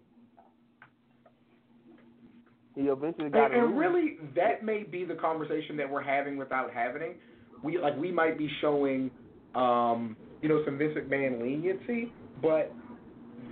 [2.76, 6.72] He eventually got And, and really, that may be the conversation that we're having without
[6.72, 7.16] having.
[7.62, 9.10] We like we might be showing,
[9.54, 12.72] um, you know, some Vince McMahon leniency, but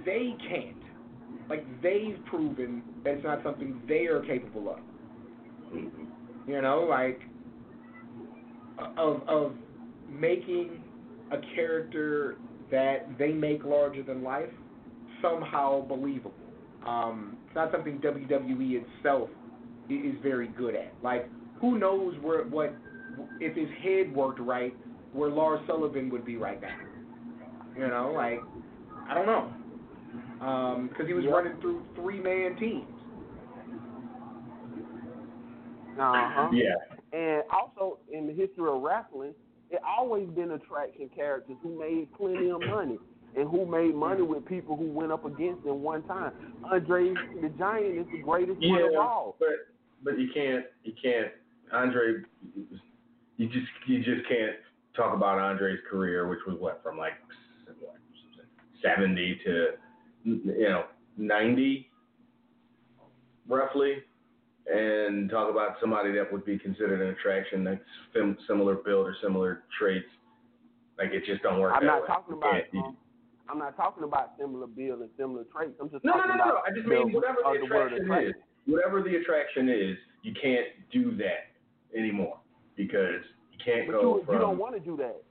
[0.05, 0.77] they can't.
[1.48, 4.78] Like they've proven that it's not something they are capable of.
[6.47, 7.20] You know, like
[8.97, 9.52] of of
[10.10, 10.82] making
[11.31, 12.36] a character
[12.70, 14.51] that they make larger than life
[15.23, 16.35] somehow believable.
[16.86, 19.28] Um, it's not something WWE itself
[19.90, 20.93] is very good at.
[21.02, 21.28] Like,
[21.60, 22.74] who knows where what
[23.40, 24.74] if his head worked right,
[25.13, 26.77] where Lars Sullivan would be right now.
[27.77, 28.43] You know, like
[29.09, 31.31] I don't know, because he was Yeah.
[31.33, 32.87] running through three man teams.
[35.99, 36.51] Uh huh.
[36.53, 36.75] yeah,
[37.13, 39.35] And also in the history of wrestling,
[39.71, 42.99] it always been attraction characters who made plenty of money
[43.37, 46.33] and who made money with people who went up against them one time.
[46.71, 49.37] Andre the Giant is the greatest one of yeah, all.
[49.39, 49.49] but
[50.05, 51.33] but you can't you can't
[51.73, 52.23] Andre,
[53.37, 54.57] you just you just can't
[54.99, 57.12] talk about Andre's career, which was what from like
[58.83, 59.66] seventy to
[60.25, 60.85] you know
[61.16, 61.91] ninety,
[63.49, 63.95] roughly,
[64.66, 67.81] and talk about somebody that would be considered an attraction that's
[68.12, 70.09] sim- similar build or similar traits.
[70.99, 71.73] Like it just don't work.
[71.75, 72.09] I'm not way.
[72.09, 72.61] talking about.
[72.77, 72.97] Um,
[73.51, 75.73] I'm not talking about similar build and similar traits.
[75.81, 76.51] I'm just no, no, talking no, no, no.
[76.51, 78.35] about I just mean whatever the attraction is,
[78.66, 81.55] whatever the attraction is, you can't do that
[81.97, 82.41] anymore
[82.77, 83.25] because
[83.65, 85.23] can't But go you, from you don't want to do that.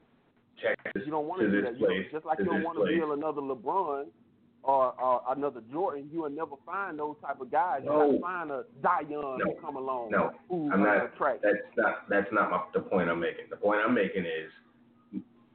[0.62, 1.78] Texas You don't want to to do that.
[1.78, 4.06] You place just like you don't want to build another LeBron
[4.64, 6.08] or, or another Jordan.
[6.12, 7.82] You will never find those type of guys.
[7.84, 8.06] You No.
[8.10, 9.38] gotta find a Zion No.
[9.38, 10.32] who come along No.
[10.48, 11.42] who's I'm not- attract.
[11.42, 13.44] That's not that's not my, the point I'm making.
[13.50, 14.50] The point I'm making is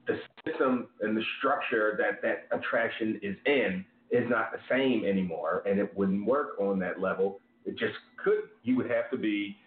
[0.08, 5.64] the system and the structure that that attraction is in is not the same anymore,
[5.66, 7.40] and it wouldn't work on that level.
[7.66, 8.50] It just could.
[8.64, 9.58] You would have to be.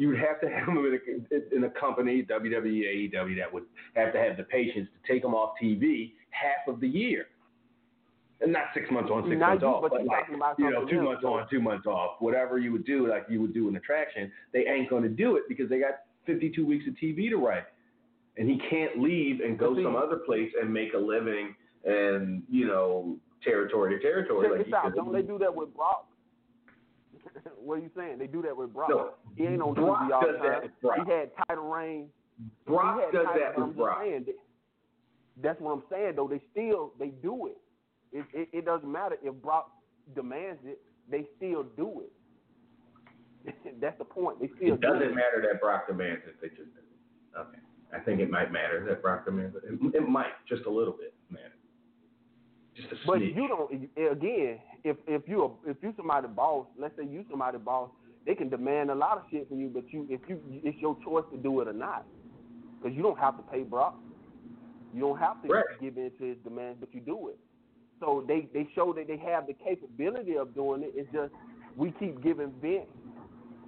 [0.00, 0.98] You would have to have them in
[1.30, 3.64] a, in a company, WWE, AEW, that would
[3.94, 7.26] have to have the patience to take them off TV half of the year,
[8.40, 10.24] and not six months on, six Now months you- off, but but like
[10.56, 13.42] you know, two else, months on, two months off, whatever you would do, like you
[13.42, 14.32] would do an attraction.
[14.54, 17.64] They ain't going to do it because they got 52 weeks of TV to write,
[18.38, 21.54] and he can't leave and go some other place and make a living
[21.84, 24.48] and you know territory to territory.
[24.48, 24.94] Check like this out.
[24.94, 26.06] Don't they do that with Brock?
[27.58, 28.18] what are you saying?
[28.18, 28.88] They do that with Brock.
[28.90, 30.70] No, he ain't on Brock TV all does the that time.
[30.82, 30.98] Brock.
[31.06, 32.08] He had title reign.
[32.66, 33.98] Brock does title, that with Brock.
[34.02, 34.34] saying that-
[35.42, 36.28] that's what I'm saying though.
[36.28, 37.56] They still they do it.
[38.12, 38.48] It, it.
[38.52, 39.70] it doesn't matter if Brock
[40.14, 40.80] demands it.
[41.10, 43.54] They still do it.
[43.80, 44.40] that's the point.
[44.40, 45.14] They still It doesn't it.
[45.14, 46.36] matter that Brock demands it.
[46.42, 46.68] They just.
[47.38, 47.58] Okay.
[47.94, 49.62] I think it might matter that Brock demands it.
[49.64, 51.10] It, it might just a little bit matter.
[51.10, 51.19] Just a
[53.06, 53.36] But smidge.
[53.36, 53.72] you don't.
[54.12, 57.90] Again, if if you if you somebody boss, let's say you somebody boss,
[58.26, 59.68] they can demand a lot of shit from you.
[59.68, 62.06] But you, if you, it's your choice to do it or not,
[62.80, 63.98] because you don't have to pay Brock.
[64.94, 65.64] You don't have to Right.
[65.80, 67.38] give in to his demands, but you do it.
[68.00, 70.92] So they they show that they have the capability of doing it.
[70.94, 71.32] It's just
[71.76, 72.86] we keep giving vent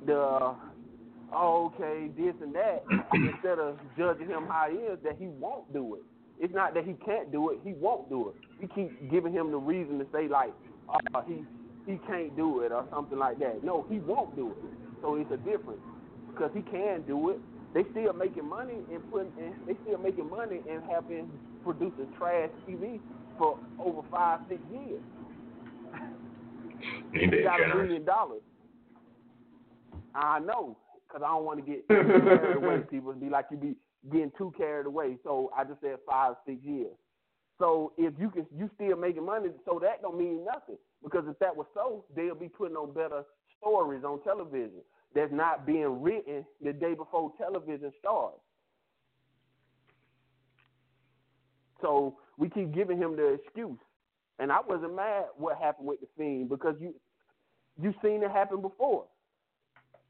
[0.07, 0.57] the
[1.33, 2.85] oh, okay this and that
[3.15, 6.03] instead of judging him how he is that he won't do it.
[6.41, 8.35] It's not that he can't do it; he won't do it.
[8.61, 10.53] We keep giving him the reason to say like,
[10.89, 11.45] oh, he
[11.87, 13.65] he can't do it or something like that.
[13.65, 14.57] No, he won't do it.
[15.03, 15.81] So it's a difference
[16.31, 17.39] because he can do it.
[17.75, 21.29] They still making money and putting, and they still making money and have been
[21.65, 23.01] producing trash TV
[23.39, 25.01] for over five, six years.
[27.13, 28.43] He got a million dollars.
[30.15, 30.77] I know,
[31.09, 32.79] because I don't want to get carried away.
[32.91, 33.75] People be like, you be
[34.11, 35.17] getting too carried away.
[35.23, 36.97] So I just said five, six years.
[37.59, 39.51] So if you can, you still making money.
[39.65, 40.79] So that don't mean nothing.
[41.03, 43.23] Because if that was so, they'll be putting on better
[43.59, 44.83] stories on television
[45.15, 48.39] that's not being written the day before television starts.
[51.81, 53.79] So we keep giving him the excuse.
[54.39, 56.95] And I wasn't mad what happened with the Fiend because you
[57.81, 59.05] you seen it happen before.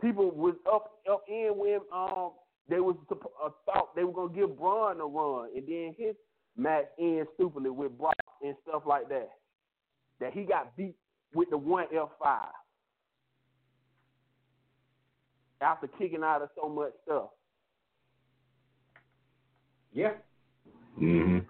[0.00, 2.32] People was up up in when um
[2.68, 6.14] they was supp- uh, thought they were gonna give Braun a run, and then his
[6.56, 9.30] match ends stupidly with Brock and stuff like that.
[10.20, 10.96] That he got beat
[11.34, 12.48] with the one F five
[15.60, 17.30] after kicking out of so much stuff.
[19.92, 20.14] Yeah.
[20.98, 21.46] Mhm.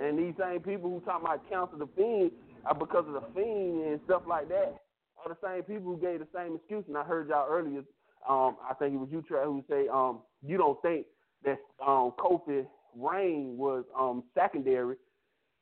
[0.00, 2.32] And these same people who talk about cancel the fiend
[2.64, 4.82] are because of the fiend and stuff like that
[5.24, 6.84] are the same people who gave the same excuse.
[6.86, 7.82] And I heard y'all earlier,
[8.28, 11.06] um, I think it was you, Trey, who say um, you don't think
[11.44, 12.66] that um, Kofi
[12.96, 14.96] reign was um, secondary,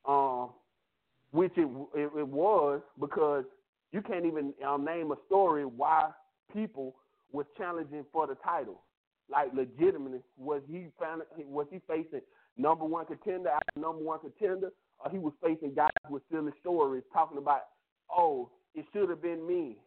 [0.07, 0.51] um,
[1.31, 3.43] which it, it it was because
[3.91, 6.09] you can't even um, name a story why
[6.53, 6.95] people
[7.31, 8.81] was challenging for the title.
[9.29, 12.21] Like legitimately, was he found, was he facing
[12.57, 14.71] number one contender after number one contender,
[15.03, 17.63] or he was facing guys with silly stories talking about,
[18.09, 19.77] oh, it should have been me,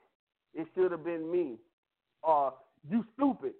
[0.55, 1.57] it should have been me,
[2.23, 2.55] or
[2.91, 3.53] you stupid,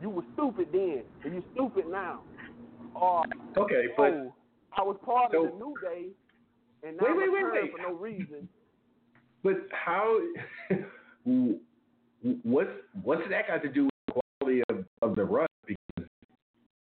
[0.00, 2.20] you were stupid then, and you stupid now,
[2.94, 3.24] or
[3.56, 4.34] Okay, but oh,
[4.76, 6.06] I was part so- of the New Day,
[6.82, 7.72] and now Wait, I'm wait, wait, wait.
[7.72, 8.48] for no reason.
[9.42, 10.18] but how?
[12.44, 12.70] what's
[13.02, 15.46] what's that got to do with the quality of, of the run?
[15.66, 16.08] Because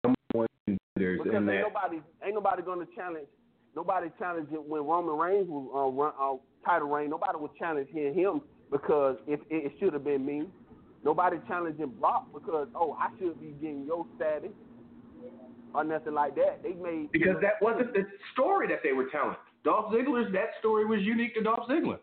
[0.05, 1.63] number one Because in ain't that.
[1.63, 3.27] nobody ain't nobody gonna challenge
[3.75, 7.11] nobody challenged it when Roman Reigns was uh, run, uh, title reign.
[7.11, 8.41] Nobody was challenging him
[8.71, 10.47] because if it, it should have been me.
[11.07, 14.51] Nobody challenging Brock because oh I should be getting your status
[15.73, 16.65] or nothing like that.
[16.65, 18.03] They made Because that wasn't the
[18.33, 19.37] story that they were telling.
[19.62, 22.01] Dolph Ziggler's that story was unique to Dolph Ziggler.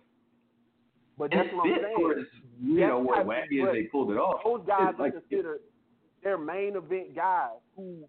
[1.17, 2.25] But And that's it what I'm saying.
[2.61, 4.41] you That's know what wacky as they pulled it off.
[4.41, 5.59] Those guys like- are considered
[6.23, 8.05] their main event guys who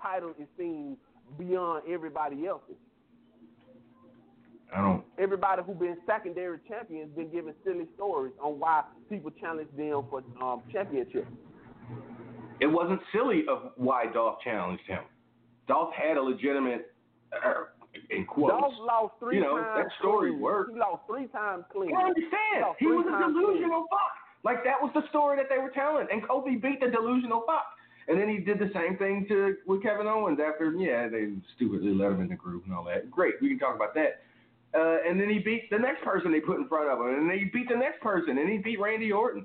[0.00, 0.96] title is seen
[1.38, 2.76] beyond everybody else's.
[4.74, 5.04] I don't.
[5.18, 10.22] everybody who been secondary champions been giving silly stories on why people challenge them for
[10.40, 11.26] um, championship.
[12.60, 15.02] It wasn't silly of why Dolph challenged him.
[15.66, 16.92] Dolph had a legitimate,
[17.32, 17.64] uh,
[18.10, 18.52] in quotes.
[18.52, 19.88] Dolph lost three you know, times.
[19.88, 20.40] that story clean.
[20.40, 20.72] worked.
[20.72, 21.96] He lost three times clean.
[21.96, 22.60] I understand.
[22.62, 24.14] lost He was a times delusional fuck.
[24.42, 27.66] Like that was the story that they were telling, and Kofi beat the delusional fuck.
[28.08, 31.92] And then he did the same thing to with Kevin Owens after, yeah, they stupidly
[31.92, 33.10] let him in the group and all that.
[33.10, 34.22] Great, we can talk about that.
[34.72, 37.28] Uh, and then he beat the next person they put in front of him, and
[37.28, 39.44] then he beat the next person, and he beat Randy Orton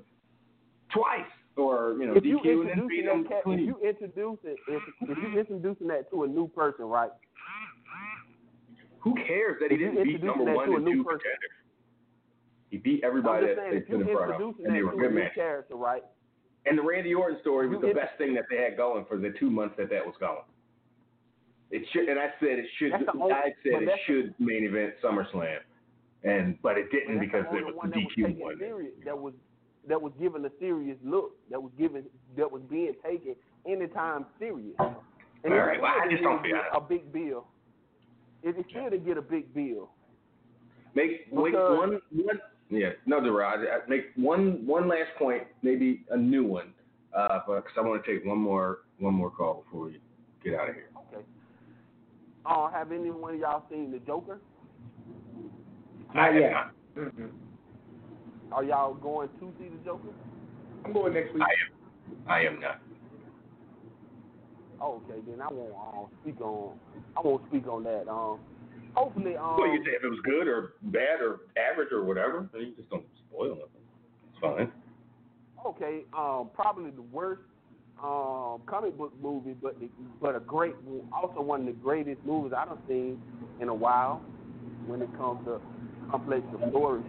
[0.92, 1.26] twice,
[1.56, 4.56] or you know, If you DQ and then beat him cat, if you introduce it,
[4.68, 7.10] if, if you introducing that to a new person, right?
[9.00, 11.56] Who cares that he didn't beat number one and two contenders?
[12.70, 15.12] He beat everybody that saying, they put in front of him, and they were good
[15.12, 15.32] matches.
[15.34, 16.04] character, right?
[16.66, 19.32] And the Randy Orton story was the best thing that they had going for the
[19.38, 20.42] two months that that was going.
[21.70, 22.92] It should, and I said it should.
[22.92, 25.58] Only- I said it should main event SummerSlam,
[26.22, 28.58] and but it didn't because the it was the DQ one.
[28.58, 29.34] serious, that was
[29.88, 32.04] that was given a serious look, that was given
[32.36, 33.34] that was being taken
[33.66, 34.74] anytime serious.
[35.44, 37.46] And All right, well, I just don't feel a big bill.
[38.42, 39.90] It, it still didn't get a big bill.
[40.94, 42.40] Make make one one.
[42.70, 43.18] Yeah, no.
[43.40, 46.72] I- Make one one last point, maybe a new one,
[47.12, 50.00] uh, because I want to take one more one more call before we
[50.42, 50.88] get out of here.
[52.46, 52.54] Okay.
[52.54, 54.40] Uh, have any one of y'all seen the Joker?
[56.14, 56.52] Not I have yet.
[56.96, 57.30] Mm-mm.
[58.52, 60.08] Are y'all going to see the Joker?
[60.84, 61.42] I'm going next week.
[61.42, 62.28] I am.
[62.28, 62.80] I am not.
[64.80, 66.78] Oh, okay, then I won't uh, speak on.
[67.16, 68.08] I won't speak on that.
[68.08, 68.38] Um,
[68.94, 72.48] hopefully, um, well, you say if it was good or bad or average or whatever,
[72.54, 73.82] you just don't spoil nothing.
[74.30, 74.70] It's fine.
[75.66, 77.42] okay, um, probably the worst
[78.02, 79.88] um comic book movie, but the,
[80.20, 80.74] but a great,
[81.12, 83.20] also one of the greatest movies I've seen
[83.60, 84.20] in a while
[84.86, 85.60] when it comes to
[86.10, 87.04] complex stories.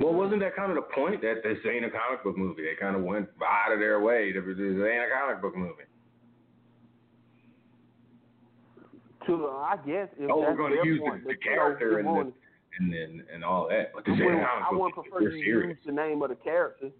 [0.00, 2.62] Well, wasn't that kind of the point that this ain't a comic book movie?
[2.62, 5.88] They kind of went out of their way to this ain't a comic book movie.
[9.26, 11.50] To uh, I guess if Oh, we're going to use point, the, the that, you
[11.50, 12.32] know, character and the,
[12.78, 14.80] and then and all that, but this I ain't a comic I book.
[14.80, 16.90] wouldn't prefer We're you use the name of the character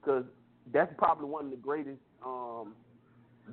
[0.00, 0.24] because
[0.72, 2.74] that's probably one of the greatest um,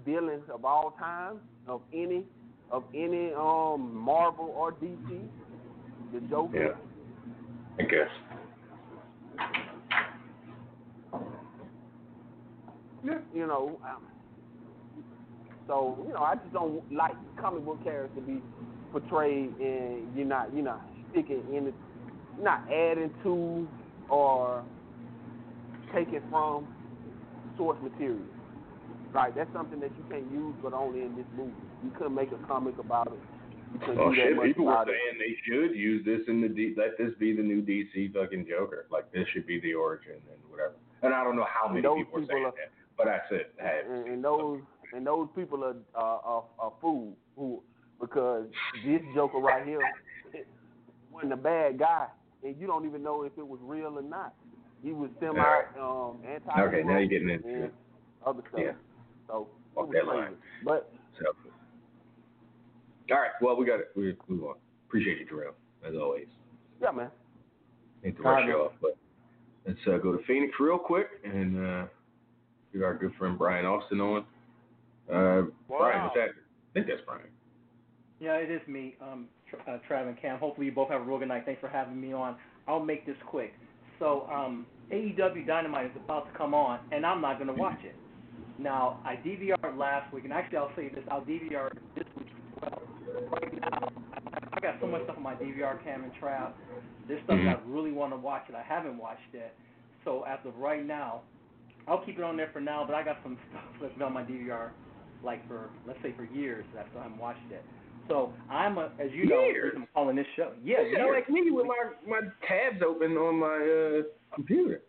[0.06, 2.24] villains of all time of any
[2.72, 5.28] of any um, Marvel or DC.
[6.14, 6.76] The Joker.
[7.80, 8.10] Yeah, I guess.
[13.06, 13.18] Yeah.
[13.34, 13.80] You know.
[13.84, 14.04] Um,
[15.68, 18.42] so you know, I just don't like comic book characters to be
[18.92, 20.82] portrayed and you're not you're not
[21.12, 21.74] sticking in it,
[22.42, 23.68] not adding to
[24.10, 24.64] or
[25.94, 26.68] taking from
[27.60, 28.24] source material.
[29.12, 31.52] Right, that's something that you can't use, but only in this movie.
[31.84, 33.20] You couldn't make a comic about it.
[33.74, 34.96] You couldn't Well, do shit, people were about it.
[34.96, 38.46] saying they should use this in the D, let this be the new DC fucking
[38.48, 38.86] Joker.
[38.92, 40.74] Like this should be the origin and whatever.
[41.02, 43.46] And I don't know how many Those people were saying are- that, but I said,
[43.60, 44.62] hey, and, and those
[44.94, 47.62] and those people are are, are, are fools who
[48.00, 48.46] because
[48.86, 49.82] this Joker right here
[51.12, 52.08] wasn't a bad guy,
[52.44, 54.34] and you don't even know if it was real or not.
[54.84, 55.66] He was semi Alright.
[55.80, 57.74] um anti Okay, now you're getting into it.
[58.26, 58.62] other stuff.
[58.64, 58.72] Yeah.
[59.28, 60.18] So Walk that crazy.
[60.18, 60.34] line.
[60.66, 60.92] But
[61.22, 61.52] helpful.
[63.12, 63.32] All right.
[63.42, 63.92] Well, we got it.
[63.96, 64.56] We move on.
[64.88, 65.54] Appreciate you, Terrell,
[65.88, 66.28] as always.
[66.82, 67.10] Yeah, man.
[68.04, 68.98] Hate to rush you off, but
[69.68, 71.86] let's uh, go to Phoenix real quick and uh,
[72.74, 74.20] get our good friend Brian Austin on.
[75.12, 76.30] Uh, Brian, what's that?
[76.30, 77.28] I think that's Brian.
[78.22, 80.40] Yeah, it is me, um, Tr- uh, Trav and Cam.
[80.40, 81.44] Hopefully you both have a real good night.
[81.46, 82.36] Thanks for having me on.
[82.68, 83.54] I'll make this quick.
[84.00, 87.80] So, um, AEW Dynamite is about to come on, and I'm not going to watch
[87.84, 87.96] it.
[88.58, 92.62] Now, I DVR'd last week, and actually I'll say this, I'll DVR this week as
[92.62, 92.82] well.
[93.32, 93.90] Right now,
[94.54, 96.52] I, got so much stuff on my DVR, Cam and Trav.
[97.08, 99.54] There's stuff that I really want to watch that I haven't watched yet.
[100.04, 101.22] So as of right now,
[101.88, 104.14] I'll keep it on there for now, but I got some stuff that's been on
[104.14, 104.72] my DVR,
[105.24, 107.64] like for, let's say for years, that I still haven't watched yet.
[108.10, 109.74] So I'm a, as you know, Years?
[109.76, 110.52] I'm calling this show.
[110.64, 111.10] Yeah, Yeah, years.
[111.14, 114.02] like me with my my tabs open on my uh,
[114.34, 114.82] computer.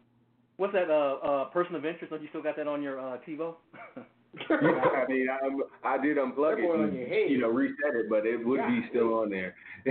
[0.56, 0.90] What's that?
[0.90, 2.10] Uh, uh, person of interest?
[2.10, 3.56] Don't you still got that on your uh, TiVo?
[4.50, 8.60] I mean, I, I did unplug it, and, you know, reset it, but it would
[8.68, 9.54] be still on there.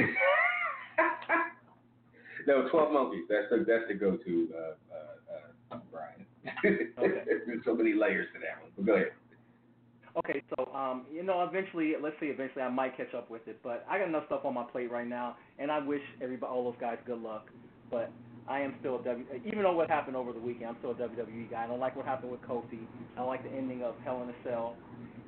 [2.48, 3.26] no, Twelve Monkeys.
[3.30, 6.26] That's the that's the go-to, uh, uh, uh, Brian.
[6.64, 8.72] There's so many layers to that one.
[8.76, 9.12] But go ahead.
[10.20, 13.60] Okay, so um, you know, eventually, let's say eventually I might catch up with it,
[13.64, 16.66] but I got enough stuff on my plate right now, and I wish everybody, all
[16.66, 17.48] those guys, good luck.
[17.90, 18.12] But
[18.48, 20.96] I am still a W, even though what happened over the weekend, I'm still a
[20.96, 21.64] WWE guy.
[21.64, 22.80] I don't like what happened with Kofi.
[23.18, 24.76] I like the ending of Hell in a Cell.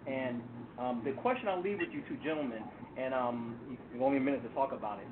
[0.07, 0.41] And
[0.77, 2.63] um, the question I'll leave with you two gentlemen,
[2.97, 3.55] and um,
[3.95, 5.07] you owe a minute to talk about it.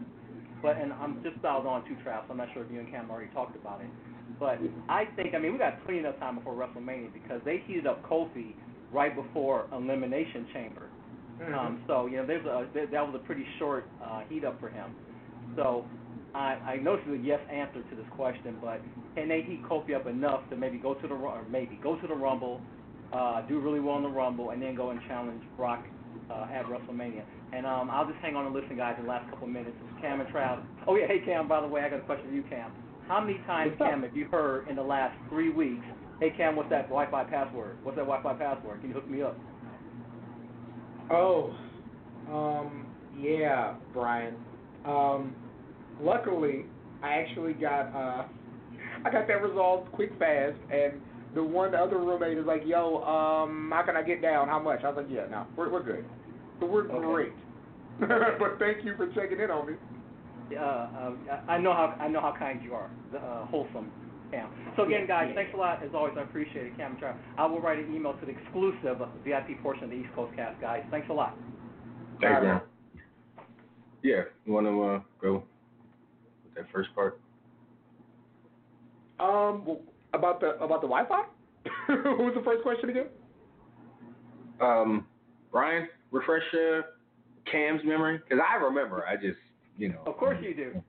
[0.62, 2.28] But and I'm just dialed on two traps.
[2.30, 3.88] I'm not sure if you and Cam already talked about it.
[4.40, 7.88] But I think, I mean, we got plenty enough time before WrestleMania because they heated
[7.88, 8.56] up Kofi
[8.92, 10.90] right before Elimination Chamber.
[11.42, 11.54] Mm-hmm.
[11.54, 14.60] Um, so you know, there's a that that was a pretty short uh, heat up
[14.60, 14.92] for him.
[15.56, 15.86] So
[16.36, 18.82] I, I know this is a yes answer to this question, but
[19.16, 22.08] can they heat Kofi up enough to maybe go to the or maybe go to
[22.08, 22.62] the Rumble,
[23.14, 25.84] uh, do really well in the Rumble, and then go and challenge Brock
[26.30, 27.24] uh, at WrestleMania?
[27.52, 29.76] And um, I'll just hang on and listen, guys, in the last couple of minutes.
[30.02, 30.64] Cam and Trav.
[30.88, 31.48] Oh yeah, hey Cam.
[31.48, 32.72] By the way, I got a question for you, Cam.
[33.08, 35.86] How many times, Cam, have you heard in the last three weeks?
[36.20, 37.78] Hey Cam, what's that Wi-Fi password?
[37.84, 38.82] What's that Wi-Fi password?
[38.82, 39.40] Can you hook me up?
[41.10, 41.56] Oh,
[42.32, 44.36] um, yeah, Brian.
[44.86, 45.36] Um,
[46.00, 46.66] luckily,
[47.02, 48.26] I actually got uh,
[49.06, 51.02] I got that resolved quick fast, and
[51.34, 54.48] the one the other roommate is like, "Yo, um, how can I get down?
[54.48, 56.06] How much?" I was like, "Yeah, no, we're we're good.
[56.60, 57.02] So we're Okay.
[57.02, 57.34] great."
[58.00, 59.74] but thank you for checking in on me.
[60.58, 61.12] uh, uh,
[61.48, 63.92] I I know how I know how kind you are, uh, wholesome,
[64.32, 64.50] Cam.
[64.76, 65.36] So again, guys, Yeah.
[65.36, 65.84] thanks a lot.
[65.84, 67.16] As always, I appreciate it, Cam and Trav.
[67.38, 70.60] I will write an email to the exclusive VIP portion of the East Coast Cast,
[70.62, 70.84] guys.
[70.92, 71.38] Thanks a lot.
[72.22, 72.62] Thanks, All man.
[74.02, 75.44] Yeah, you want to uh, go
[76.46, 77.20] with that first part?
[79.20, 79.82] Um, well,
[80.14, 81.24] about the about the Wi-Fi.
[81.88, 83.08] what was the first question again?
[84.62, 85.06] Um,
[85.52, 86.82] Brian, refresh uh,
[87.52, 89.06] Cam's memory because I remember.
[89.06, 89.38] I just,
[89.78, 90.00] you know.
[90.06, 90.84] Of course you do.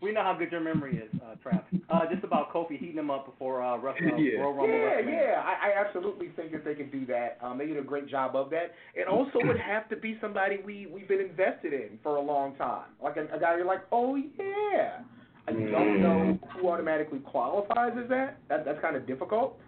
[0.00, 1.64] We know how good your memory is, uh, Trav.
[1.90, 4.38] Uh, just about Kofi heating him up before uh, Wrestle, uh, Yeah.
[4.38, 4.68] Royal Rumble.
[4.68, 5.06] Yeah, WrestleMania.
[5.06, 5.42] yeah.
[5.44, 7.38] I, I absolutely think that they can do that.
[7.42, 8.74] Um, they did a great job of that.
[8.94, 12.54] It also would have to be somebody we we've been invested in for a long
[12.56, 15.00] time, like a, a guy you're like, oh yeah.
[15.48, 18.38] I don't know who automatically qualifies as that.
[18.50, 19.58] That that's kind of difficult.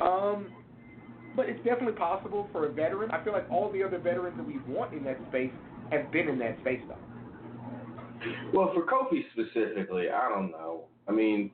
[0.00, 0.52] Um,
[1.36, 3.10] but it's definitely possible for a veteran.
[3.12, 5.52] I feel like all the other veterans that we want in that space
[5.92, 6.96] have been in that space though.
[8.52, 10.84] Well, for Kofi specifically, I don't know.
[11.06, 11.50] I mean,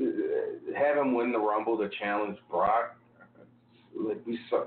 [0.00, 0.04] uh,
[0.76, 2.96] have him win the Rumble to challenge Brock,
[3.96, 4.64] like we saw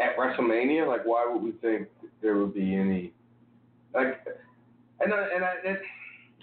[0.00, 0.86] at WrestleMania.
[0.86, 1.88] Like, why would we think
[2.22, 3.12] there would be any?
[3.94, 4.24] Like,
[5.00, 5.80] and I, and I, that,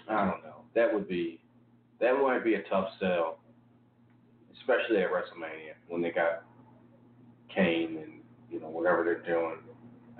[0.08, 0.62] I don't know.
[0.74, 1.40] That would be
[2.00, 3.38] that might be a tough sell,
[4.58, 6.44] especially at WrestleMania when they got
[7.54, 8.12] Cain and
[8.50, 9.58] you know whatever they're doing.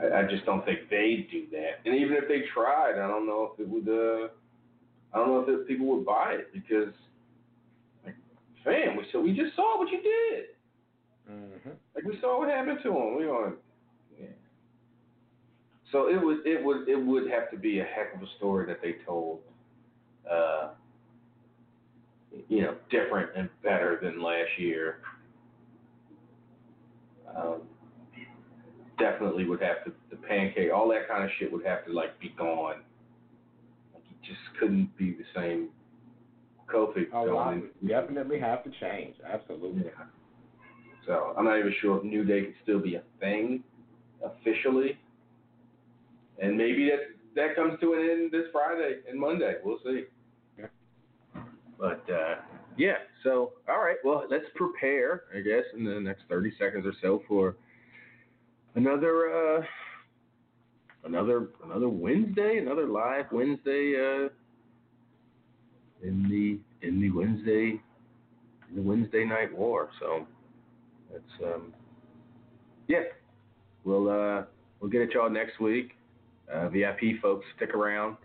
[0.01, 1.81] I, I just don't think they'd do that.
[1.85, 3.89] And even if they tried, I don't know if it would.
[3.89, 4.29] Uh,
[5.13, 6.93] I don't know if it, people would buy it because,
[8.05, 8.15] like,
[8.65, 10.45] fam, we so we just saw what you did.
[11.31, 11.71] Mm-hmm.
[11.95, 13.17] Like we saw what happened to him.
[13.17, 13.55] We on,
[14.19, 14.27] yeah.
[15.93, 18.67] So it would it would it would have to be a heck of a story
[18.67, 19.41] that they told.
[20.31, 20.69] Uh,
[22.49, 25.01] you know, different and better than last year.
[27.35, 27.63] Um,
[28.99, 32.19] definitely would have to the pancake, all that kind of shit would have to like
[32.21, 32.83] be gone.
[33.95, 35.69] Like you just couldn't be the same
[36.73, 37.57] Kofi A lot
[37.87, 39.15] definitely have to change.
[39.27, 39.85] Absolutely.
[39.85, 40.05] yeah.
[41.07, 43.65] So I'm not even sure if New Day could still be a thing
[44.23, 44.99] officially.
[46.41, 47.01] And maybe that
[47.35, 49.55] that comes to an end this Friday and Monday.
[49.65, 50.05] We'll see.
[50.59, 50.67] Yeah.
[51.79, 52.37] But uh,
[52.77, 56.93] yeah, so all right, well let's prepare, I guess, in the next thirty seconds or
[57.01, 57.57] so for
[58.79, 59.63] another uh,
[61.05, 64.29] another another Wednesday, another live Wednesday uh,
[66.07, 67.81] in the in the Wednesday
[68.75, 69.91] the Wednesday night war.
[69.99, 70.27] So
[71.13, 71.75] that's um,
[72.87, 73.03] yeah.
[73.85, 74.45] We'll uh,
[74.81, 75.93] we'll get at y'all next week.
[76.53, 78.17] Uh, VIP folks, stick around,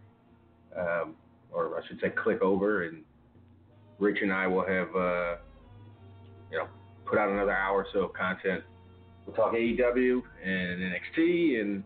[0.78, 1.16] um,
[1.52, 3.04] or I should say, click over, and
[4.00, 5.36] Rich and I will have uh,
[6.52, 6.68] you know
[7.06, 8.64] put out another hour or so of content.
[9.26, 11.84] We'll talk AEW and NXT and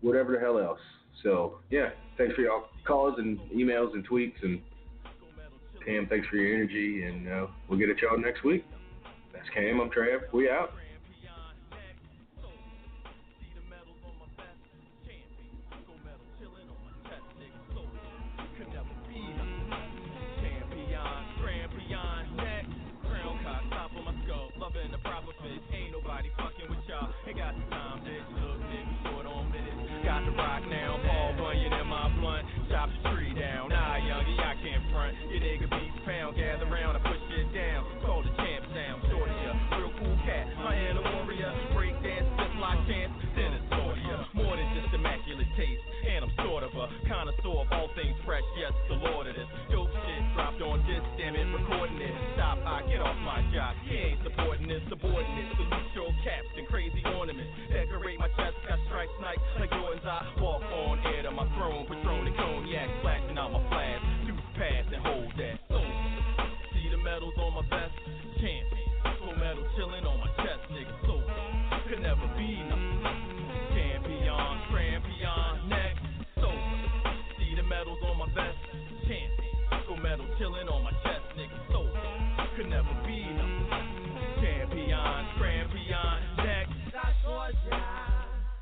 [0.00, 0.80] whatever the hell else.
[1.22, 4.60] So yeah, thanks for y'all calls and emails and tweets and
[5.84, 8.64] Cam, thanks for your energy and uh, we'll get at y'all next week.
[9.32, 10.32] That's Cam, I'm Trav.
[10.32, 10.70] We out.
[25.72, 25.89] Ain't
[27.30, 28.26] with got the time, bitch.
[28.34, 30.02] Look, nigga, short on minutes.
[30.02, 32.46] Got the rock now, Paul Bunyan in my blunt.
[32.70, 33.70] Chop the tree down.
[33.70, 35.14] Nah, youngie, I can't front.
[35.30, 35.79] Your nigga beats